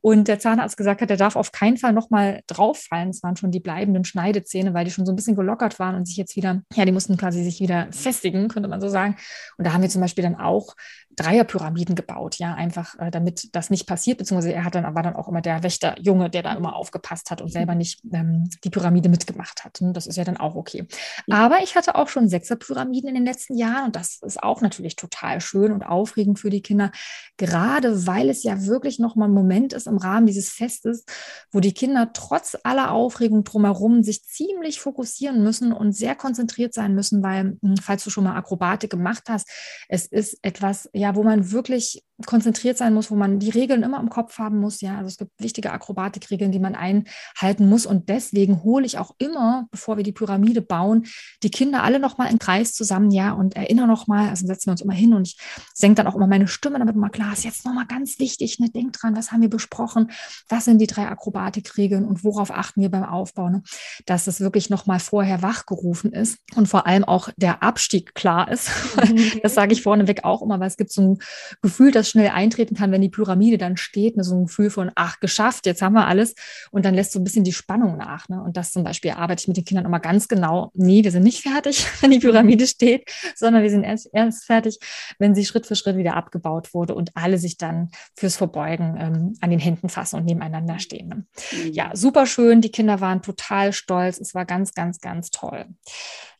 Und 0.00 0.28
der 0.28 0.38
Zahnarzt 0.38 0.76
gesagt 0.76 1.00
hat, 1.00 1.10
er 1.10 1.16
darf 1.16 1.36
auf 1.36 1.52
keinen 1.52 1.75
Fall 1.78 1.92
nochmal 1.92 2.42
drauffallen. 2.46 3.10
Es 3.10 3.22
waren 3.22 3.36
schon 3.36 3.50
die 3.50 3.60
bleibenden 3.60 4.04
Schneidezähne, 4.04 4.74
weil 4.74 4.84
die 4.84 4.90
schon 4.90 5.06
so 5.06 5.12
ein 5.12 5.16
bisschen 5.16 5.36
gelockert 5.36 5.78
waren 5.78 5.94
und 5.94 6.06
sich 6.06 6.16
jetzt 6.16 6.36
wieder, 6.36 6.62
ja, 6.74 6.84
die 6.84 6.92
mussten 6.92 7.16
quasi 7.16 7.42
sich 7.42 7.60
wieder 7.60 7.88
festigen, 7.92 8.48
könnte 8.48 8.68
man 8.68 8.80
so 8.80 8.88
sagen. 8.88 9.16
Und 9.58 9.66
da 9.66 9.72
haben 9.72 9.82
wir 9.82 9.88
zum 9.88 10.00
Beispiel 10.00 10.22
dann 10.22 10.36
auch 10.36 10.74
Dreierpyramiden 11.16 11.94
gebaut, 11.94 12.36
ja, 12.36 12.54
einfach 12.54 12.98
äh, 12.98 13.10
damit 13.10 13.54
das 13.54 13.70
nicht 13.70 13.86
passiert, 13.86 14.18
beziehungsweise 14.18 14.52
er 14.52 14.64
hat 14.64 14.74
dann, 14.74 14.94
war 14.94 15.02
dann 15.02 15.16
auch 15.16 15.28
immer 15.28 15.40
der 15.40 15.62
Wächterjunge, 15.62 16.28
der 16.28 16.42
da 16.42 16.54
immer 16.54 16.76
aufgepasst 16.76 17.30
hat 17.30 17.40
und 17.40 17.50
selber 17.50 17.74
nicht 17.74 18.02
ähm, 18.12 18.50
die 18.64 18.70
Pyramide 18.70 19.08
mitgemacht 19.08 19.64
hat. 19.64 19.80
Und 19.80 19.94
das 19.94 20.06
ist 20.06 20.16
ja 20.16 20.24
dann 20.24 20.36
auch 20.36 20.54
okay. 20.54 20.86
Aber 21.30 21.62
ich 21.62 21.74
hatte 21.74 21.94
auch 21.94 22.08
schon 22.08 22.28
Sechserpyramiden 22.28 23.08
in 23.08 23.14
den 23.14 23.24
letzten 23.24 23.56
Jahren 23.56 23.86
und 23.86 23.96
das 23.96 24.20
ist 24.22 24.42
auch 24.42 24.60
natürlich 24.60 24.96
total 24.96 25.40
schön 25.40 25.72
und 25.72 25.84
aufregend 25.84 26.38
für 26.38 26.50
die 26.50 26.62
Kinder, 26.62 26.92
gerade 27.38 28.06
weil 28.06 28.28
es 28.28 28.42
ja 28.42 28.66
wirklich 28.66 28.98
nochmal 28.98 29.28
ein 29.28 29.34
Moment 29.34 29.72
ist 29.72 29.86
im 29.86 29.96
Rahmen 29.96 30.26
dieses 30.26 30.50
Festes, 30.50 31.04
wo 31.50 31.60
die 31.60 31.72
Kinder 31.72 32.10
trotz 32.12 32.58
aller 32.62 32.92
Aufregung 32.92 33.42
drumherum 33.44 34.02
sich 34.02 34.24
ziemlich 34.24 34.80
fokussieren 34.80 35.42
müssen 35.42 35.72
und 35.72 35.92
sehr 35.92 36.14
konzentriert 36.14 36.74
sein 36.74 36.94
müssen, 36.94 37.22
weil, 37.22 37.56
hm, 37.62 37.76
falls 37.82 38.04
du 38.04 38.10
schon 38.10 38.24
mal 38.24 38.36
Akrobatik 38.36 38.90
gemacht 38.90 39.24
hast, 39.28 39.48
es 39.88 40.06
ist 40.06 40.38
etwas, 40.42 40.90
ja, 40.92 41.05
ja, 41.06 41.14
wo 41.14 41.22
man 41.22 41.52
wirklich 41.52 42.02
konzentriert 42.24 42.78
sein 42.78 42.94
muss, 42.94 43.10
wo 43.10 43.14
man 43.14 43.38
die 43.38 43.50
Regeln 43.50 43.82
immer 43.82 44.00
im 44.00 44.08
Kopf 44.08 44.38
haben 44.38 44.58
muss. 44.58 44.80
Ja, 44.80 44.96
also 44.96 45.08
es 45.08 45.18
gibt 45.18 45.30
wichtige 45.38 45.70
Akrobatikregeln, 45.72 46.50
die 46.50 46.58
man 46.58 46.74
einhalten 46.74 47.68
muss. 47.68 47.86
Und 47.86 48.08
deswegen 48.08 48.64
hole 48.64 48.86
ich 48.86 48.98
auch 48.98 49.14
immer, 49.18 49.66
bevor 49.70 49.98
wir 49.98 50.04
die 50.04 50.12
Pyramide 50.12 50.62
bauen, 50.62 51.06
die 51.42 51.50
Kinder 51.50 51.82
alle 51.84 52.00
nochmal 52.00 52.32
im 52.32 52.38
Kreis 52.38 52.72
zusammen, 52.72 53.10
ja, 53.10 53.32
und 53.32 53.54
erinnere 53.54 53.86
nochmal, 53.86 54.30
also 54.30 54.46
setzen 54.46 54.68
wir 54.68 54.72
uns 54.72 54.80
immer 54.80 54.94
hin 54.94 55.12
und 55.12 55.28
ich 55.28 55.38
senke 55.74 55.96
dann 55.96 56.06
auch 56.06 56.16
immer 56.16 56.26
meine 56.26 56.48
Stimme, 56.48 56.78
damit 56.78 56.96
mal 56.96 57.10
klar 57.10 57.34
ist, 57.34 57.44
jetzt 57.44 57.64
nochmal 57.64 57.86
ganz 57.86 58.18
wichtig, 58.18 58.58
ne, 58.58 58.70
denkt 58.70 59.00
dran, 59.00 59.14
was 59.14 59.30
haben 59.30 59.42
wir 59.42 59.50
besprochen? 59.50 60.10
Was 60.48 60.64
sind 60.64 60.78
die 60.78 60.86
drei 60.86 61.06
Akrobatikregeln 61.06 62.04
und 62.04 62.24
worauf 62.24 62.50
achten 62.50 62.80
wir 62.80 62.90
beim 62.90 63.04
Aufbau? 63.04 63.50
Ne? 63.50 63.62
Dass 64.06 64.26
es 64.26 64.40
wirklich 64.40 64.70
nochmal 64.70 64.98
vorher 64.98 65.42
wachgerufen 65.42 66.12
ist 66.12 66.38
und 66.56 66.66
vor 66.66 66.86
allem 66.86 67.04
auch 67.04 67.28
der 67.36 67.62
Abstieg 67.62 68.14
klar 68.14 68.50
ist. 68.50 68.70
Mhm. 69.06 69.40
das 69.42 69.54
sage 69.54 69.72
ich 69.72 69.82
vorneweg 69.82 70.24
auch 70.24 70.42
immer, 70.42 70.58
weil 70.58 70.68
es 70.68 70.76
gibt 70.76 70.90
so 70.96 71.02
ein 71.02 71.18
Gefühl, 71.62 71.92
dass 71.92 72.10
schnell 72.10 72.30
eintreten 72.30 72.74
kann, 72.74 72.90
wenn 72.90 73.02
die 73.02 73.08
Pyramide 73.08 73.58
dann 73.58 73.76
steht, 73.76 74.16
ne, 74.16 74.24
so 74.24 74.34
ein 74.34 74.46
Gefühl 74.46 74.70
von, 74.70 74.90
ach, 74.94 75.20
geschafft, 75.20 75.66
jetzt 75.66 75.82
haben 75.82 75.94
wir 75.94 76.06
alles. 76.06 76.34
Und 76.70 76.84
dann 76.84 76.94
lässt 76.94 77.12
so 77.12 77.20
ein 77.20 77.24
bisschen 77.24 77.44
die 77.44 77.52
Spannung 77.52 77.96
nach. 77.96 78.28
Ne? 78.28 78.42
Und 78.42 78.56
das 78.56 78.72
zum 78.72 78.84
Beispiel 78.84 79.12
arbeite 79.12 79.42
ich 79.42 79.48
mit 79.48 79.56
den 79.56 79.64
Kindern 79.64 79.86
immer 79.86 80.00
ganz 80.00 80.28
genau. 80.28 80.70
Nee, 80.74 81.04
wir 81.04 81.10
sind 81.10 81.22
nicht 81.22 81.42
fertig, 81.42 81.86
wenn 82.00 82.10
die 82.10 82.18
Pyramide 82.18 82.66
steht, 82.66 83.10
sondern 83.34 83.62
wir 83.62 83.70
sind 83.70 83.84
erst, 83.84 84.08
erst 84.12 84.44
fertig, 84.44 84.78
wenn 85.18 85.34
sie 85.34 85.44
Schritt 85.44 85.66
für 85.66 85.76
Schritt 85.76 85.96
wieder 85.96 86.14
abgebaut 86.14 86.74
wurde 86.74 86.94
und 86.94 87.10
alle 87.14 87.38
sich 87.38 87.56
dann 87.56 87.90
fürs 88.16 88.36
Verbeugen 88.36 88.96
ähm, 88.98 89.34
an 89.40 89.50
den 89.50 89.60
Händen 89.60 89.88
fassen 89.88 90.16
und 90.16 90.24
nebeneinander 90.24 90.78
stehen. 90.78 91.08
Ne? 91.08 91.26
Ja, 91.72 91.88
mhm. 91.88 91.96
super 91.96 92.26
schön. 92.26 92.60
Die 92.60 92.70
Kinder 92.70 93.00
waren 93.00 93.22
total 93.22 93.72
stolz. 93.72 94.18
Es 94.18 94.34
war 94.34 94.44
ganz, 94.44 94.74
ganz, 94.74 95.00
ganz 95.00 95.30
toll. 95.30 95.66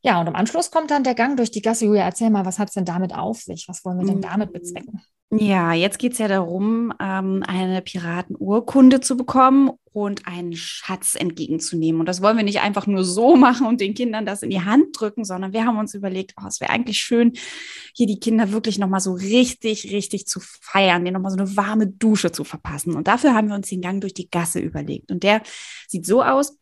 Ja, 0.03 0.21
und 0.21 0.29
am 0.29 0.37
Anschluss 0.37 0.71
kommt 0.71 0.93
dann 0.93 1.03
der 1.03 1.15
Gang 1.15 1.37
durch 1.37 1.51
die 1.51 1.63
Gasse. 1.63 1.87
Julia, 1.87 2.05
erzähl 2.05 2.31
mal, 2.31 2.45
was 2.45 2.61
hat 2.61 2.69
es 2.69 2.75
denn 2.75 2.85
damit 2.85 3.13
auf 3.13 3.41
sich? 3.41 3.67
Was 3.69 3.85
wollen 3.85 3.99
wir 3.99 4.07
denn 4.07 4.21
damit 4.21 4.46
bezwecken? 4.53 5.01
Ja, 5.31 5.73
jetzt 5.73 5.99
geht 5.99 6.13
es 6.13 6.19
ja 6.19 6.29
darum, 6.29 6.93
ähm, 7.01 7.43
eine 7.49 7.83
Piratenurkunde 7.83 9.01
zu 9.01 9.17
bekommen 9.17 9.73
und 9.93 10.29
einen 10.29 10.55
Schatz 10.55 11.17
entgegenzunehmen. 11.17 11.99
Und 12.01 12.07
das 12.07 12.23
wollen 12.23 12.37
wir 12.37 12.45
nicht 12.45 12.61
einfach 12.61 12.87
nur 12.87 13.03
so 13.03 13.35
machen 13.35 13.67
und 13.67 13.81
den 13.81 13.95
Kindern 13.95 14.25
das 14.25 14.45
in 14.45 14.51
die 14.51 14.61
Hand 14.61 14.89
drücken, 14.93 15.25
sondern 15.25 15.53
wir 15.53 15.65
haben 15.65 15.79
uns 15.79 15.95
überlegt, 15.95 16.35
oh, 16.41 16.47
es 16.47 16.61
wäre 16.61 16.71
eigentlich 16.71 16.99
schön, 16.99 17.33
hier 17.93 18.07
die 18.07 18.21
Kinder 18.21 18.53
wirklich 18.53 18.79
nochmal 18.79 19.01
so 19.01 19.15
richtig, 19.15 19.91
richtig 19.91 20.27
zu 20.27 20.39
feiern, 20.41 21.05
denen 21.05 21.15
nochmal 21.15 21.33
so 21.33 21.39
eine 21.39 21.57
warme 21.57 21.89
Dusche 21.89 22.31
zu 22.31 22.45
verpassen. 22.45 22.95
Und 22.95 23.09
dafür 23.09 23.35
haben 23.35 23.49
wir 23.49 23.57
uns 23.57 23.69
den 23.69 23.81
Gang 23.81 24.01
durch 24.01 24.15
die 24.15 24.31
Gasse 24.31 24.61
überlegt. 24.61 25.11
Und 25.11 25.25
der 25.25 25.43
sieht 25.89 26.07
so 26.07 26.23
aus, 26.23 26.57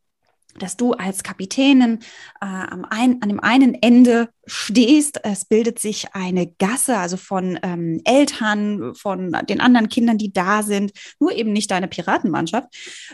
dass 0.58 0.76
du 0.76 0.92
als 0.92 1.22
Kapitänin 1.22 2.00
äh, 2.40 2.46
am 2.46 2.84
ein, 2.88 3.20
an 3.22 3.28
dem 3.28 3.40
einen 3.40 3.74
Ende 3.74 4.28
stehst. 4.46 5.20
Es 5.24 5.44
bildet 5.44 5.78
sich 5.78 6.14
eine 6.14 6.46
Gasse, 6.46 6.96
also 6.98 7.16
von 7.16 7.58
ähm, 7.62 8.00
Eltern, 8.04 8.94
von 8.94 9.36
den 9.48 9.60
anderen 9.60 9.88
Kindern, 9.88 10.18
die 10.18 10.32
da 10.32 10.62
sind, 10.62 10.92
nur 11.18 11.32
eben 11.32 11.52
nicht 11.52 11.70
deine 11.70 11.88
Piratenmannschaft. 11.88 12.68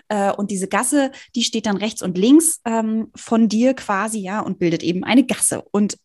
Äh, 0.08 0.32
und 0.32 0.50
diese 0.50 0.68
Gasse, 0.68 1.12
die 1.34 1.44
steht 1.44 1.66
dann 1.66 1.76
rechts 1.76 2.02
und 2.02 2.18
links 2.18 2.60
ähm, 2.64 3.08
von 3.14 3.48
dir 3.48 3.74
quasi, 3.74 4.18
ja, 4.18 4.40
und 4.40 4.58
bildet 4.58 4.82
eben 4.82 5.04
eine 5.04 5.24
Gasse. 5.24 5.62
Und 5.70 5.96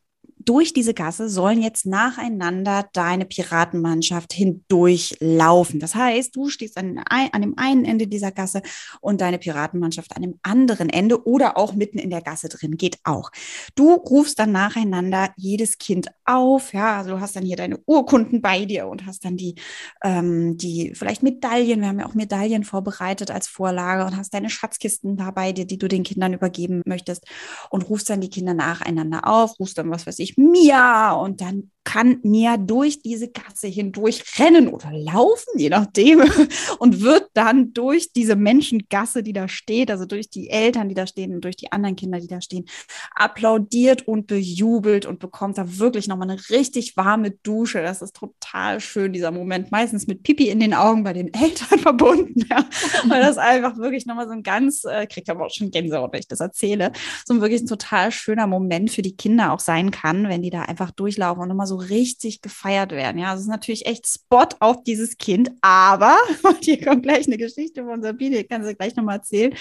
durch 0.45 0.73
diese 0.73 0.93
Gasse 0.93 1.27
sollen 1.27 1.61
jetzt 1.61 1.85
nacheinander 1.85 2.87
deine 2.93 3.25
Piratenmannschaft 3.25 4.31
hindurchlaufen. 4.31 5.79
Das 5.79 5.95
heißt, 5.95 6.35
du 6.35 6.49
stehst 6.49 6.77
an, 6.77 6.99
an, 7.09 7.41
dem 7.41 7.57
einen 7.57 7.83
Ende 7.83 8.07
dieser 8.07 8.31
Gasse 8.31 8.61
und 9.01 9.21
deine 9.21 9.39
Piratenmannschaft 9.39 10.15
an 10.15 10.21
dem 10.21 10.39
anderen 10.43 10.89
Ende 10.89 11.27
oder 11.27 11.57
auch 11.57 11.73
mitten 11.73 11.97
in 11.97 12.11
der 12.11 12.21
Gasse 12.21 12.47
drin, 12.47 12.77
geht 12.77 12.99
auch. 13.03 13.31
Du 13.75 13.93
rufst 13.93 14.39
dann 14.39 14.51
nacheinander 14.51 15.33
jedes 15.35 15.77
Kind 15.79 16.07
auf, 16.25 16.73
ja, 16.73 16.97
also 16.97 17.11
du 17.11 17.19
hast 17.19 17.35
dann 17.35 17.43
hier 17.43 17.57
deine 17.57 17.77
Urkunden 17.85 18.41
bei 18.41 18.65
dir 18.65 18.87
und 18.87 19.05
hast 19.05 19.25
dann 19.25 19.37
die, 19.37 19.55
ähm, 20.03 20.57
die 20.57 20.93
vielleicht 20.95 21.23
Medaillen, 21.23 21.81
wir 21.81 21.87
haben 21.87 21.99
ja 21.99 22.07
auch 22.07 22.13
Medaillen 22.13 22.63
vorbereitet 22.63 23.31
als 23.31 23.47
Vorlage 23.47 24.05
und 24.05 24.17
hast 24.17 24.33
deine 24.33 24.49
Schatzkisten 24.49 25.17
da 25.17 25.31
bei 25.31 25.51
dir, 25.51 25.65
die 25.65 25.77
du 25.77 25.87
den 25.87 26.03
Kindern 26.03 26.33
übergeben 26.33 26.81
möchtest 26.85 27.25
und 27.69 27.83
rufst 27.89 28.09
dann 28.09 28.21
die 28.21 28.29
Kinder 28.29 28.53
nacheinander 28.53 29.27
auf, 29.27 29.59
rufst 29.59 29.77
dann, 29.77 29.91
was 29.91 30.07
weiß 30.07 30.19
ich, 30.19 30.37
Mia 30.37 31.13
und 31.13 31.41
dann 31.41 31.71
kann 31.85 32.19
Mia 32.23 32.57
durch 32.57 33.01
diese 33.01 33.29
Gasse 33.29 33.67
hindurch 33.67 34.23
rennen 34.39 34.67
oder 34.67 34.91
laufen, 34.91 35.57
je 35.57 35.69
nachdem, 35.69 36.23
und 36.79 37.01
wird 37.01 37.29
dann 37.33 37.73
durch 37.73 38.11
diese 38.11 38.35
Menschengasse, 38.35 39.23
die 39.23 39.31
da 39.31 39.47
steht, 39.47 39.89
also 39.89 40.05
durch 40.05 40.29
die 40.29 40.49
Eltern, 40.49 40.89
die 40.89 40.95
da 40.95 41.07
stehen 41.07 41.33
und 41.33 41.43
durch 41.45 41.55
die 41.55 41.71
anderen 41.71 41.95
Kinder, 41.95 42.19
die 42.19 42.27
da 42.27 42.41
stehen, 42.41 42.65
applaudiert 43.13 44.07
und 44.07 44.27
bejubelt 44.27 45.05
und 45.05 45.19
bekommt 45.19 45.57
da 45.57 45.77
wirklich 45.77 46.07
nochmal 46.07 46.29
eine 46.29 46.41
richtig 46.49 46.97
warme 46.97 47.31
Dusche. 47.31 47.81
Das 47.81 48.01
ist 48.01 48.15
total 48.15 48.79
schön, 48.79 49.13
dieser 49.13 49.31
Moment. 49.31 49.71
Meistens 49.71 50.07
mit 50.07 50.23
Pipi 50.23 50.49
in 50.49 50.59
den 50.59 50.73
Augen 50.73 51.03
bei 51.03 51.13
den 51.13 51.33
Eltern 51.33 51.79
verbunden, 51.79 52.45
ja. 52.49 52.65
weil 53.07 53.21
das 53.21 53.37
einfach 53.37 53.77
wirklich 53.77 54.05
nochmal 54.05 54.27
so 54.27 54.33
ein 54.33 54.43
ganz, 54.43 54.83
äh, 54.85 55.05
kriegt 55.05 55.29
aber 55.29 55.45
auch 55.45 55.53
schon 55.53 55.71
Gänsehaut, 55.71 56.11
wenn 56.11 56.19
ich 56.19 56.27
das 56.27 56.39
erzähle, 56.39 56.91
so 57.25 57.35
ein 57.35 57.41
wirklich 57.41 57.61
ein 57.61 57.67
total 57.67 58.11
schöner 58.11 58.47
Moment 58.47 58.89
für 58.89 59.03
die 59.03 59.15
Kinder 59.15 59.53
auch 59.53 59.59
sein 59.59 59.91
kann, 59.91 60.27
wenn 60.27 60.41
die 60.41 60.49
da 60.49 60.63
einfach 60.63 60.91
durchlaufen 60.91 61.43
und 61.43 61.51
immer 61.51 61.67
so 61.67 61.74
richtig 61.75 62.41
gefeiert 62.41 62.91
werden. 62.91 63.17
Ja, 63.19 63.33
das 63.33 63.41
ist 63.41 63.47
natürlich 63.47 63.85
echt 63.85 64.07
Spot 64.07 64.47
auf 64.59 64.83
dieses 64.83 65.17
Kind, 65.17 65.51
aber 65.61 66.15
hier 66.61 66.83
kommt 66.83 67.03
gleich 67.03 67.27
eine 67.27 67.37
Geschichte 67.37 67.83
von 67.83 68.01
Sabine, 68.01 68.37
ich 68.37 68.49
kann 68.49 68.63
sie 68.63 68.75
gleich 68.75 68.95
nochmal 68.95 69.17
erzählen. 69.17 69.53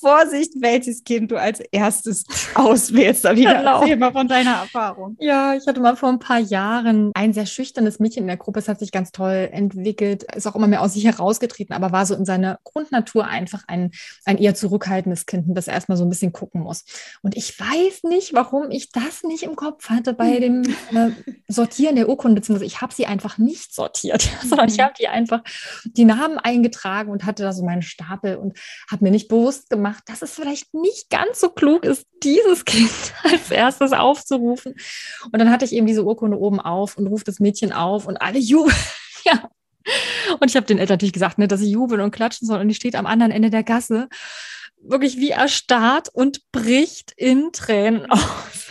Vorsicht, 0.00 0.52
welches 0.60 1.04
Kind 1.04 1.30
du 1.30 1.36
als 1.36 1.60
erstes 1.72 2.24
auswählst. 2.54 3.22
Sabine, 3.22 3.54
genau. 3.56 3.80
erzähl 3.80 3.96
mal 3.96 4.12
von 4.12 4.28
deiner 4.28 4.52
Erfahrung. 4.52 5.16
Ja, 5.20 5.54
ich 5.54 5.66
hatte 5.66 5.80
mal 5.80 5.96
vor 5.96 6.08
ein 6.08 6.18
paar 6.18 6.38
Jahren 6.38 7.10
ein 7.14 7.32
sehr 7.32 7.46
schüchternes 7.46 7.98
Mädchen 7.98 8.22
in 8.22 8.28
der 8.28 8.36
Gruppe. 8.36 8.58
Es 8.58 8.68
hat 8.68 8.78
sich 8.78 8.92
ganz 8.92 9.12
toll 9.12 9.48
entwickelt, 9.52 10.24
ist 10.34 10.46
auch 10.46 10.56
immer 10.56 10.66
mehr 10.66 10.82
aus 10.82 10.94
sich 10.94 11.04
herausgetreten, 11.04 11.74
aber 11.74 11.92
war 11.92 12.06
so 12.06 12.14
in 12.14 12.24
seiner 12.24 12.58
Grundnatur 12.64 13.26
einfach 13.26 13.64
ein, 13.68 13.90
ein 14.24 14.38
eher 14.38 14.54
zurückhaltendes 14.54 15.26
Kind, 15.26 15.46
das 15.56 15.68
erstmal 15.68 15.98
so 15.98 16.04
ein 16.04 16.10
bisschen 16.10 16.32
gucken 16.32 16.62
muss. 16.62 16.84
Und 17.22 17.36
ich 17.36 17.58
weiß 17.58 18.04
nicht, 18.04 18.34
warum 18.34 18.70
ich 18.70 18.90
das 18.90 19.22
nicht 19.22 19.42
im 19.42 19.56
Kopf 19.56 19.88
hatte 19.88 20.14
bei 20.14 20.38
dem 20.38 20.62
äh, 20.62 21.10
Sortieren 21.52 21.96
der 21.96 22.08
Urkunde, 22.08 22.40
beziehungsweise 22.40 22.66
ich 22.66 22.80
habe 22.80 22.94
sie 22.94 23.06
einfach 23.06 23.38
nicht 23.38 23.74
sortiert, 23.74 24.28
sondern 24.42 24.68
ich 24.68 24.78
mhm. 24.78 24.82
habe 24.82 24.94
die 24.98 25.08
einfach 25.08 25.42
die 25.84 26.04
Namen 26.04 26.38
eingetragen 26.38 27.10
und 27.10 27.24
hatte 27.24 27.42
da 27.42 27.52
so 27.52 27.64
meinen 27.64 27.82
Stapel 27.82 28.36
und 28.36 28.58
habe 28.90 29.04
mir 29.04 29.10
nicht 29.10 29.28
bewusst 29.28 29.70
gemacht, 29.70 30.02
dass 30.06 30.22
es 30.22 30.32
vielleicht 30.32 30.74
nicht 30.74 31.10
ganz 31.10 31.40
so 31.40 31.50
klug 31.50 31.84
ist, 31.84 32.06
dieses 32.22 32.64
Kind 32.64 32.90
als 33.22 33.50
erstes 33.50 33.92
aufzurufen. 33.92 34.74
Und 35.24 35.38
dann 35.38 35.50
hatte 35.50 35.64
ich 35.64 35.72
eben 35.72 35.86
diese 35.86 36.04
Urkunde 36.04 36.38
oben 36.38 36.60
auf 36.60 36.96
und 36.96 37.06
rufe 37.06 37.24
das 37.24 37.40
Mädchen 37.40 37.72
auf 37.72 38.06
und 38.06 38.16
alle 38.16 38.38
jubeln. 38.38 38.76
ja. 39.24 39.50
Und 40.38 40.48
ich 40.48 40.56
habe 40.56 40.66
den 40.66 40.78
Eltern 40.78 40.94
natürlich 40.94 41.12
gesagt, 41.12 41.38
ne, 41.38 41.48
dass 41.48 41.60
sie 41.60 41.70
jubeln 41.70 42.00
und 42.00 42.12
klatschen 42.12 42.46
sollen. 42.46 42.62
Und 42.62 42.68
die 42.68 42.74
steht 42.74 42.94
am 42.94 43.06
anderen 43.06 43.32
Ende 43.32 43.50
der 43.50 43.64
Gasse, 43.64 44.08
wirklich 44.82 45.16
wie 45.16 45.30
erstarrt 45.30 46.08
und 46.12 46.50
bricht 46.52 47.12
in 47.16 47.52
Tränen 47.52 48.10
aus. 48.10 48.68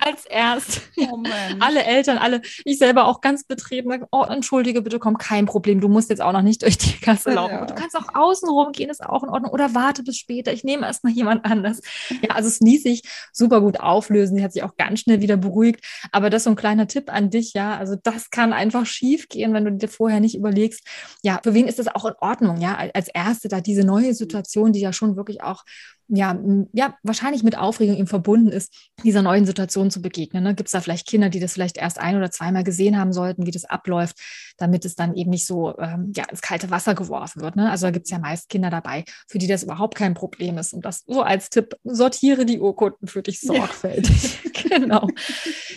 Als 0.00 0.26
erst. 0.26 0.82
Oh 1.08 1.22
alle 1.60 1.84
Eltern, 1.84 2.18
alle, 2.18 2.40
ich 2.64 2.78
selber 2.78 3.06
auch 3.06 3.20
ganz 3.20 3.44
betreten, 3.44 3.90
oh, 4.10 4.24
entschuldige 4.24 4.82
bitte, 4.82 4.98
komm, 4.98 5.18
kein 5.18 5.46
Problem, 5.46 5.80
du 5.80 5.88
musst 5.88 6.10
jetzt 6.10 6.20
auch 6.20 6.32
noch 6.32 6.42
nicht 6.42 6.62
durch 6.62 6.78
die 6.78 6.98
Gasse 7.00 7.32
laufen. 7.32 7.54
Ja. 7.54 7.66
Du 7.66 7.74
kannst 7.74 7.96
auch 7.96 8.14
außen 8.14 8.48
rumgehen, 8.48 8.90
ist 8.90 9.04
auch 9.04 9.22
in 9.22 9.28
Ordnung. 9.28 9.52
Oder 9.52 9.74
warte 9.74 10.02
bis 10.02 10.16
später, 10.16 10.52
ich 10.52 10.64
nehme 10.64 10.86
erst 10.86 11.04
mal 11.04 11.12
jemand 11.12 11.44
anders. 11.44 11.80
Ja, 12.22 12.34
also 12.34 12.48
es 12.48 12.60
ließ 12.60 12.82
sich 12.82 13.02
super 13.32 13.60
gut 13.60 13.80
auflösen. 13.80 14.36
Sie 14.36 14.44
hat 14.44 14.52
sich 14.52 14.62
auch 14.62 14.76
ganz 14.76 15.00
schnell 15.00 15.20
wieder 15.20 15.36
beruhigt. 15.36 15.84
Aber 16.12 16.30
das 16.30 16.40
ist 16.40 16.44
so 16.44 16.50
ein 16.50 16.56
kleiner 16.56 16.86
Tipp 16.86 17.12
an 17.12 17.30
dich, 17.30 17.52
ja. 17.54 17.76
Also 17.76 17.94
das 18.02 18.30
kann 18.30 18.52
einfach 18.52 18.86
schief 18.86 19.28
gehen, 19.28 19.52
wenn 19.52 19.64
du 19.64 19.72
dir 19.72 19.88
vorher 19.88 20.20
nicht 20.20 20.34
überlegst, 20.34 20.86
ja, 21.22 21.40
für 21.42 21.54
wen 21.54 21.68
ist 21.68 21.78
das 21.78 21.88
auch 21.88 22.04
in 22.04 22.14
Ordnung, 22.20 22.60
ja, 22.60 22.76
als 22.94 23.08
Erste 23.08 23.48
da 23.48 23.60
diese 23.60 23.84
neue 23.84 24.14
Situation, 24.14 24.72
die 24.72 24.80
ja 24.80 24.92
schon 24.92 25.16
wirklich 25.16 25.42
auch 25.42 25.64
ja, 26.08 26.38
ja, 26.72 26.96
wahrscheinlich 27.02 27.42
mit 27.42 27.58
Aufregung 27.58 27.96
ihm 27.96 28.06
verbunden 28.06 28.48
ist, 28.48 28.72
dieser 29.02 29.22
neuen 29.22 29.44
Situation 29.44 29.90
zu 29.90 30.00
begegnen. 30.00 30.44
Ne? 30.44 30.54
Gibt 30.54 30.68
es 30.68 30.72
da 30.72 30.80
vielleicht 30.80 31.06
Kinder, 31.06 31.30
die 31.30 31.40
das 31.40 31.52
vielleicht 31.52 31.78
erst 31.78 31.98
ein 31.98 32.16
oder 32.16 32.30
zweimal 32.30 32.64
gesehen 32.64 32.98
haben 32.98 33.12
sollten, 33.12 33.46
wie 33.46 33.50
das 33.50 33.64
abläuft, 33.64 34.16
damit 34.56 34.84
es 34.84 34.94
dann 34.94 35.14
eben 35.14 35.30
nicht 35.30 35.46
so 35.46 35.76
ähm, 35.78 36.12
ja, 36.14 36.24
ins 36.30 36.42
kalte 36.42 36.70
Wasser 36.70 36.94
geworfen 36.94 37.42
wird. 37.42 37.56
Ne? 37.56 37.70
Also 37.70 37.86
da 37.86 37.90
gibt 37.90 38.06
es 38.06 38.10
ja 38.10 38.18
meist 38.18 38.48
Kinder 38.48 38.70
dabei, 38.70 39.04
für 39.26 39.38
die 39.38 39.48
das 39.48 39.64
überhaupt 39.64 39.96
kein 39.96 40.14
Problem 40.14 40.58
ist. 40.58 40.72
Und 40.72 40.84
das 40.84 41.04
so 41.06 41.22
als 41.22 41.50
Tipp, 41.50 41.76
sortiere 41.84 42.46
die 42.46 42.60
Urkunden 42.60 43.08
für 43.08 43.22
dich 43.22 43.40
sorgfältig. 43.40 44.44
Ja. 44.44 44.50
genau. 44.78 45.08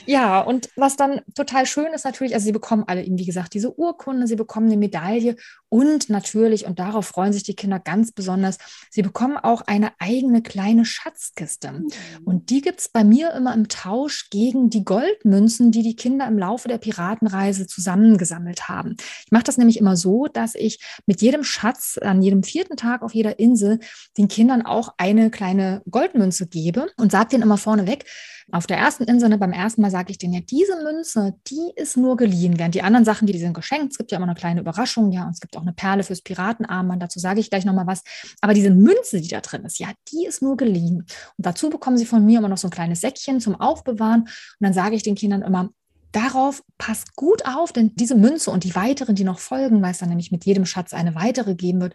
Ja, 0.06 0.42
und 0.42 0.70
was 0.76 0.96
dann 0.96 1.22
total 1.36 1.65
schön 1.65 1.94
ist 1.94 2.06
natürlich, 2.06 2.34
also 2.34 2.46
sie 2.46 2.52
bekommen 2.52 2.84
alle 2.88 3.04
eben, 3.04 3.18
wie 3.18 3.26
gesagt, 3.26 3.54
diese 3.54 3.78
Urkunde, 3.78 4.28
sie 4.28 4.36
bekommen 4.36 4.68
eine 4.68 4.78
Medaille 4.78 5.36
und 5.69 6.10
natürlich, 6.10 6.65
und 6.65 6.79
darauf 6.79 7.05
freuen 7.05 7.32
sich 7.32 7.43
die 7.43 7.55
Kinder 7.55 7.79
ganz 7.79 8.12
besonders, 8.12 8.58
sie 8.89 9.03
bekommen 9.03 9.38
auch 9.38 9.62
eine 9.62 9.91
eigene 9.99 10.41
kleine 10.41 10.84
Schatzkiste. 10.84 11.71
Mhm. 11.71 11.88
Und 12.25 12.49
die 12.49 12.62
gibt 12.62 12.79
es 12.79 12.89
bei 12.89 13.03
mir 13.03 13.34
immer 13.34 13.53
im 13.53 13.67
Tausch 13.67 14.29
gegen 14.29 14.69
die 14.69 14.84
Goldmünzen, 14.84 15.71
die 15.71 15.84
die 15.84 15.95
Kinder 15.95 16.27
im 16.27 16.39
Laufe 16.39 16.67
der 16.67 16.79
Piratenreise 16.79 17.67
zusammengesammelt 17.67 18.67
haben. 18.67 18.95
Ich 19.25 19.32
mache 19.32 19.43
das 19.43 19.58
nämlich 19.58 19.77
immer 19.77 19.95
so, 19.95 20.25
dass 20.25 20.55
ich 20.55 20.79
mit 21.05 21.21
jedem 21.21 21.43
Schatz 21.43 21.99
an 22.01 22.21
jedem 22.21 22.43
vierten 22.43 22.75
Tag 22.75 23.03
auf 23.03 23.13
jeder 23.13 23.38
Insel 23.39 23.79
den 24.17 24.27
Kindern 24.27 24.63
auch 24.63 24.95
eine 24.97 25.29
kleine 25.29 25.82
Goldmünze 25.89 26.47
gebe 26.47 26.88
und 26.97 27.12
sage 27.12 27.29
denen 27.29 27.43
immer 27.43 27.58
vorneweg, 27.58 28.05
auf 28.51 28.67
der 28.67 28.77
ersten 28.77 29.03
Insel, 29.03 29.29
ne, 29.29 29.38
beim 29.38 29.51
ersten 29.51 29.81
Mal 29.81 29.91
sage 29.91 30.12
ich 30.12 30.17
denen 30.17 30.33
ja, 30.33 30.41
diese 30.41 30.81
Münze, 30.83 31.35
die 31.47 31.71
ist 31.75 31.97
nur 31.97 32.17
geliehen, 32.17 32.57
während 32.57 32.75
die 32.75 32.81
anderen 32.81 33.05
Sachen, 33.05 33.27
die, 33.27 33.33
die 33.33 33.39
sind 33.39 33.53
geschenkt. 33.53 33.91
Es 33.91 33.97
gibt 33.97 34.12
ja 34.12 34.17
immer 34.17 34.27
eine 34.27 34.35
kleine 34.35 34.62
Überraschung, 34.62 35.12
ja, 35.12 35.25
und 35.25 35.31
es 35.31 35.39
gibt 35.39 35.55
auch 35.57 35.62
eine 35.62 35.73
Perle 35.73 36.03
fürs 36.03 36.21
Piratenarmband, 36.21 37.01
dazu 37.01 37.19
sage 37.19 37.39
ich 37.39 37.49
gleich 37.49 37.65
nochmal 37.65 37.88
was. 37.88 38.03
Aber 38.41 38.53
diese 38.53 38.71
Münze, 38.71 39.21
die 39.21 39.27
da 39.27 39.41
drin 39.41 39.63
ist, 39.65 39.79
ja, 39.79 39.88
die 40.12 40.25
ist 40.25 40.41
nur 40.41 40.57
geliehen. 40.57 41.05
Und 41.38 41.45
dazu 41.45 41.69
bekommen 41.69 41.97
sie 41.97 42.05
von 42.05 42.25
mir 42.25 42.39
immer 42.39 42.49
noch 42.49 42.57
so 42.57 42.67
ein 42.67 42.71
kleines 42.71 43.01
Säckchen 43.01 43.39
zum 43.39 43.59
Aufbewahren. 43.59 44.21
Und 44.21 44.29
dann 44.59 44.73
sage 44.73 44.95
ich 44.95 45.03
den 45.03 45.15
Kindern 45.15 45.41
immer, 45.41 45.69
Darauf 46.12 46.63
passt 46.79 47.15
gut 47.15 47.45
auf, 47.45 47.71
denn 47.71 47.91
diese 47.95 48.15
Münze 48.15 48.49
und 48.49 48.63
die 48.63 48.73
weiteren, 48.73 49.13
die 49.13 49.23
noch 49.23 49.38
folgen, 49.38 49.83
weil 49.83 49.91
es 49.91 49.99
dann 49.99 50.09
nämlich 50.09 50.31
mit 50.31 50.43
jedem 50.43 50.65
Schatz 50.65 50.91
eine 50.93 51.13
weitere 51.13 51.53
geben 51.53 51.81
wird, 51.81 51.93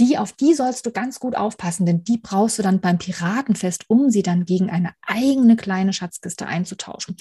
die, 0.00 0.18
auf 0.18 0.32
die 0.32 0.54
sollst 0.54 0.86
du 0.86 0.90
ganz 0.90 1.20
gut 1.20 1.36
aufpassen, 1.36 1.84
denn 1.84 2.02
die 2.02 2.16
brauchst 2.16 2.58
du 2.58 2.62
dann 2.62 2.80
beim 2.80 2.98
Piratenfest, 2.98 3.84
um 3.88 4.10
sie 4.10 4.22
dann 4.22 4.46
gegen 4.46 4.70
eine 4.70 4.92
eigene 5.02 5.56
kleine 5.56 5.92
Schatzkiste 5.92 6.46
einzutauschen. 6.46 7.16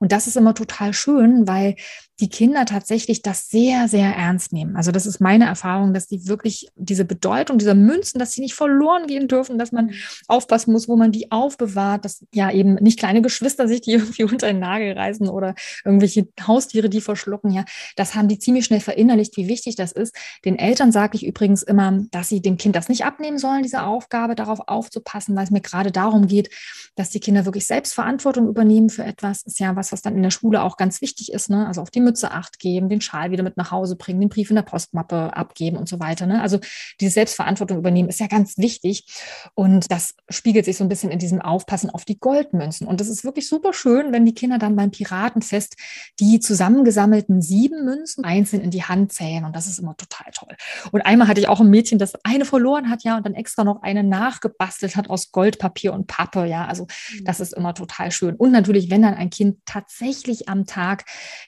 Und 0.00 0.12
das 0.12 0.26
ist 0.26 0.36
immer 0.36 0.54
total 0.54 0.92
schön, 0.92 1.46
weil 1.46 1.76
die 2.20 2.28
Kinder 2.28 2.64
tatsächlich 2.64 3.22
das 3.22 3.48
sehr, 3.48 3.88
sehr 3.88 4.14
ernst 4.14 4.52
nehmen. 4.52 4.76
Also 4.76 4.92
das 4.92 5.04
ist 5.04 5.20
meine 5.20 5.46
Erfahrung, 5.46 5.92
dass 5.94 6.06
die 6.06 6.28
wirklich 6.28 6.68
diese 6.76 7.04
Bedeutung 7.04 7.58
dieser 7.58 7.74
Münzen, 7.74 8.20
dass 8.20 8.32
sie 8.32 8.40
nicht 8.40 8.54
verloren 8.54 9.08
gehen 9.08 9.26
dürfen, 9.26 9.58
dass 9.58 9.72
man 9.72 9.92
aufpassen 10.28 10.72
muss, 10.72 10.88
wo 10.88 10.96
man 10.96 11.10
die 11.10 11.32
aufbewahrt, 11.32 12.04
dass 12.04 12.24
ja 12.32 12.52
eben 12.52 12.74
nicht 12.74 13.00
kleine 13.00 13.20
Geschwister 13.20 13.66
sich 13.66 13.80
die 13.80 13.92
irgendwie 13.94 14.24
unter 14.24 14.46
den 14.46 14.60
Nagel 14.60 14.92
reißen 14.92 15.28
oder 15.28 15.54
irgendwelche 15.84 16.28
Haustiere 16.46 16.88
die 16.88 17.00
verschlucken. 17.00 17.50
Ja, 17.50 17.64
das 17.96 18.14
haben 18.14 18.28
die 18.28 18.38
ziemlich 18.38 18.64
schnell 18.64 18.80
verinnerlicht, 18.80 19.36
wie 19.36 19.48
wichtig 19.48 19.74
das 19.74 19.90
ist. 19.90 20.14
Den 20.44 20.56
Eltern 20.56 20.92
sage 20.92 21.16
ich 21.16 21.26
übrigens 21.26 21.64
immer, 21.64 22.04
dass 22.12 22.23
sie 22.28 22.40
dem 22.40 22.56
Kind 22.56 22.76
das 22.76 22.88
nicht 22.88 23.04
abnehmen 23.04 23.38
sollen, 23.38 23.62
diese 23.62 23.82
Aufgabe, 23.82 24.34
darauf 24.34 24.60
aufzupassen, 24.66 25.36
weil 25.36 25.44
es 25.44 25.50
mir 25.50 25.60
gerade 25.60 25.92
darum 25.92 26.26
geht, 26.26 26.50
dass 26.94 27.10
die 27.10 27.20
Kinder 27.20 27.44
wirklich 27.44 27.66
selbst 27.66 27.94
Verantwortung 27.94 28.48
übernehmen 28.48 28.88
für 28.88 29.04
etwas. 29.04 29.42
Ist 29.42 29.58
ja 29.58 29.76
was, 29.76 29.92
was 29.92 30.02
dann 30.02 30.16
in 30.16 30.22
der 30.22 30.30
Schule 30.30 30.62
auch 30.62 30.76
ganz 30.76 31.00
wichtig 31.00 31.32
ist. 31.32 31.50
Ne? 31.50 31.66
Also 31.66 31.82
auf 31.82 31.90
die 31.90 32.00
Mütze 32.00 32.30
acht 32.30 32.58
geben, 32.58 32.88
den 32.88 33.00
Schal 33.00 33.30
wieder 33.30 33.42
mit 33.42 33.56
nach 33.56 33.70
Hause 33.70 33.96
bringen, 33.96 34.20
den 34.20 34.28
Brief 34.28 34.50
in 34.50 34.56
der 34.56 34.62
Postmappe 34.62 35.36
abgeben 35.36 35.76
und 35.76 35.88
so 35.88 36.00
weiter. 36.00 36.26
Ne? 36.26 36.40
Also 36.40 36.60
diese 37.00 37.12
Selbstverantwortung 37.12 37.78
übernehmen 37.78 38.08
ist 38.08 38.20
ja 38.20 38.26
ganz 38.26 38.58
wichtig. 38.58 39.06
Und 39.54 39.90
das 39.90 40.14
spiegelt 40.28 40.64
sich 40.64 40.76
so 40.76 40.84
ein 40.84 40.88
bisschen 40.88 41.10
in 41.10 41.18
diesem 41.18 41.40
Aufpassen 41.40 41.90
auf 41.90 42.04
die 42.04 42.18
Goldmünzen. 42.18 42.86
Und 42.86 43.00
das 43.00 43.08
ist 43.08 43.24
wirklich 43.24 43.48
super 43.48 43.72
schön, 43.72 44.12
wenn 44.12 44.24
die 44.24 44.34
Kinder 44.34 44.58
dann 44.58 44.76
beim 44.76 44.90
Piratenfest 44.90 45.76
die 46.20 46.40
zusammengesammelten 46.40 47.42
sieben 47.42 47.84
Münzen 47.84 48.24
einzeln 48.24 48.62
in 48.62 48.70
die 48.70 48.84
Hand 48.84 49.12
zählen. 49.12 49.44
Und 49.44 49.56
das 49.56 49.66
ist 49.66 49.78
immer 49.78 49.96
total 49.96 50.30
toll. 50.32 50.56
Und 50.92 51.02
einmal 51.02 51.28
hatte 51.28 51.40
ich 51.40 51.48
auch 51.48 51.60
ein 51.60 51.70
Mädchen, 51.70 51.98
das 51.98 52.13
eine 52.22 52.44
verloren 52.44 52.90
hat, 52.90 53.02
ja, 53.02 53.16
und 53.16 53.26
dann 53.26 53.34
extra 53.34 53.64
noch 53.64 53.82
eine 53.82 54.04
nachgebastelt 54.04 54.96
hat 54.96 55.10
aus 55.10 55.32
Goldpapier 55.32 55.92
und 55.92 56.06
Pappe, 56.06 56.46
ja. 56.46 56.66
Also 56.66 56.84
mhm. 56.84 57.24
das 57.24 57.40
ist 57.40 57.54
immer 57.54 57.74
total 57.74 58.10
schön. 58.10 58.36
Und 58.36 58.52
natürlich, 58.52 58.90
wenn 58.90 59.02
dann 59.02 59.14
ein 59.14 59.30
Kind 59.30 59.58
tatsächlich 59.64 60.48
am 60.48 60.66
Tag 60.66 61.04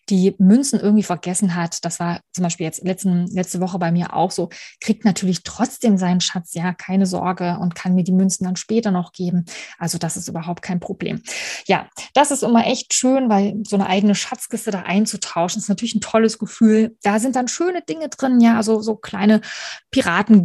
die 0.08 0.34
Münzen 0.38 0.80
irgendwie 0.80 1.02
vergessen 1.02 1.54
hat, 1.54 1.84
das 1.84 2.00
war 2.00 2.20
zum 2.32 2.44
Beispiel 2.44 2.66
jetzt 2.66 2.84
letzten, 2.84 3.26
letzte 3.26 3.60
Woche 3.60 3.78
bei 3.78 3.92
mir 3.92 4.14
auch 4.14 4.30
so, 4.30 4.48
kriegt 4.80 5.04
natürlich 5.04 5.42
trotzdem 5.42 5.98
seinen 5.98 6.20
Schatz, 6.20 6.54
ja, 6.54 6.72
keine 6.72 7.06
Sorge 7.06 7.58
und 7.60 7.74
kann 7.74 7.94
mir 7.94 8.04
die 8.04 8.12
Münzen 8.12 8.44
dann 8.44 8.56
später 8.56 8.90
noch 8.90 9.12
geben. 9.12 9.44
Also 9.78 9.98
das 9.98 10.16
ist 10.16 10.28
überhaupt 10.28 10.62
kein 10.62 10.80
Problem. 10.80 11.22
Ja, 11.66 11.88
das 12.14 12.30
ist 12.30 12.42
immer 12.42 12.66
echt 12.66 12.94
schön, 12.94 13.28
weil 13.28 13.62
so 13.66 13.76
eine 13.76 13.86
eigene 13.86 14.14
Schatzkiste 14.14 14.70
da 14.70 14.82
einzutauschen, 14.82 15.60
ist 15.60 15.68
natürlich 15.68 15.94
ein 15.94 16.00
tolles 16.00 16.38
Gefühl. 16.38 16.96
Da 17.02 17.18
sind 17.18 17.36
dann 17.36 17.48
schöne 17.48 17.82
Dinge 17.82 18.08
drin, 18.08 18.40
ja, 18.40 18.56
also 18.56 18.80
so 18.80 18.96
kleine 18.96 19.40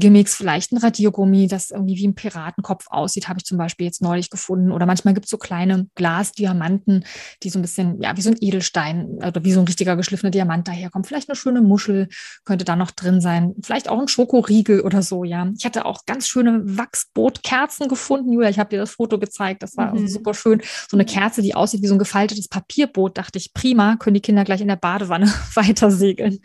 Piratengimmicks, 0.01 0.35
vielleicht 0.35 0.71
ein 0.71 0.77
Radiergummi, 0.77 1.47
das 1.47 1.71
irgendwie 1.71 1.95
wie 1.97 2.07
ein 2.07 2.15
Piratenkopf 2.15 2.85
aussieht, 2.89 3.27
habe 3.27 3.39
ich 3.39 3.45
zum 3.45 3.57
Beispiel 3.57 3.85
jetzt 3.85 4.01
neulich 4.01 4.29
gefunden. 4.29 4.71
Oder 4.71 4.85
manchmal 4.85 5.13
gibt 5.13 5.25
es 5.25 5.29
so 5.29 5.37
kleine 5.37 5.87
Glasdiamanten, 5.95 7.05
die 7.43 7.49
so 7.49 7.59
ein 7.59 7.61
bisschen, 7.61 8.01
ja, 8.01 8.17
wie 8.17 8.21
so 8.21 8.31
ein 8.31 8.37
Edelstein 8.39 9.05
oder 9.25 9.43
wie 9.43 9.53
so 9.53 9.59
ein 9.59 9.67
richtiger 9.67 9.95
geschliffener 9.95 10.31
Diamant 10.31 10.67
daherkommt. 10.67 11.07
Vielleicht 11.07 11.29
eine 11.29 11.35
schöne 11.35 11.61
Muschel 11.61 12.09
könnte 12.45 12.65
da 12.65 12.75
noch 12.75 12.91
drin 12.91 13.21
sein. 13.21 13.53
Vielleicht 13.61 13.89
auch 13.89 13.99
ein 13.99 14.07
Schokoriegel 14.07 14.81
oder 14.81 15.01
so, 15.01 15.23
ja. 15.23 15.47
Ich 15.57 15.65
hatte 15.65 15.85
auch 15.85 16.05
ganz 16.05 16.27
schöne 16.27 16.61
Wachsbootkerzen 16.65 17.87
gefunden. 17.87 18.33
Julia, 18.33 18.49
ich 18.49 18.59
habe 18.59 18.69
dir 18.69 18.79
das 18.79 18.91
Foto 18.91 19.19
gezeigt. 19.19 19.61
Das 19.61 19.77
war 19.77 19.93
mhm. 19.93 20.07
super 20.07 20.33
schön. 20.33 20.61
So 20.89 20.97
eine 20.97 21.05
Kerze, 21.05 21.41
die 21.41 21.55
aussieht 21.55 21.83
wie 21.83 21.87
so 21.87 21.95
ein 21.95 21.99
gefaltetes 21.99 22.47
Papierboot, 22.47 23.17
dachte 23.17 23.37
ich, 23.37 23.53
prima, 23.53 23.97
können 23.97 24.15
die 24.15 24.21
Kinder 24.21 24.43
gleich 24.43 24.61
in 24.61 24.67
der 24.67 24.75
Badewanne 24.75 25.31
weiter 25.53 25.91
segeln. 25.91 26.39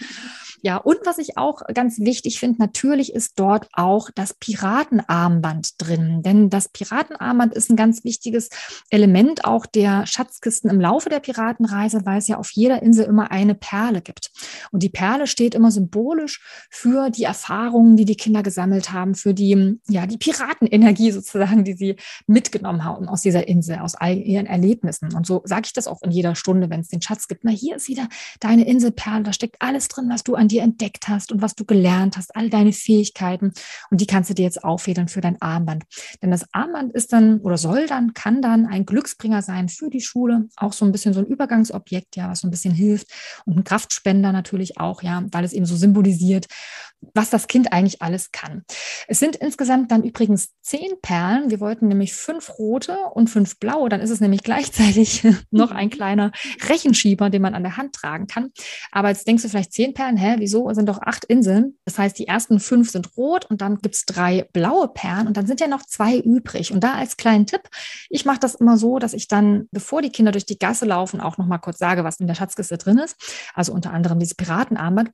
Ja, 0.63 0.79
und 0.79 0.99
was 1.05 1.19
ich 1.19 1.37
auch 1.37 1.63
ganz 1.73 1.99
wichtig 1.99 2.41
finde, 2.41 2.61
natürlich 2.61 3.15
ist 3.15 3.39
dort 3.39 3.69
auch 3.73 4.11
das 4.15 4.35
Piratenarmband 4.35 5.75
drin. 5.79 6.23
Denn 6.23 6.51
das 6.51 6.69
Piratenarmband 6.69 7.55
ist 7.55 7.71
ein 7.71 7.77
ganz 7.77 8.05
wichtiges 8.05 8.49
Element 8.91 9.45
auch 9.45 9.67
der 9.67 10.07
Schatzkisten 10.07 10.71
im 10.71 10.81
Laufe 10.81 11.09
der 11.09 11.21
Piratenreise, 11.21 12.05
weil 12.05 12.19
es 12.19 12.29
ja 12.29 12.39
auf 12.39 12.51
jeder 12.53 12.83
Insel 12.83 13.07
immer 13.07 13.31
eine 13.31 13.55
Perle 13.55 14.01
gibt. 14.01 14.31
Und 14.73 14.83
die 14.83 14.89
Perle 14.89 15.27
steht 15.27 15.55
immer 15.55 15.71
symbolisch 15.71 16.41
für 16.71 17.11
die 17.11 17.25
Erfahrungen, 17.25 17.97
die 17.97 18.05
die 18.05 18.17
Kinder 18.17 18.43
gesammelt 18.43 18.93
haben, 18.93 19.15
für 19.15 19.35
die, 19.35 19.79
ja, 19.89 20.07
die 20.07 20.19
Piratenenergie 20.19 21.13
sozusagen, 21.13 21.65
die 21.65 21.75
sie 21.75 21.97
mitgenommen 22.27 22.85
haben 22.85 23.09
aus 23.09 23.23
dieser 23.23 23.49
Insel, 23.49 23.79
aus 23.79 23.95
all 23.95 24.17
ihren 24.17 24.47
Erlebnissen. 24.47 25.15
Und 25.15 25.27
so 25.27 25.43
sage 25.45 25.63
ich 25.67 25.73
das 25.73 25.87
auch 25.87 26.03
in 26.03 26.11
jeder 26.11 26.35
Stunde, 26.35 26.71
wenn 26.71 26.81
es 26.81 26.89
den 26.89 27.03
Schatz 27.03 27.29
gibt. 27.29 27.45
Na, 27.45 27.51
hier 27.51 27.77
ist 27.77 27.89
wieder 27.89 28.09
deine 28.41 28.67
Inselperle, 28.67 29.23
da 29.23 29.33
steckt 29.33 29.57
alles 29.61 29.89
drin, 29.89 30.09
was 30.09 30.25
du 30.25 30.35
an 30.35 30.46
dir 30.49 30.57
dir 30.57 30.63
entdeckt 30.63 31.09
hast 31.09 31.33
und 31.33 31.43
was 31.43 31.55
du 31.55 31.65
gelernt 31.65 32.17
hast, 32.17 32.35
all 32.35 32.49
deine 32.49 32.73
Fähigkeiten. 32.73 33.53
Und 33.91 34.01
die 34.01 34.07
kannst 34.07 34.31
du 34.31 34.35
dir 34.35 34.45
jetzt 34.45 34.65
auffedern 34.65 35.09
für 35.09 35.21
dein 35.21 35.41
Armband. 35.41 35.85
Denn 36.23 36.31
das 36.31 36.47
Armband 36.53 36.95
ist 36.95 37.13
dann 37.13 37.41
oder 37.41 37.59
soll 37.59 37.87
dann, 37.87 38.15
kann 38.15 38.41
dann 38.41 38.67
ein 38.67 38.87
Glücksbringer 38.87 39.43
sein 39.43 39.69
für 39.69 39.91
die 39.91 40.01
Schule. 40.01 40.49
Auch 40.57 40.73
so 40.73 40.85
ein 40.85 40.93
bisschen 40.93 41.13
so 41.13 41.21
ein 41.21 41.27
Übergangsobjekt, 41.27 42.17
ja, 42.17 42.31
was 42.31 42.41
so 42.41 42.49
ein 42.49 42.51
bisschen 42.51 42.75
hilft. 42.75 43.09
Und 43.45 43.59
ein 43.59 43.65
Kraftspender 43.65 44.33
natürlich 44.33 44.81
auch, 44.81 45.03
ja, 45.03 45.25
weil 45.31 45.45
es 45.45 45.53
eben 45.53 45.67
so 45.67 45.77
symbolisiert, 45.77 46.47
was 47.15 47.31
das 47.31 47.49
Kind 47.49 47.73
eigentlich 47.73 48.03
alles 48.03 48.33
kann. 48.33 48.65
Es 49.09 49.19
sind 49.19 49.37
insgesamt 49.37 49.91
dann 49.91 50.03
übrigens 50.03 50.51
zehn 50.61 51.01
Perlen. 51.01 51.51
Wir 51.51 51.61
wollten 51.61 51.89
nämlich 51.89 52.15
fünf 52.15 52.59
rote 52.59 52.97
und 53.15 53.29
fünf 53.29 53.59
blaue. 53.59 53.89
Dann 53.89 54.01
ist 54.01 54.11
es 54.11 54.21
nämlich 54.21 54.43
gleichzeitig 54.43 55.27
noch 55.51 55.71
ein 55.71 55.91
kleiner 55.91 56.33
Rechenschieber, 56.69 57.31
den 57.31 57.43
man 57.43 57.55
an 57.55 57.63
der 57.63 57.77
Hand 57.77 57.95
tragen 57.95 58.27
kann. 58.27 58.51
Aber 58.93 59.09
jetzt 59.09 59.27
denkst 59.27 59.43
du 59.43 59.49
vielleicht 59.49 59.73
zehn 59.73 59.95
Perlen, 59.95 60.17
hä, 60.17 60.37
wieso? 60.39 60.69
Es 60.69 60.77
sind 60.77 60.89
doch 60.89 61.01
acht 61.03 61.25
Inseln. 61.25 61.77
Das 61.85 61.99
heißt, 61.99 62.19
die 62.19 62.27
ersten 62.27 62.61
fünf 62.61 62.91
sind 62.91 63.17
rot 63.17 63.47
und 63.47 63.61
dann 63.61 63.79
gibt 63.79 63.95
es 63.95 64.05
drei 64.05 64.49
blaue 64.53 64.89
Perlen 64.89 65.27
und 65.27 65.37
dann 65.37 65.47
sind 65.47 65.61
ja 65.61 65.69
noch 65.69 65.85
zwei 65.85 66.19
übrig. 66.19 66.73
Und 66.73 66.81
da 66.81 66.95
als 66.95 67.17
kleinen 67.17 67.47
Tipp, 67.47 67.63
ich 68.11 68.25
mache 68.25 68.41
das 68.41 68.57
immer 68.57 68.77
so, 68.77 68.99
dass 68.99 69.15
ich 69.15 69.29
dann, 69.29 69.69
bevor 69.71 70.03
die 70.03 70.11
Kinder 70.11 70.33
durch 70.33 70.47
die 70.47 70.59
Gasse 70.59 70.87
laufen, 70.87 71.21
auch 71.21 71.39
noch 71.39 71.47
mal 71.47 71.59
kurz 71.59 71.79
sage, 71.79 72.05
was 72.05 72.21
in 72.21 72.27
der 72.27 72.35
Schatzkiste 72.35 72.79
drin 72.79 72.99
ist. 72.99 73.17
Also 73.55 73.73
unter 73.73 73.93
anderem 73.93 74.19
dieses 74.19 74.35
Piratenarmband 74.35 75.11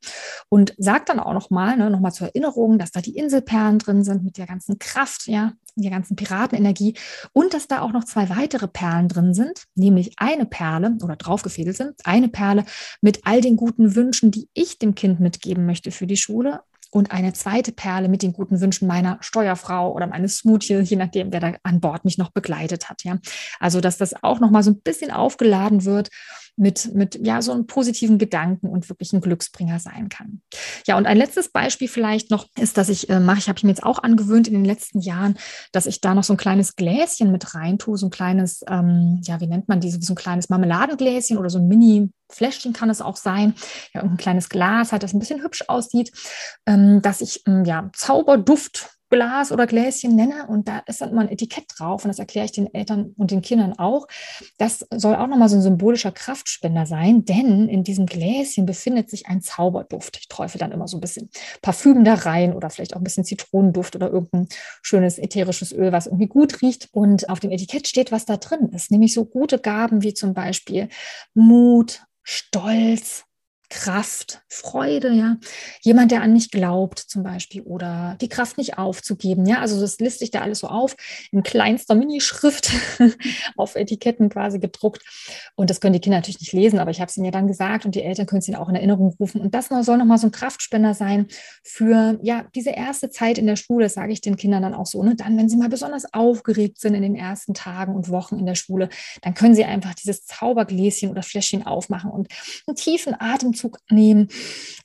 und 0.48 0.74
sage 0.78 1.04
dann 1.06 1.20
auch 1.20 1.34
noch 1.34 1.50
mal, 1.50 1.71
nochmal, 1.76 1.90
ne, 1.90 1.96
nochmal 1.96 2.12
zur 2.12 2.28
Erinnerung, 2.28 2.78
dass 2.78 2.90
da 2.90 3.00
die 3.00 3.16
Inselperlen 3.16 3.78
drin 3.78 4.04
sind 4.04 4.24
mit 4.24 4.38
der 4.38 4.46
ganzen 4.46 4.78
Kraft, 4.78 5.26
ja, 5.26 5.52
der 5.74 5.90
ganzen 5.90 6.16
Piratenenergie 6.16 6.94
und 7.32 7.54
dass 7.54 7.66
da 7.66 7.80
auch 7.80 7.92
noch 7.92 8.04
zwei 8.04 8.28
weitere 8.28 8.68
Perlen 8.68 9.08
drin 9.08 9.34
sind, 9.34 9.64
nämlich 9.74 10.12
eine 10.16 10.44
Perle 10.44 10.96
oder 11.02 11.16
draufgefädelt 11.16 11.76
sind, 11.76 11.94
eine 12.04 12.28
Perle 12.28 12.64
mit 13.00 13.20
all 13.24 13.40
den 13.40 13.56
guten 13.56 13.94
Wünschen, 13.94 14.30
die 14.30 14.48
ich 14.52 14.78
dem 14.78 14.94
Kind 14.94 15.20
mitgeben 15.20 15.64
möchte 15.64 15.90
für 15.90 16.06
die 16.06 16.16
Schule 16.16 16.60
und 16.90 17.10
eine 17.10 17.32
zweite 17.32 17.72
Perle 17.72 18.08
mit 18.08 18.22
den 18.22 18.34
guten 18.34 18.60
Wünschen 18.60 18.86
meiner 18.86 19.16
Steuerfrau 19.22 19.94
oder 19.94 20.06
meines 20.06 20.38
Smoothie, 20.38 20.80
je 20.80 20.96
nachdem, 20.96 21.32
wer 21.32 21.40
da 21.40 21.54
an 21.62 21.80
Bord 21.80 22.04
mich 22.04 22.18
noch 22.18 22.32
begleitet 22.32 22.90
hat. 22.90 23.02
Ja, 23.02 23.18
also 23.60 23.80
dass 23.80 23.96
das 23.96 24.22
auch 24.22 24.40
noch 24.40 24.50
mal 24.50 24.62
so 24.62 24.72
ein 24.72 24.82
bisschen 24.82 25.10
aufgeladen 25.10 25.86
wird 25.86 26.10
mit, 26.56 26.94
mit 26.94 27.18
ja, 27.24 27.40
so 27.42 27.52
einem 27.52 27.66
positiven 27.66 28.18
Gedanken 28.18 28.68
und 28.68 28.88
wirklich 28.88 29.12
ein 29.12 29.20
Glücksbringer 29.20 29.78
sein 29.78 30.08
kann. 30.08 30.42
Ja, 30.86 30.96
und 30.96 31.06
ein 31.06 31.16
letztes 31.16 31.50
Beispiel 31.50 31.88
vielleicht 31.88 32.30
noch 32.30 32.46
ist, 32.58 32.76
dass 32.76 32.88
ich 32.88 33.08
äh, 33.08 33.20
mache, 33.20 33.38
ich 33.38 33.48
habe 33.48 33.58
ich 33.58 33.64
mir 33.64 33.70
jetzt 33.70 33.84
auch 33.84 34.02
angewöhnt 34.02 34.48
in 34.48 34.54
den 34.54 34.64
letzten 34.64 35.00
Jahren, 35.00 35.36
dass 35.72 35.86
ich 35.86 36.00
da 36.00 36.14
noch 36.14 36.24
so 36.24 36.34
ein 36.34 36.38
kleines 36.38 36.76
Gläschen 36.76 37.32
mit 37.32 37.54
rein 37.54 37.78
tue, 37.78 37.96
so 37.96 38.06
ein 38.06 38.10
kleines, 38.10 38.64
ähm, 38.68 39.20
ja, 39.24 39.40
wie 39.40 39.46
nennt 39.46 39.68
man 39.68 39.80
diese, 39.80 40.00
so 40.00 40.12
ein 40.12 40.16
kleines 40.16 40.48
Marmeladengläschen 40.48 41.38
oder 41.38 41.50
so 41.50 41.58
ein 41.58 41.68
Mini- 41.68 42.10
Fläschchen 42.32 42.72
kann 42.72 42.88
es 42.88 43.02
auch 43.02 43.16
sein, 43.16 43.54
ja, 43.92 44.00
ein 44.02 44.16
kleines 44.16 44.48
Glas 44.48 44.92
hat, 44.92 45.02
das 45.02 45.12
ein 45.12 45.18
bisschen 45.18 45.42
hübsch 45.42 45.64
aussieht, 45.68 46.12
ähm, 46.66 47.02
dass 47.02 47.20
ich 47.20 47.42
ähm, 47.46 47.64
ja 47.64 47.90
Zauberduft 47.92 48.90
Glas 49.12 49.52
oder 49.52 49.66
Gläschen 49.66 50.16
nenne 50.16 50.46
und 50.48 50.68
da 50.68 50.78
ist 50.86 51.02
dann 51.02 51.10
immer 51.10 51.20
ein 51.20 51.28
Etikett 51.28 51.66
drauf 51.76 52.02
und 52.02 52.08
das 52.08 52.18
erkläre 52.18 52.46
ich 52.46 52.52
den 52.52 52.72
Eltern 52.72 53.12
und 53.18 53.30
den 53.30 53.42
Kindern 53.42 53.74
auch. 53.78 54.06
Das 54.56 54.86
soll 54.90 55.14
auch 55.16 55.26
nochmal 55.26 55.50
so 55.50 55.56
ein 55.56 55.62
symbolischer 55.62 56.12
Kraftspender 56.12 56.86
sein, 56.86 57.26
denn 57.26 57.68
in 57.68 57.84
diesem 57.84 58.06
Gläschen 58.06 58.64
befindet 58.64 59.10
sich 59.10 59.26
ein 59.26 59.42
Zauberduft. 59.42 60.16
Ich 60.16 60.28
träufe 60.28 60.56
dann 60.56 60.72
immer 60.72 60.88
so 60.88 60.96
ein 60.96 61.02
bisschen 61.02 61.28
Parfüm 61.60 62.04
da 62.04 62.14
rein 62.14 62.54
oder 62.54 62.70
vielleicht 62.70 62.96
auch 62.96 63.00
ein 63.00 63.04
bisschen 63.04 63.26
Zitronenduft 63.26 63.94
oder 63.96 64.10
irgendein 64.10 64.48
schönes 64.80 65.18
ätherisches 65.18 65.72
Öl, 65.72 65.92
was 65.92 66.06
irgendwie 66.06 66.28
gut 66.28 66.62
riecht. 66.62 66.88
Und 66.92 67.28
auf 67.28 67.38
dem 67.38 67.50
Etikett 67.50 67.86
steht, 67.88 68.12
was 68.12 68.24
da 68.24 68.38
drin 68.38 68.70
ist, 68.74 68.90
nämlich 68.90 69.12
so 69.12 69.26
gute 69.26 69.58
Gaben 69.58 70.02
wie 70.02 70.14
zum 70.14 70.32
Beispiel 70.32 70.88
Mut, 71.34 72.02
Stolz, 72.22 73.26
Kraft, 73.72 74.42
Freude, 74.48 75.12
ja. 75.12 75.38
Jemand, 75.80 76.10
der 76.10 76.20
an 76.20 76.34
mich 76.34 76.50
glaubt, 76.50 76.98
zum 76.98 77.22
Beispiel, 77.22 77.62
oder 77.62 78.18
die 78.20 78.28
Kraft 78.28 78.58
nicht 78.58 78.76
aufzugeben, 78.76 79.46
ja. 79.46 79.60
Also 79.60 79.80
das 79.80 79.98
liste 79.98 80.24
ich 80.24 80.30
da 80.30 80.42
alles 80.42 80.58
so 80.58 80.66
auf, 80.66 80.94
in 81.30 81.42
kleinster 81.42 81.94
Minischrift 81.94 82.70
auf 83.56 83.74
Etiketten 83.74 84.28
quasi 84.28 84.58
gedruckt. 84.58 85.00
Und 85.56 85.70
das 85.70 85.80
können 85.80 85.94
die 85.94 86.00
Kinder 86.00 86.18
natürlich 86.18 86.40
nicht 86.40 86.52
lesen, 86.52 86.80
aber 86.80 86.90
ich 86.90 87.00
habe 87.00 87.08
es 87.08 87.16
ihnen 87.16 87.24
ja 87.24 87.30
dann 87.30 87.46
gesagt 87.46 87.86
und 87.86 87.94
die 87.94 88.02
Eltern 88.02 88.26
können 88.26 88.40
es 88.40 88.48
ihnen 88.48 88.58
auch 88.58 88.68
in 88.68 88.74
Erinnerung 88.74 89.16
rufen. 89.18 89.40
Und 89.40 89.54
das 89.54 89.68
soll 89.68 89.96
nochmal 89.96 90.18
so 90.18 90.26
ein 90.26 90.32
Kraftspender 90.32 90.92
sein 90.92 91.28
für 91.62 92.18
ja 92.22 92.44
diese 92.54 92.70
erste 92.70 93.08
Zeit 93.08 93.38
in 93.38 93.46
der 93.46 93.56
Schule, 93.56 93.88
sage 93.88 94.12
ich 94.12 94.20
den 94.20 94.36
Kindern 94.36 94.64
dann 94.64 94.74
auch 94.74 94.86
so. 94.86 95.02
Ne? 95.02 95.16
Dann, 95.16 95.38
wenn 95.38 95.48
sie 95.48 95.56
mal 95.56 95.70
besonders 95.70 96.12
aufgeregt 96.12 96.78
sind 96.78 96.92
in 96.92 97.02
den 97.02 97.16
ersten 97.16 97.54
Tagen 97.54 97.94
und 97.94 98.10
Wochen 98.10 98.38
in 98.38 98.44
der 98.44 98.54
Schule, 98.54 98.90
dann 99.22 99.32
können 99.32 99.54
sie 99.54 99.64
einfach 99.64 99.94
dieses 99.94 100.26
Zaubergläschen 100.26 101.10
oder 101.10 101.22
Fläschchen 101.22 101.66
aufmachen 101.66 102.10
und 102.10 102.28
einen 102.66 102.76
tiefen 102.76 103.18
Atemzug 103.18 103.61
nehmen 103.90 104.28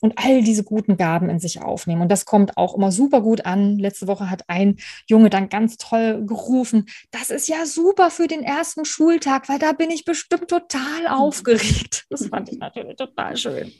und 0.00 0.14
all 0.16 0.42
diese 0.42 0.64
guten 0.64 0.96
Gaben 0.96 1.30
in 1.30 1.40
sich 1.40 1.60
aufnehmen. 1.60 2.02
Und 2.02 2.10
das 2.10 2.24
kommt 2.24 2.56
auch 2.56 2.74
immer 2.74 2.92
super 2.92 3.20
gut 3.20 3.46
an. 3.46 3.78
Letzte 3.78 4.06
Woche 4.06 4.30
hat 4.30 4.44
ein 4.48 4.76
Junge 5.06 5.30
dann 5.30 5.48
ganz 5.48 5.76
toll 5.76 6.24
gerufen, 6.26 6.86
das 7.10 7.30
ist 7.30 7.48
ja 7.48 7.66
super 7.66 8.10
für 8.10 8.26
den 8.26 8.42
ersten 8.42 8.84
Schultag, 8.84 9.48
weil 9.48 9.58
da 9.58 9.72
bin 9.72 9.90
ich 9.90 10.04
bestimmt 10.04 10.48
total 10.48 11.08
aufgeregt. 11.08 12.06
Das 12.10 12.26
fand 12.26 12.50
ich 12.50 12.58
natürlich 12.58 12.96
total 12.96 13.36
schön. 13.36 13.72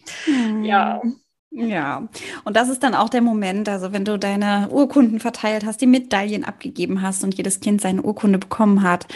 Ja. 0.62 1.02
Ja, 1.50 2.06
und 2.44 2.56
das 2.58 2.68
ist 2.68 2.82
dann 2.82 2.94
auch 2.94 3.08
der 3.08 3.22
Moment, 3.22 3.70
also 3.70 3.90
wenn 3.90 4.04
du 4.04 4.18
deine 4.18 4.68
Urkunden 4.70 5.18
verteilt 5.18 5.64
hast, 5.64 5.80
die 5.80 5.87
Medaillen 5.87 6.44
abgegeben 6.44 7.00
hast 7.00 7.24
und 7.24 7.34
jedes 7.38 7.61
Kind 7.61 7.80
seine 7.80 8.02
Urkunde 8.02 8.38
bekommen 8.38 8.82
hat, 8.82 9.06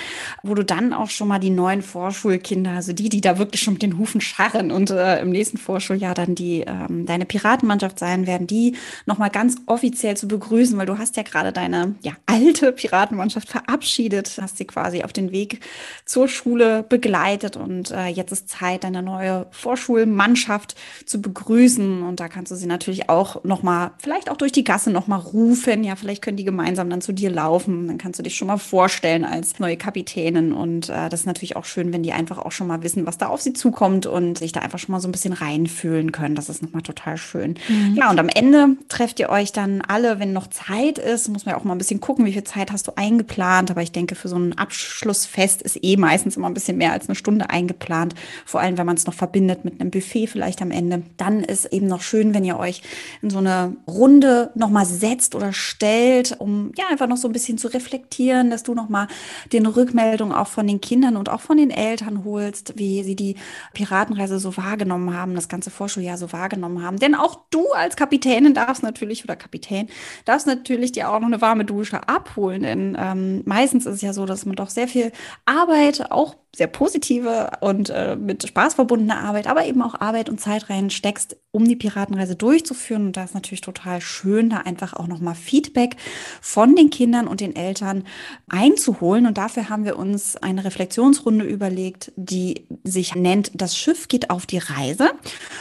wo 0.42 0.54
du 0.54 0.64
dann 0.64 0.94
auch 0.94 1.10
schon 1.10 1.28
mal 1.28 1.38
die 1.38 1.50
neuen 1.50 1.82
Vorschulkinder, 1.82 2.70
also 2.70 2.94
die, 2.94 3.10
die 3.10 3.20
da 3.20 3.36
wirklich 3.36 3.60
schon 3.60 3.74
mit 3.74 3.82
den 3.82 3.98
Hufen 3.98 4.22
scharren 4.22 4.72
und 4.72 4.88
äh, 4.90 5.20
im 5.20 5.28
nächsten 5.28 5.58
Vorschuljahr 5.58 6.14
dann 6.14 6.34
die 6.34 6.64
ähm, 6.66 7.04
deine 7.04 7.26
Piratenmannschaft 7.26 7.98
sein 7.98 8.26
werden, 8.26 8.46
die 8.46 8.76
nochmal 9.04 9.30
ganz 9.30 9.56
offiziell 9.66 10.16
zu 10.16 10.26
begrüßen, 10.26 10.78
weil 10.78 10.86
du 10.86 10.96
hast 10.96 11.18
ja 11.18 11.24
gerade 11.24 11.52
deine 11.52 11.96
ja, 12.02 12.12
alte 12.24 12.72
Piratenmannschaft 12.72 13.50
verabschiedet, 13.50 14.38
hast 14.40 14.56
sie 14.56 14.64
quasi 14.64 15.02
auf 15.02 15.12
den 15.12 15.32
Weg 15.32 15.60
zur 16.06 16.28
Schule 16.28 16.82
begleitet 16.82 17.58
und 17.58 17.90
äh, 17.90 18.06
jetzt 18.06 18.32
ist 18.32 18.48
Zeit, 18.48 18.84
deine 18.84 19.02
neue 19.02 19.46
Vorschulmannschaft 19.50 20.76
zu 21.04 21.20
begrüßen 21.20 22.02
und 22.02 22.21
da 22.22 22.28
kannst 22.28 22.52
du 22.52 22.56
sie 22.56 22.66
natürlich 22.66 23.08
auch 23.08 23.42
noch 23.42 23.64
mal, 23.64 23.90
vielleicht 23.98 24.30
auch 24.30 24.36
durch 24.36 24.52
die 24.52 24.62
Gasse 24.62 24.90
noch 24.90 25.08
mal 25.08 25.16
rufen. 25.16 25.82
Ja, 25.82 25.96
vielleicht 25.96 26.22
können 26.22 26.36
die 26.36 26.44
gemeinsam 26.44 26.88
dann 26.88 27.00
zu 27.00 27.12
dir 27.12 27.30
laufen. 27.30 27.88
Dann 27.88 27.98
kannst 27.98 28.20
du 28.20 28.22
dich 28.22 28.36
schon 28.36 28.46
mal 28.46 28.58
vorstellen 28.58 29.24
als 29.24 29.58
neue 29.58 29.76
Kapitänin. 29.76 30.52
Und 30.52 30.88
äh, 30.88 31.08
das 31.08 31.20
ist 31.20 31.26
natürlich 31.26 31.56
auch 31.56 31.64
schön, 31.64 31.92
wenn 31.92 32.04
die 32.04 32.12
einfach 32.12 32.38
auch 32.38 32.52
schon 32.52 32.68
mal 32.68 32.84
wissen, 32.84 33.06
was 33.06 33.18
da 33.18 33.26
auf 33.26 33.40
sie 33.40 33.54
zukommt 33.54 34.06
und 34.06 34.38
sich 34.38 34.52
da 34.52 34.60
einfach 34.60 34.78
schon 34.78 34.92
mal 34.92 35.00
so 35.00 35.08
ein 35.08 35.12
bisschen 35.12 35.32
reinfühlen 35.32 36.12
können. 36.12 36.36
Das 36.36 36.48
ist 36.48 36.62
noch 36.62 36.72
mal 36.72 36.82
total 36.82 37.16
schön. 37.16 37.56
Mhm. 37.68 37.96
Ja, 37.96 38.08
und 38.08 38.20
am 38.20 38.28
Ende 38.28 38.76
trefft 38.88 39.18
ihr 39.18 39.28
euch 39.28 39.50
dann 39.50 39.82
alle, 39.82 40.20
wenn 40.20 40.32
noch 40.32 40.46
Zeit 40.46 40.98
ist. 40.98 41.28
Muss 41.28 41.44
man 41.44 41.54
ja 41.54 41.60
auch 41.60 41.64
mal 41.64 41.74
ein 41.74 41.78
bisschen 41.78 42.00
gucken, 42.00 42.24
wie 42.24 42.32
viel 42.32 42.44
Zeit 42.44 42.70
hast 42.70 42.86
du 42.86 42.92
eingeplant. 42.94 43.72
Aber 43.72 43.82
ich 43.82 43.90
denke, 43.90 44.14
für 44.14 44.28
so 44.28 44.36
ein 44.36 44.56
Abschlussfest 44.56 45.60
ist 45.60 45.76
eh 45.82 45.96
meistens 45.96 46.36
immer 46.36 46.46
ein 46.46 46.54
bisschen 46.54 46.78
mehr 46.78 46.92
als 46.92 47.08
eine 47.08 47.16
Stunde 47.16 47.50
eingeplant. 47.50 48.14
Vor 48.46 48.60
allem, 48.60 48.78
wenn 48.78 48.86
man 48.86 48.96
es 48.96 49.06
noch 49.06 49.14
verbindet 49.14 49.64
mit 49.64 49.80
einem 49.80 49.90
Buffet 49.90 50.28
vielleicht 50.28 50.62
am 50.62 50.70
Ende. 50.70 51.02
Dann 51.16 51.42
ist 51.42 51.64
eben 51.72 51.88
noch 51.88 52.00
schön, 52.00 52.11
wenn 52.12 52.44
ihr 52.44 52.58
euch 52.58 52.82
in 53.22 53.30
so 53.30 53.38
eine 53.38 53.76
Runde 53.88 54.50
nochmal 54.54 54.86
setzt 54.86 55.34
oder 55.34 55.52
stellt, 55.52 56.36
um 56.38 56.72
ja 56.76 56.86
einfach 56.90 57.06
noch 57.06 57.16
so 57.16 57.28
ein 57.28 57.32
bisschen 57.32 57.58
zu 57.58 57.68
reflektieren, 57.68 58.50
dass 58.50 58.62
du 58.62 58.74
nochmal 58.74 59.08
den 59.52 59.66
Rückmeldungen 59.66 60.34
auch 60.34 60.48
von 60.48 60.66
den 60.66 60.80
Kindern 60.80 61.16
und 61.16 61.28
auch 61.28 61.40
von 61.40 61.56
den 61.56 61.70
Eltern 61.70 62.24
holst, 62.24 62.74
wie 62.76 63.02
sie 63.02 63.16
die 63.16 63.36
Piratenreise 63.72 64.38
so 64.38 64.56
wahrgenommen 64.56 65.16
haben, 65.16 65.34
das 65.34 65.48
ganze 65.48 65.70
Vorschuljahr 65.70 66.18
so 66.18 66.32
wahrgenommen 66.32 66.82
haben. 66.82 66.98
Denn 66.98 67.14
auch 67.14 67.40
du 67.50 67.70
als 67.72 67.96
Kapitänin 67.96 68.54
darfst 68.54 68.82
natürlich 68.82 69.24
oder 69.24 69.36
Kapitän 69.36 69.88
darfst 70.24 70.46
natürlich 70.46 70.92
dir 70.92 71.10
auch 71.10 71.20
noch 71.20 71.28
eine 71.28 71.40
warme 71.40 71.64
Dusche 71.64 72.08
abholen, 72.08 72.62
denn 72.62 72.96
ähm, 72.98 73.42
meistens 73.44 73.86
ist 73.86 73.96
es 73.96 74.02
ja 74.02 74.12
so, 74.12 74.26
dass 74.26 74.46
man 74.46 74.56
doch 74.56 74.70
sehr 74.70 74.88
viel 74.88 75.12
Arbeit 75.46 76.10
auch 76.10 76.36
sehr 76.54 76.66
positive 76.66 77.50
und 77.60 77.88
äh, 77.88 78.14
mit 78.14 78.46
Spaß 78.46 78.74
verbundene 78.74 79.16
Arbeit, 79.16 79.46
aber 79.46 79.64
eben 79.64 79.80
auch 79.80 79.98
Arbeit 79.98 80.28
und 80.28 80.38
Zeit 80.38 80.68
reinsteckst, 80.68 81.36
um 81.50 81.66
die 81.66 81.76
Piratenreise 81.76 82.36
durchzuführen. 82.36 83.06
Und 83.06 83.16
da 83.16 83.24
ist 83.24 83.34
natürlich 83.34 83.62
total 83.62 84.02
schön, 84.02 84.50
da 84.50 84.58
einfach 84.58 84.92
auch 84.92 85.06
nochmal 85.06 85.34
Feedback 85.34 85.96
von 86.42 86.76
den 86.76 86.90
Kindern 86.90 87.26
und 87.26 87.40
den 87.40 87.56
Eltern 87.56 88.04
einzuholen. 88.50 89.26
Und 89.26 89.38
dafür 89.38 89.70
haben 89.70 89.86
wir 89.86 89.98
uns 89.98 90.36
eine 90.36 90.64
Reflexionsrunde 90.64 91.46
überlegt, 91.46 92.12
die 92.16 92.66
sich 92.84 93.14
nennt, 93.14 93.50
das 93.54 93.74
Schiff 93.74 94.08
geht 94.08 94.28
auf 94.28 94.44
die 94.44 94.58
Reise. 94.58 95.10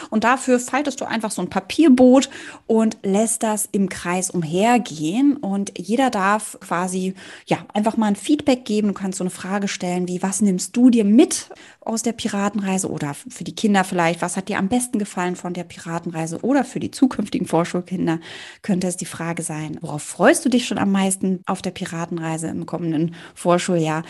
Und 0.10 0.26
dafür 0.26 0.60
faltest 0.60 1.00
du 1.00 1.06
einfach 1.06 1.32
so 1.32 1.42
ein 1.42 1.50
Papierboot 1.50 2.30
und 2.68 2.98
lässt 3.04 3.44
das 3.44 3.70
im 3.72 3.88
Kreis 3.88 4.30
umhergehen. 4.30 5.38
Und 5.38 5.78
jeder 5.78 6.10
darf 6.10 6.58
quasi, 6.60 7.14
ja, 7.46 7.60
einfach 7.74 7.96
mal 7.96 8.08
ein 8.08 8.18
Feedback 8.18 8.66
geben. 8.66 8.90
Du 8.90 8.94
kannst 8.94 9.20
so 9.20 9.24
eine 9.24 9.32
Frage 9.32 9.70
stellen 9.70 10.10
wie, 10.10 10.22
was 10.22 10.42
nimmst 10.42 10.76
du 10.76 10.81
dir 10.90 11.06
mit 11.06 11.50
aus 11.82 12.04
der 12.04 12.14
Piratenreise 12.14 12.90
oder 12.90 13.14
für 13.14 13.44
die 13.44 13.56
Kinder 13.56 13.84
vielleicht, 13.84 14.22
was 14.22 14.38
hat 14.38 14.50
dir 14.50 14.58
am 14.58 14.70
besten 14.70 15.00
gefallen 15.00 15.36
von 15.36 15.54
der 15.54 15.64
Piratenreise 15.64 16.40
oder 16.42 16.64
für 16.64 16.80
die 16.80 16.92
zukünftigen 16.92 17.48
Vorschulkinder 17.48 18.20
könnte 18.62 18.88
es 18.88 18.98
die 18.98 19.06
Frage 19.06 19.44
sein, 19.44 19.78
worauf 19.82 20.04
freust 20.04 20.46
du 20.46 20.50
dich 20.50 20.66
schon 20.66 20.78
am 20.78 20.92
meisten 20.92 21.42
auf 21.46 21.62
der 21.62 21.72
Piratenreise 21.72 22.48
im 22.48 22.66
kommenden 22.66 23.16
Vorschuljahr, 23.36 24.04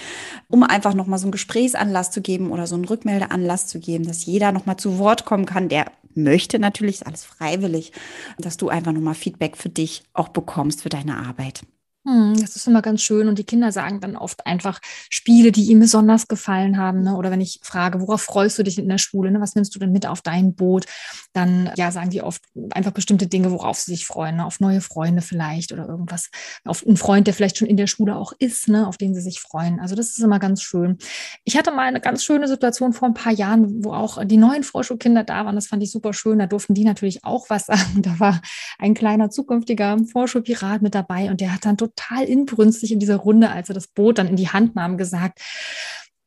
um 0.48 0.64
einfach 0.64 0.94
nochmal 0.94 1.20
so 1.20 1.26
einen 1.26 1.32
Gesprächsanlass 1.32 2.12
zu 2.12 2.22
geben 2.22 2.52
oder 2.52 2.68
so 2.68 2.76
einen 2.76 2.86
Rückmeldeanlass 2.86 3.68
zu 3.68 3.80
geben, 3.80 4.06
dass 4.06 4.26
jeder 4.26 4.52
nochmal 4.52 4.78
zu 4.78 4.98
Wort 4.98 5.26
kommen 5.26 5.46
kann, 5.46 5.70
der 5.70 5.86
möchte 6.14 6.60
natürlich, 6.60 6.96
ist 6.96 7.08
alles 7.08 7.24
freiwillig, 7.24 7.94
dass 8.38 8.58
du 8.58 8.70
einfach 8.70 8.92
nochmal 8.92 9.16
Feedback 9.16 9.58
für 9.58 9.70
dich 9.70 10.04
auch 10.14 10.30
bekommst 10.30 10.84
für 10.84 10.90
deine 10.90 11.18
Arbeit. 11.18 11.64
Hm, 12.04 12.34
das 12.42 12.56
ist 12.56 12.68
immer 12.68 12.82
ganz 12.82 13.04
schön. 13.04 13.28
Und 13.28 13.38
die 13.38 13.44
Kinder 13.44 13.72
sagen 13.72 14.00
dann 14.00 14.16
oft 14.16 14.48
einfach 14.48 14.80
Spiele, 14.84 15.52
die 15.52 15.66
ihnen 15.66 15.82
besonders 15.82 16.28
gefallen 16.28 16.78
haben. 16.78 17.04
Ne? 17.04 17.16
Oder 17.16 17.30
wenn 17.30 17.42
ich 17.42 17.60
frage, 17.62 18.02
worauf 18.02 18.24
freust 18.24 18.58
du 18.58 18.64
dich 18.64 18.80
in 18.80 18.90
der 18.90 18.98
Schule? 18.98 19.30
Ne? 19.30 19.40
Was 19.40 19.54
nimmst 19.54 19.76
du 19.76 19.80
denn 19.80 19.92
mit 19.92 20.08
auf 20.08 20.24
dein 20.24 20.56
Boot? 20.56 20.86
Dann 21.34 21.70
ja, 21.76 21.92
sagen 21.92 22.10
die 22.10 22.24
oft 22.24 22.42
einfach 22.72 22.92
bestimmte 22.92 23.28
Dinge, 23.28 23.52
worauf 23.52 23.78
sie 23.78 23.92
sich 23.92 24.08
freuen. 24.08 24.38
Ne? 24.38 24.46
Auf 24.48 24.60
neue 24.60 24.82
Freunde 24.82 25.22
vielleicht 25.22 25.74
oder 25.74 25.88
irgendwas. 25.88 26.32
Auf 26.66 26.86
einen 26.86 26.98
Freund, 26.98 27.28
der 27.28 27.36
vielleicht 27.36 27.60
schon 27.60 27.68
in 27.68 27.78
der 27.78 27.86
Schule 27.86 28.16
auch 28.16 28.34
ist, 28.40 28.68
ne? 28.68 28.88
auf 28.88 28.98
den 28.98 29.14
sie 29.14 29.22
sich 29.22 29.40
freuen. 29.40 29.80
Also 29.80 29.94
das 29.94 30.10
ist 30.10 30.20
immer 30.20 30.40
ganz 30.40 30.64
schön. 30.64 30.98
Ich 31.44 31.56
hatte 31.56 31.70
mal 31.70 31.88
eine 31.88 32.02
ganz 32.02 32.24
schöne 32.24 32.48
Situation 32.48 32.94
vor 32.94 33.10
ein 33.10 33.14
paar 33.14 33.34
Jahren, 33.34 33.86
wo 33.86 33.94
auch 33.94 34.26
die 34.26 34.38
neuen 34.38 34.64
Vorschulkinder 34.64 35.24
da 35.24 35.46
waren. 35.46 35.54
Das 35.54 35.68
fand 35.68 35.84
ich 35.84 35.92
super 35.92 36.14
schön. 36.14 36.40
Da 36.40 36.48
durften 36.48 36.74
die 36.74 36.84
natürlich 36.84 37.24
auch 37.24 37.48
was 37.52 37.66
sagen. 37.68 38.02
Da 38.02 38.20
war 38.20 38.42
ein 38.80 38.96
kleiner 38.96 39.30
zukünftiger 39.30 40.00
Vorschulpirat 40.12 40.82
mit 40.82 40.96
dabei 40.96 41.30
und 41.30 41.42
der 41.42 41.54
hat 41.54 41.64
dann 41.64 41.78
total 41.78 41.91
total 41.96 42.26
inbrünstig 42.26 42.92
in 42.92 43.00
dieser 43.00 43.18
Runde, 43.18 43.50
als 43.50 43.70
er 43.70 43.76
das 43.76 43.88
Boot 43.88 44.18
dann 44.18 44.28
in 44.28 44.36
die 44.36 44.50
Hand 44.50 44.76
nahm, 44.76 44.98
gesagt, 44.98 45.40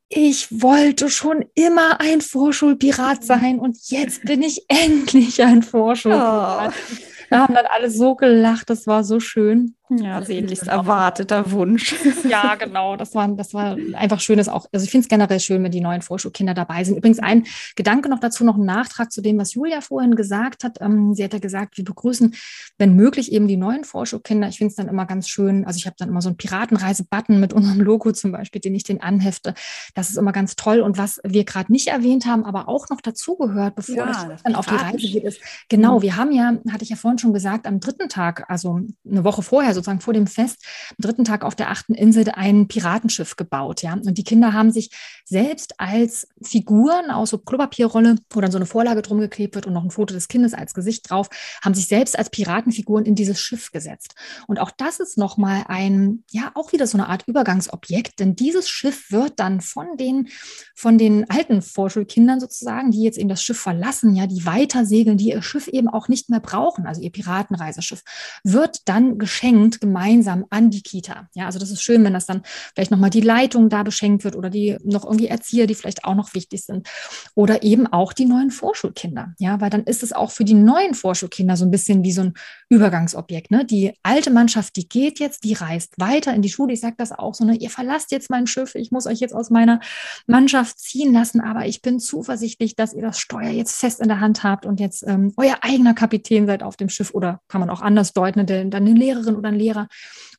ich 0.08 0.62
wollte 0.62 1.10
schon 1.10 1.44
immer 1.54 2.00
ein 2.00 2.20
Vorschulpirat 2.20 3.22
mhm. 3.22 3.26
sein 3.26 3.58
und 3.58 3.76
jetzt 3.88 4.24
bin 4.24 4.42
ich 4.42 4.64
endlich 4.68 5.42
ein 5.42 5.62
Vorschulpirat. 5.62 6.72
Oh. 6.72 6.96
Da 7.30 7.38
haben 7.40 7.54
dann 7.54 7.66
alle 7.66 7.90
so 7.90 8.14
gelacht, 8.14 8.70
das 8.70 8.86
war 8.86 9.02
so 9.02 9.18
schön. 9.18 9.76
Ja, 9.90 10.22
sehnlichst 10.22 10.66
erwarteter 10.66 11.50
Wunsch. 11.50 11.94
Ja, 12.24 12.54
genau. 12.54 12.96
Das 12.96 13.14
war, 13.14 13.28
das 13.28 13.52
war 13.52 13.76
einfach 13.92 14.18
schönes 14.18 14.48
auch. 14.48 14.66
Also 14.72 14.84
ich 14.84 14.90
finde 14.90 15.04
es 15.04 15.08
generell 15.08 15.40
schön, 15.40 15.62
wenn 15.62 15.70
die 15.70 15.80
neuen 15.80 16.00
Vorschulkinder 16.00 16.54
dabei 16.54 16.82
sind. 16.84 16.96
Übrigens 16.96 17.18
ein 17.18 17.44
Gedanke 17.76 18.08
noch 18.08 18.18
dazu, 18.18 18.44
noch 18.44 18.56
ein 18.56 18.64
Nachtrag 18.64 19.12
zu 19.12 19.20
dem, 19.20 19.38
was 19.38 19.54
Julia 19.54 19.82
vorhin 19.82 20.16
gesagt 20.16 20.64
hat. 20.64 20.80
Ähm, 20.80 21.14
sie 21.14 21.22
hat 21.22 21.34
ja 21.34 21.38
gesagt, 21.38 21.76
wir 21.76 21.84
begrüßen, 21.84 22.34
wenn 22.78 22.96
möglich, 22.96 23.30
eben 23.32 23.46
die 23.46 23.58
neuen 23.58 23.84
Vorschulkinder. 23.84 24.48
Ich 24.48 24.58
finde 24.58 24.70
es 24.70 24.76
dann 24.76 24.88
immer 24.88 25.04
ganz 25.04 25.28
schön. 25.28 25.66
Also 25.66 25.76
ich 25.76 25.86
habe 25.86 25.96
dann 25.98 26.08
immer 26.08 26.22
so 26.22 26.30
einen 26.30 26.38
Piratenreise-Button 26.38 27.38
mit 27.38 27.52
unserem 27.52 27.80
Logo 27.80 28.12
zum 28.12 28.32
Beispiel, 28.32 28.62
den 28.62 28.74
ich 28.74 28.84
den 28.84 29.02
anhefte. 29.02 29.54
Das 29.94 30.08
ist 30.08 30.16
immer 30.16 30.32
ganz 30.32 30.56
toll. 30.56 30.80
Und 30.80 30.96
was 30.96 31.20
wir 31.24 31.44
gerade 31.44 31.70
nicht 31.70 31.88
erwähnt 31.88 32.24
haben, 32.26 32.46
aber 32.46 32.68
auch 32.68 32.88
noch 32.88 33.02
dazugehört, 33.02 33.74
bevor 33.74 33.96
ja, 33.96 34.06
das 34.06 34.42
dann 34.42 34.54
auf 34.54 34.66
die 34.66 34.74
Reise 34.74 34.96
geht, 34.96 35.24
ist, 35.24 35.40
genau, 35.68 35.98
mhm. 35.98 36.02
wir 36.02 36.16
haben 36.16 36.32
ja, 36.32 36.54
hatte 36.72 36.84
ich 36.84 36.90
ja 36.90 36.96
vorhin 36.96 37.18
schon 37.18 37.34
gesagt, 37.34 37.66
am 37.66 37.80
dritten 37.80 38.08
Tag, 38.08 38.44
also 38.48 38.80
eine 39.08 39.24
Woche 39.24 39.42
vorher, 39.42 39.73
sozusagen 39.74 40.00
vor 40.00 40.14
dem 40.14 40.26
Fest, 40.26 40.64
am 40.90 40.96
dritten 41.00 41.24
Tag 41.24 41.44
auf 41.44 41.54
der 41.54 41.70
achten 41.70 41.94
Insel 41.94 42.30
ein 42.30 42.68
Piratenschiff 42.68 43.36
gebaut, 43.36 43.82
ja. 43.82 43.94
Und 43.94 44.16
die 44.16 44.24
Kinder 44.24 44.52
haben 44.52 44.70
sich 44.70 44.90
selbst 45.24 45.80
als 45.80 46.28
Figuren 46.42 47.10
aus 47.10 47.30
so 47.30 47.38
Klopapierrolle, 47.38 48.16
wo 48.30 48.40
dann 48.40 48.52
so 48.52 48.58
eine 48.58 48.66
Vorlage 48.66 49.02
drum 49.02 49.20
geklebt 49.20 49.54
wird 49.54 49.66
und 49.66 49.72
noch 49.72 49.84
ein 49.84 49.90
Foto 49.90 50.14
des 50.14 50.28
Kindes 50.28 50.54
als 50.54 50.74
Gesicht 50.74 51.10
drauf, 51.10 51.28
haben 51.62 51.74
sich 51.74 51.86
selbst 51.86 52.18
als 52.18 52.30
Piratenfiguren 52.30 53.04
in 53.04 53.14
dieses 53.14 53.40
Schiff 53.40 53.72
gesetzt. 53.72 54.14
Und 54.46 54.58
auch 54.58 54.70
das 54.70 55.00
ist 55.00 55.18
nochmal 55.18 55.64
ein, 55.68 56.24
ja, 56.30 56.52
auch 56.54 56.72
wieder 56.72 56.86
so 56.86 56.98
eine 56.98 57.08
Art 57.08 57.24
Übergangsobjekt, 57.26 58.20
denn 58.20 58.36
dieses 58.36 58.68
Schiff 58.68 59.10
wird 59.10 59.40
dann 59.40 59.60
von 59.60 59.96
den, 59.96 60.28
von 60.74 60.98
den 60.98 61.28
alten 61.30 61.62
Vorschulkindern 61.62 62.40
sozusagen, 62.40 62.90
die 62.90 63.02
jetzt 63.02 63.18
eben 63.18 63.28
das 63.28 63.42
Schiff 63.42 63.58
verlassen, 63.58 64.14
ja, 64.14 64.26
die 64.26 64.44
weiter 64.46 64.84
segeln, 64.84 65.16
die 65.16 65.30
ihr 65.30 65.42
Schiff 65.42 65.68
eben 65.68 65.88
auch 65.88 66.08
nicht 66.08 66.30
mehr 66.30 66.40
brauchen, 66.40 66.86
also 66.86 67.00
ihr 67.00 67.10
Piratenreiseschiff, 67.10 68.02
wird 68.42 68.88
dann 68.88 69.18
geschenkt 69.18 69.44
kommt 69.64 69.80
gemeinsam 69.80 70.44
an 70.50 70.68
die 70.68 70.82
Kita. 70.82 71.28
Ja, 71.34 71.46
also 71.46 71.58
das 71.58 71.70
ist 71.70 71.82
schön, 71.82 72.04
wenn 72.04 72.12
das 72.12 72.26
dann 72.26 72.42
vielleicht 72.74 72.90
nochmal 72.90 73.08
die 73.08 73.22
Leitung 73.22 73.70
da 73.70 73.82
beschenkt 73.82 74.22
wird 74.22 74.36
oder 74.36 74.50
die 74.50 74.76
noch 74.84 75.04
irgendwie 75.04 75.28
Erzieher, 75.28 75.66
die 75.66 75.74
vielleicht 75.74 76.04
auch 76.04 76.14
noch 76.14 76.34
wichtig 76.34 76.64
sind. 76.64 76.86
Oder 77.34 77.62
eben 77.62 77.86
auch 77.86 78.12
die 78.12 78.26
neuen 78.26 78.50
Vorschulkinder. 78.50 79.32
Ja, 79.38 79.62
weil 79.62 79.70
dann 79.70 79.84
ist 79.84 80.02
es 80.02 80.12
auch 80.12 80.30
für 80.30 80.44
die 80.44 80.52
neuen 80.52 80.92
Vorschulkinder 80.92 81.56
so 81.56 81.64
ein 81.64 81.70
bisschen 81.70 82.04
wie 82.04 82.12
so 82.12 82.20
ein 82.20 82.34
Übergangsobjekt. 82.68 83.50
Ne? 83.50 83.64
Die 83.64 83.94
alte 84.02 84.30
Mannschaft, 84.30 84.76
die 84.76 84.86
geht 84.86 85.18
jetzt, 85.18 85.44
die 85.44 85.54
reist 85.54 85.94
weiter 85.98 86.34
in 86.34 86.42
die 86.42 86.50
Schule. 86.50 86.74
Ich 86.74 86.80
sage 86.80 86.96
das 86.98 87.12
auch 87.12 87.32
so, 87.32 87.46
ne? 87.46 87.56
ihr 87.56 87.70
verlasst 87.70 88.12
jetzt 88.12 88.28
mein 88.28 88.46
Schiff, 88.46 88.74
ich 88.74 88.90
muss 88.90 89.06
euch 89.06 89.20
jetzt 89.20 89.34
aus 89.34 89.48
meiner 89.48 89.80
Mannschaft 90.26 90.78
ziehen 90.78 91.14
lassen, 91.14 91.40
aber 91.40 91.64
ich 91.64 91.80
bin 91.80 92.00
zuversichtlich, 92.00 92.76
dass 92.76 92.92
ihr 92.92 93.02
das 93.02 93.18
Steuer 93.18 93.50
jetzt 93.50 93.76
fest 93.76 94.00
in 94.00 94.08
der 94.08 94.20
Hand 94.20 94.42
habt 94.42 94.66
und 94.66 94.78
jetzt 94.78 95.04
ähm, 95.06 95.32
euer 95.38 95.56
eigener 95.62 95.94
Kapitän 95.94 96.46
seid 96.46 96.62
auf 96.62 96.76
dem 96.76 96.90
Schiff 96.90 97.14
oder 97.14 97.40
kann 97.48 97.60
man 97.60 97.70
auch 97.70 97.80
anders 97.80 98.12
deuten, 98.12 98.40
ne? 98.40 98.44
dann 98.44 98.74
eine 98.74 98.92
Lehrerin 98.92 99.36
oder 99.36 99.53
Lehrer 99.54 99.86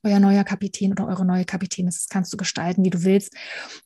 euer 0.06 0.20
neuer 0.20 0.44
Kapitän 0.44 0.92
oder 0.92 1.08
eure 1.08 1.26
neue 1.26 1.46
Kapitän 1.46 1.88
ist. 1.88 1.98
Das 1.98 2.10
kannst 2.10 2.32
du 2.32 2.38
gestalten, 2.38 2.86
wie 2.86 2.90
du 2.90 3.04
willst. 3.04 3.34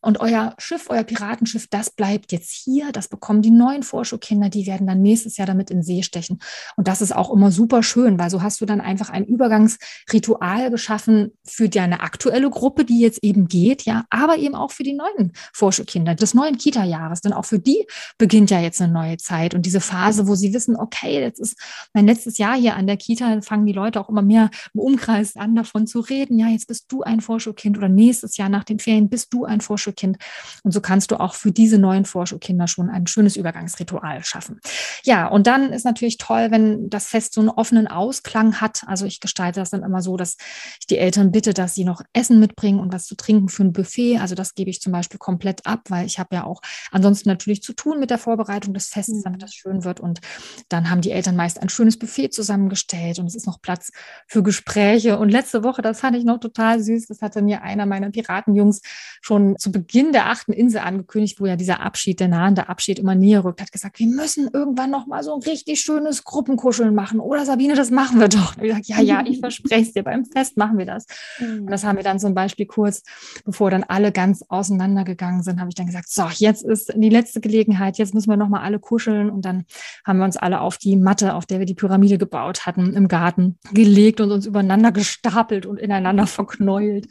Und 0.01 0.19
euer 0.19 0.53
Schiff, 0.59 0.87
euer 0.89 1.03
Piratenschiff, 1.03 1.67
das 1.67 1.89
bleibt 1.89 2.31
jetzt 2.31 2.51
hier. 2.51 2.91
Das 2.91 3.07
bekommen 3.07 3.41
die 3.41 3.51
neuen 3.51 3.83
Vorschulkinder. 3.83 4.49
Die 4.49 4.67
werden 4.67 4.85
dann 4.85 5.01
nächstes 5.01 5.37
Jahr 5.37 5.47
damit 5.47 5.71
in 5.71 5.81
See 5.81 6.03
stechen. 6.03 6.39
Und 6.75 6.87
das 6.87 7.01
ist 7.01 7.15
auch 7.15 7.31
immer 7.31 7.51
super 7.51 7.81
schön, 7.83 8.19
weil 8.19 8.29
so 8.29 8.41
hast 8.41 8.61
du 8.61 8.65
dann 8.65 8.81
einfach 8.81 9.09
ein 9.09 9.25
Übergangsritual 9.25 10.69
geschaffen 10.69 11.31
für 11.45 11.69
deine 11.69 12.01
aktuelle 12.01 12.49
Gruppe, 12.49 12.85
die 12.85 12.99
jetzt 12.99 13.23
eben 13.23 13.47
geht, 13.47 13.83
ja, 13.83 14.05
aber 14.09 14.37
eben 14.37 14.55
auch 14.55 14.71
für 14.71 14.83
die 14.83 14.93
neuen 14.93 15.31
Vorschulkinder 15.53 16.15
des 16.15 16.33
neuen 16.33 16.57
Kita-Jahres. 16.57 17.21
Denn 17.21 17.33
auch 17.33 17.45
für 17.45 17.59
die 17.59 17.85
beginnt 18.17 18.51
ja 18.51 18.59
jetzt 18.59 18.81
eine 18.81 18.91
neue 18.91 19.17
Zeit 19.17 19.53
und 19.53 19.65
diese 19.65 19.79
Phase, 19.79 20.27
wo 20.27 20.35
sie 20.35 20.53
wissen, 20.53 20.75
okay, 20.75 21.21
jetzt 21.21 21.39
ist 21.39 21.57
mein 21.93 22.05
letztes 22.05 22.37
Jahr 22.37 22.57
hier 22.57 22.75
an 22.75 22.87
der 22.87 22.97
Kita, 22.97 23.41
fangen 23.41 23.65
die 23.65 23.73
Leute 23.73 23.99
auch 24.01 24.09
immer 24.09 24.21
mehr 24.21 24.49
im 24.73 24.81
Umkreis 24.81 25.35
an, 25.35 25.55
davon 25.55 25.87
zu 25.87 26.01
reden, 26.09 26.39
ja, 26.39 26.47
jetzt 26.47 26.67
bist 26.67 26.91
du 26.91 27.03
ein 27.03 27.21
Vorschulkind 27.21 27.77
oder 27.77 27.89
nächstes 27.89 28.37
Jahr 28.37 28.49
nach 28.49 28.63
den 28.63 28.79
Ferien 28.79 29.09
bist 29.09 29.33
du 29.33 29.45
ein 29.45 29.61
Vorschulkind. 29.61 30.17
Und 30.63 30.71
so 30.71 30.81
kannst 30.81 31.11
du 31.11 31.19
auch 31.19 31.33
für 31.33 31.51
diese 31.51 31.77
neuen 31.77 32.05
Vorschulkinder 32.05 32.67
schon 32.67 32.89
ein 32.89 33.07
schönes 33.07 33.35
Übergangsritual 33.35 34.23
schaffen. 34.23 34.59
Ja, 35.03 35.27
und 35.27 35.47
dann 35.47 35.71
ist 35.71 35.85
natürlich 35.85 36.17
toll, 36.17 36.51
wenn 36.51 36.89
das 36.89 37.07
Fest 37.07 37.33
so 37.33 37.41
einen 37.41 37.49
offenen 37.49 37.87
Ausklang 37.87 38.61
hat. 38.61 38.83
Also 38.87 39.05
ich 39.05 39.19
gestalte 39.19 39.59
das 39.59 39.69
dann 39.69 39.83
immer 39.83 40.01
so, 40.01 40.17
dass 40.17 40.37
ich 40.79 40.87
die 40.87 40.97
Eltern 40.97 41.31
bitte, 41.31 41.53
dass 41.53 41.75
sie 41.75 41.83
noch 41.83 42.01
Essen 42.13 42.39
mitbringen 42.39 42.79
und 42.79 42.93
was 42.93 43.05
zu 43.05 43.15
trinken 43.15 43.49
für 43.49 43.63
ein 43.63 43.73
Buffet. 43.73 44.17
Also 44.19 44.35
das 44.35 44.55
gebe 44.55 44.69
ich 44.69 44.81
zum 44.81 44.91
Beispiel 44.91 45.19
komplett 45.19 45.65
ab, 45.65 45.81
weil 45.89 46.05
ich 46.05 46.19
habe 46.19 46.35
ja 46.35 46.43
auch 46.43 46.61
ansonsten 46.91 47.29
natürlich 47.29 47.61
zu 47.61 47.73
tun 47.73 47.99
mit 47.99 48.09
der 48.09 48.17
Vorbereitung 48.17 48.73
des 48.73 48.87
Festes, 48.87 49.23
damit 49.23 49.39
mhm. 49.39 49.41
das 49.41 49.53
schön 49.53 49.83
wird. 49.83 49.99
Und 49.99 50.21
dann 50.69 50.89
haben 50.89 51.01
die 51.01 51.11
Eltern 51.11 51.35
meist 51.35 51.61
ein 51.61 51.69
schönes 51.69 51.97
Buffet 51.97 52.29
zusammengestellt 52.29 53.19
und 53.19 53.27
es 53.27 53.35
ist 53.35 53.47
noch 53.47 53.61
Platz 53.61 53.91
für 54.27 54.43
Gespräche. 54.43 55.17
Und 55.19 55.29
letzte 55.29 55.63
Woche, 55.63 55.81
das 55.81 55.98
fand 55.99 56.15
ich 56.17 56.23
noch 56.23 56.39
total 56.39 56.81
süß. 56.81 57.07
Das 57.07 57.21
hatte 57.21 57.41
mir 57.41 57.61
einer 57.61 57.85
meiner 57.85 58.09
Piratenjungs 58.09 58.81
schon 59.21 59.55
zu 59.57 59.71
Beginn 59.71 60.11
der 60.11 60.29
achten 60.29 60.53
Insel 60.53 60.81
angekündigt, 60.81 61.39
wo 61.39 61.45
ja 61.45 61.55
dieser 61.55 61.81
Abschied, 61.81 62.19
der 62.19 62.27
nahende 62.27 62.69
Abschied 62.69 62.99
immer 62.99 63.15
näher 63.15 63.43
rückt, 63.43 63.61
hat 63.61 63.71
gesagt, 63.71 63.99
wir 63.99 64.07
müssen 64.07 64.49
irgendwann 64.51 64.91
noch 64.91 65.07
mal 65.07 65.23
so 65.23 65.33
ein 65.35 65.41
richtig 65.41 65.81
schönes 65.81 66.23
Gruppenkuscheln 66.23 66.93
machen. 66.95 67.19
Oder 67.19 67.45
Sabine, 67.45 67.75
das 67.75 67.91
machen 67.91 68.19
wir 68.19 68.27
doch. 68.27 68.57
Und 68.57 68.63
ich 68.63 68.69
gesagt, 68.69 68.87
ja, 68.87 69.01
ja, 69.01 69.23
ich 69.25 69.39
verspreche 69.41 69.81
es 69.81 69.93
dir, 69.93 70.03
beim 70.03 70.25
Fest 70.25 70.57
machen 70.57 70.77
wir 70.77 70.85
das. 70.85 71.05
Mhm. 71.39 71.61
Und 71.61 71.71
das 71.71 71.83
haben 71.83 71.97
wir 71.97 72.03
dann 72.03 72.19
zum 72.19 72.33
Beispiel 72.33 72.65
kurz, 72.65 73.03
bevor 73.45 73.71
dann 73.71 73.83
alle 73.83 74.11
ganz 74.11 74.43
auseinandergegangen 74.47 75.43
sind, 75.43 75.59
habe 75.59 75.69
ich 75.69 75.75
dann 75.75 75.87
gesagt, 75.87 76.09
so, 76.09 76.25
jetzt 76.33 76.63
ist 76.63 76.93
die 76.95 77.09
letzte 77.09 77.41
Gelegenheit, 77.41 77.97
jetzt 77.97 78.13
müssen 78.13 78.29
wir 78.29 78.37
noch 78.37 78.49
mal 78.49 78.61
alle 78.61 78.79
kuscheln. 78.79 79.29
Und 79.29 79.45
dann 79.45 79.65
haben 80.05 80.19
wir 80.19 80.25
uns 80.25 80.37
alle 80.37 80.61
auf 80.61 80.77
die 80.77 80.95
Matte, 80.95 81.33
auf 81.35 81.45
der 81.45 81.59
wir 81.59 81.65
die 81.65 81.75
Pyramide 81.75 82.17
gebaut 82.17 82.65
hatten, 82.65 82.93
im 82.93 83.07
Garten 83.07 83.57
gelegt 83.73 84.21
und 84.21 84.31
uns 84.31 84.45
übereinander 84.45 84.91
gestapelt 84.91 85.65
und 85.65 85.77
ineinander 85.89 86.27
verknäult 86.27 87.07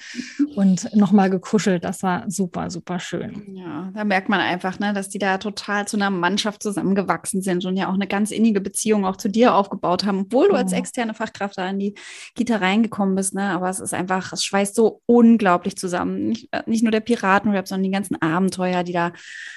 und 0.55 0.95
nochmal 0.95 1.31
gekuschelt. 1.31 1.85
Das 1.85 2.03
war 2.03 2.25
super, 2.31 2.71
super 2.71 3.01
schön. 3.01 3.55
Ja, 3.55 3.91
da 3.95 4.05
merkt 4.05 4.29
man 4.29 4.41
einfach, 4.41 4.79
ne, 4.79 4.93
dass 4.93 5.09
die 5.09 5.19
da 5.19 5.39
total 5.39 5.87
zu 5.87 5.97
einer 5.97 6.11
Mannschaft 6.11 6.63
zusammengewachsen 6.63 7.43
sind 7.43 7.65
und 7.65 7.77
ja 7.77 7.89
auch 7.89 7.95
eine 7.95 8.07
ganz 8.07 8.31
innige 8.31 8.61
Beziehung 8.61 9.05
auch 9.05 9.17
zu 9.17 9.29
dir 9.29 9.55
aufgebaut 9.55 10.05
haben, 10.05 10.21
obwohl 10.21 10.49
du 10.49 10.55
als 10.55 10.73
externe 10.73 11.15
Fachkraft 11.15 11.59
da 11.59 11.69
in 11.69 11.79
die 11.79 11.95
Kita 12.35 12.57
reingekommen 12.57 13.15
bist. 13.15 13.35
Ne? 13.35 13.43
Aber 13.51 13.69
es 13.69 13.81
ist 13.81 13.95
einfach, 13.95 14.33
es 14.33 14.45
schweißt 14.45 14.75
so 14.75 15.03
unglaublich 15.07 15.77
zusammen. 15.77 16.29
Nicht, 16.29 16.49
äh, 16.53 16.63
nicht 16.67 16.83
nur 16.83 16.93
der 16.93 17.01
Piratenrap, 17.01 17.67
sondern 17.67 17.85
die 17.85 17.91
ganzen 17.91 18.21
Abenteuer, 18.21 18.85
die 18.85 18.93
da 18.93 19.13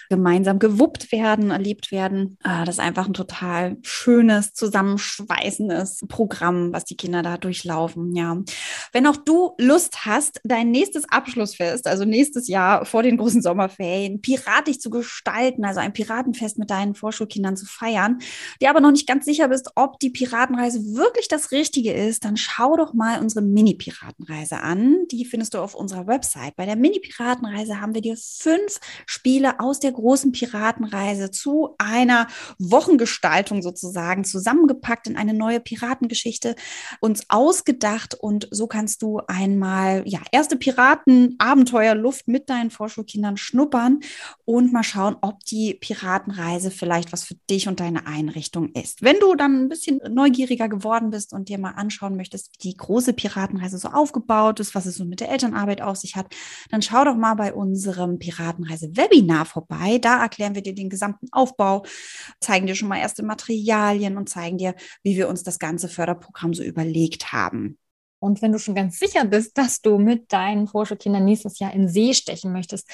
gemeinsam 0.10 0.60
gewuppt 0.60 1.12
werden, 1.12 1.52
erlebt 1.52 1.92
werden. 1.92 2.38
Ah, 2.44 2.66
das 2.66 2.76
ist 2.76 2.80
einfach 2.80 3.08
ein 3.08 3.14
total 3.14 3.78
schönes, 3.82 4.54
zusammenschweißendes 4.54 6.06
Programm, 6.08 6.74
was 6.74 6.86
die 6.86 6.98
Kinder 6.98 7.22
da 7.24 7.38
durchlaufen. 7.38 8.16
Ja. 8.16 8.38
Wenn 8.92 9.08
auch 9.08 9.18
du 9.18 9.54
Lust 9.58 10.06
hast, 10.06 10.42
dein 10.44 10.72
nächstes 10.72 11.10
Abschlussfest, 11.10 11.88
also 11.88 12.06
nächstes 12.06 12.48
Jahr 12.48 12.86
vor 12.86 13.04
den 13.04 13.18
großen 13.18 13.42
Sommerferien, 13.42 14.22
piratisch 14.22 14.80
zu 14.80 14.89
gestalten, 14.89 15.64
also 15.66 15.80
ein 15.80 15.94
Piratenfest 15.94 16.58
mit 16.58 16.70
deinen 16.70 16.94
Vorschulkindern 16.94 17.56
zu 17.56 17.66
feiern, 17.66 18.20
dir 18.62 18.70
aber 18.70 18.82
noch 18.82 18.92
nicht 18.92 19.08
ganz 19.08 19.26
sicher 19.26 19.48
bist, 19.48 19.72
ob 19.76 20.00
die 20.00 20.10
Piratenreise 20.10 20.96
wirklich 20.96 21.28
das 21.28 21.52
Richtige 21.52 21.94
ist, 21.94 22.26
dann 22.26 22.38
schau 22.38 22.76
doch 22.76 22.94
mal 22.94 23.20
unsere 23.22 23.44
Mini-Piratenreise 23.44 24.60
an. 24.60 25.08
Die 25.12 25.26
findest 25.26 25.54
du 25.54 25.60
auf 25.60 25.74
unserer 25.74 26.08
Website. 26.08 26.56
Bei 26.56 26.66
der 26.66 26.76
Mini-Piratenreise 26.76 27.80
haben 27.80 27.94
wir 27.94 28.02
dir 28.02 28.18
fünf 28.18 28.80
Spiele 29.06 29.60
aus 29.60 29.80
der 29.80 29.94
großen 29.94 30.32
Piratenreise 30.32 31.32
zu 31.32 31.76
einer 31.78 32.28
Wochengestaltung 32.60 33.62
sozusagen 33.62 34.24
zusammengepackt 34.24 35.08
in 35.08 35.16
eine 35.16 35.34
neue 35.34 35.60
Piratengeschichte 35.60 36.56
uns 37.00 37.30
ausgedacht 37.30 38.16
und 38.16 38.48
so 38.52 38.68
kannst 38.68 38.81
du 39.02 39.22
einmal 39.28 40.04
ja 40.06 40.20
erste 40.32 40.56
Piraten-Abenteuerluft 40.56 42.28
mit 42.28 42.50
deinen 42.50 42.72
Vorschulkindern 42.72 43.38
schnuppern 43.38 44.00
und 44.46 44.74
mal 44.74 44.84
schauen, 44.84 45.16
ob 45.22 45.40
die 45.46 45.74
Piratenreise 45.74 46.72
vielleicht 46.72 47.12
was 47.14 47.24
für 47.24 47.36
dich 47.50 47.68
und 47.68 47.80
deine 47.80 48.08
Einrichtung 48.08 48.70
ist. 48.74 49.02
Wenn 49.02 49.20
du 49.20 49.36
dann 49.36 49.64
ein 49.64 49.70
bisschen 49.70 50.00
neugieriger 50.10 50.70
geworden 50.70 51.10
bist 51.12 51.34
und 51.34 51.50
dir 51.50 51.60
mal 51.60 51.72
anschauen 51.72 52.16
möchtest, 52.16 52.52
wie 52.54 52.70
die 52.70 52.78
große 52.78 53.14
Piratenreise 53.14 53.78
so 53.78 53.90
aufgebaut 53.90 54.60
ist, 54.60 54.76
was 54.76 54.86
es 54.86 54.96
so 54.96 55.06
mit 55.06 55.20
der 55.20 55.30
Elternarbeit 55.30 55.82
auf 55.82 55.98
sich 55.98 56.16
hat, 56.16 56.34
dann 56.70 56.82
schau 56.82 57.04
doch 57.06 57.16
mal 57.16 57.36
bei 57.36 57.54
unserem 57.54 58.20
Piratenreise-Webinar 58.20 59.46
vorbei. 59.46 60.00
Da 60.00 60.22
erklären 60.22 60.56
wir 60.56 60.62
dir 60.62 60.76
den 60.76 60.90
gesamten 60.90 61.28
Aufbau, 61.32 61.84
zeigen 62.40 62.68
dir 62.68 62.76
schon 62.76 62.90
mal 62.90 63.00
erste 63.00 63.24
Materialien 63.24 64.18
und 64.18 64.30
zeigen 64.30 64.58
dir, 64.58 64.76
wie 65.04 65.16
wir 65.16 65.30
uns 65.30 65.44
das 65.44 65.60
ganze 65.60 65.90
Förderprogramm 65.90 66.54
so 66.54 66.64
überlegt 66.64 67.32
haben. 67.34 67.78
Und 68.22 68.44
wenn 68.44 68.52
du 68.52 68.60
schon 68.60 68.76
ganz 68.76 69.00
sicher 69.00 69.26
bist, 69.26 69.58
dass 69.58 69.82
du 69.82 69.98
mit 69.98 70.32
deinen 70.32 70.68
Vorschulkindern 70.68 71.26
nächstes 71.26 71.58
Jahr 71.58 71.74
in 71.74 71.88
See 71.88 72.14
stechen 72.14 72.54
möchtest, 72.54 72.88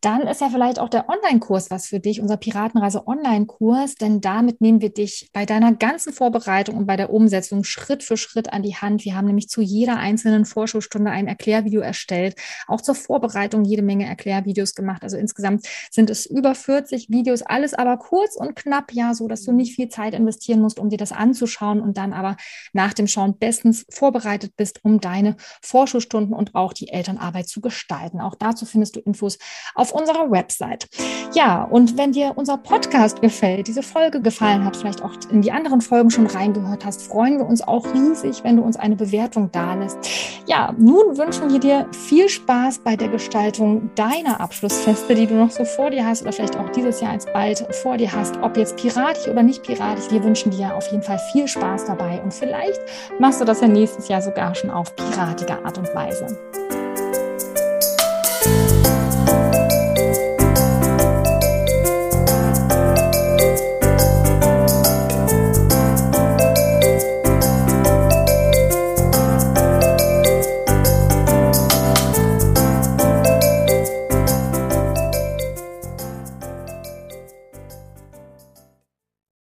dann 0.00 0.22
ist 0.22 0.40
ja 0.40 0.48
vielleicht 0.48 0.78
auch 0.78 0.88
der 0.88 1.08
Online-Kurs 1.10 1.70
was 1.70 1.86
für 1.86 2.00
dich, 2.00 2.22
unser 2.22 2.38
Piratenreise 2.38 3.06
Online-Kurs, 3.06 3.96
denn 3.96 4.22
damit 4.22 4.62
nehmen 4.62 4.80
wir 4.80 4.88
dich 4.88 5.28
bei 5.34 5.44
deiner 5.44 5.74
ganzen 5.74 6.14
Vorbereitung 6.14 6.78
und 6.78 6.86
bei 6.86 6.96
der 6.96 7.12
Umsetzung 7.12 7.62
Schritt 7.62 8.02
für 8.02 8.16
Schritt 8.16 8.54
an 8.54 8.62
die 8.62 8.74
Hand. 8.74 9.04
Wir 9.04 9.16
haben 9.16 9.26
nämlich 9.26 9.48
zu 9.48 9.60
jeder 9.60 9.98
einzelnen 9.98 10.46
Vorschulstunde 10.46 11.10
ein 11.10 11.26
Erklärvideo 11.26 11.82
erstellt, 11.82 12.36
auch 12.66 12.80
zur 12.80 12.94
Vorbereitung 12.94 13.64
jede 13.64 13.82
Menge 13.82 14.06
Erklärvideos 14.06 14.74
gemacht. 14.74 15.02
Also 15.02 15.18
insgesamt 15.18 15.66
sind 15.90 16.08
es 16.08 16.24
über 16.24 16.54
40 16.54 17.10
Videos, 17.10 17.42
alles 17.42 17.74
aber 17.74 17.98
kurz 17.98 18.34
und 18.34 18.56
knapp, 18.56 18.92
ja, 18.92 19.12
so 19.12 19.28
dass 19.28 19.42
du 19.42 19.52
nicht 19.52 19.74
viel 19.74 19.90
Zeit 19.90 20.14
investieren 20.14 20.62
musst, 20.62 20.78
um 20.78 20.88
dir 20.88 20.96
das 20.96 21.12
anzuschauen 21.12 21.82
und 21.82 21.98
dann 21.98 22.14
aber 22.14 22.38
nach 22.72 22.94
dem 22.94 23.06
Schauen 23.06 23.36
bestens 23.36 23.84
vorbereitet 23.90 24.54
bist 24.56 24.69
bist, 24.70 24.84
um 24.84 25.00
deine 25.00 25.36
Vorschulstunden 25.62 26.34
und 26.34 26.54
auch 26.54 26.72
die 26.72 26.88
Elternarbeit 26.88 27.48
zu 27.48 27.60
gestalten. 27.60 28.20
Auch 28.20 28.34
dazu 28.34 28.66
findest 28.66 28.96
du 28.96 29.00
Infos 29.00 29.38
auf 29.74 29.92
unserer 29.92 30.30
Website. 30.30 30.88
Ja, 31.32 31.64
und 31.64 31.96
wenn 31.96 32.12
dir 32.12 32.32
unser 32.36 32.56
Podcast 32.56 33.20
gefällt, 33.20 33.68
diese 33.68 33.82
Folge 33.82 34.20
gefallen 34.20 34.64
hat, 34.64 34.76
vielleicht 34.76 35.02
auch 35.02 35.14
in 35.30 35.42
die 35.42 35.52
anderen 35.52 35.80
Folgen 35.80 36.10
schon 36.10 36.26
reingehört 36.26 36.84
hast, 36.84 37.02
freuen 37.02 37.38
wir 37.38 37.46
uns 37.46 37.62
auch 37.62 37.86
riesig, 37.92 38.42
wenn 38.44 38.56
du 38.56 38.62
uns 38.62 38.76
eine 38.76 38.96
Bewertung 38.96 39.50
dalässt. 39.52 39.98
Ja, 40.46 40.74
nun 40.76 41.16
wünschen 41.16 41.52
wir 41.52 41.60
dir 41.60 41.86
viel 41.92 42.28
Spaß 42.28 42.80
bei 42.80 42.96
der 42.96 43.08
Gestaltung 43.08 43.90
deiner 43.94 44.40
Abschlussfeste, 44.40 45.14
die 45.14 45.26
du 45.26 45.34
noch 45.34 45.50
so 45.50 45.64
vor 45.64 45.90
dir 45.90 46.04
hast 46.04 46.22
oder 46.22 46.32
vielleicht 46.32 46.56
auch 46.56 46.68
dieses 46.70 47.00
Jahr 47.00 47.12
als 47.12 47.26
bald 47.26 47.64
vor 47.82 47.96
dir 47.96 48.12
hast, 48.12 48.36
ob 48.38 48.56
jetzt 48.56 48.76
piratisch 48.76 49.28
oder 49.28 49.42
nicht 49.42 49.62
piratisch. 49.62 50.10
Wir 50.10 50.22
wünschen 50.22 50.50
dir 50.50 50.74
auf 50.74 50.90
jeden 50.90 51.02
Fall 51.02 51.20
viel 51.32 51.46
Spaß 51.46 51.86
dabei 51.86 52.20
und 52.22 52.34
vielleicht 52.34 52.80
machst 53.18 53.40
du 53.40 53.44
das 53.44 53.60
ja 53.60 53.68
nächstes 53.68 54.08
Jahr 54.08 54.22
sogar 54.22 54.54
schon 54.60 54.70
auf 54.70 54.94
piratige 54.94 55.64
Art 55.64 55.78
und 55.78 55.94
Weise. 55.94 56.26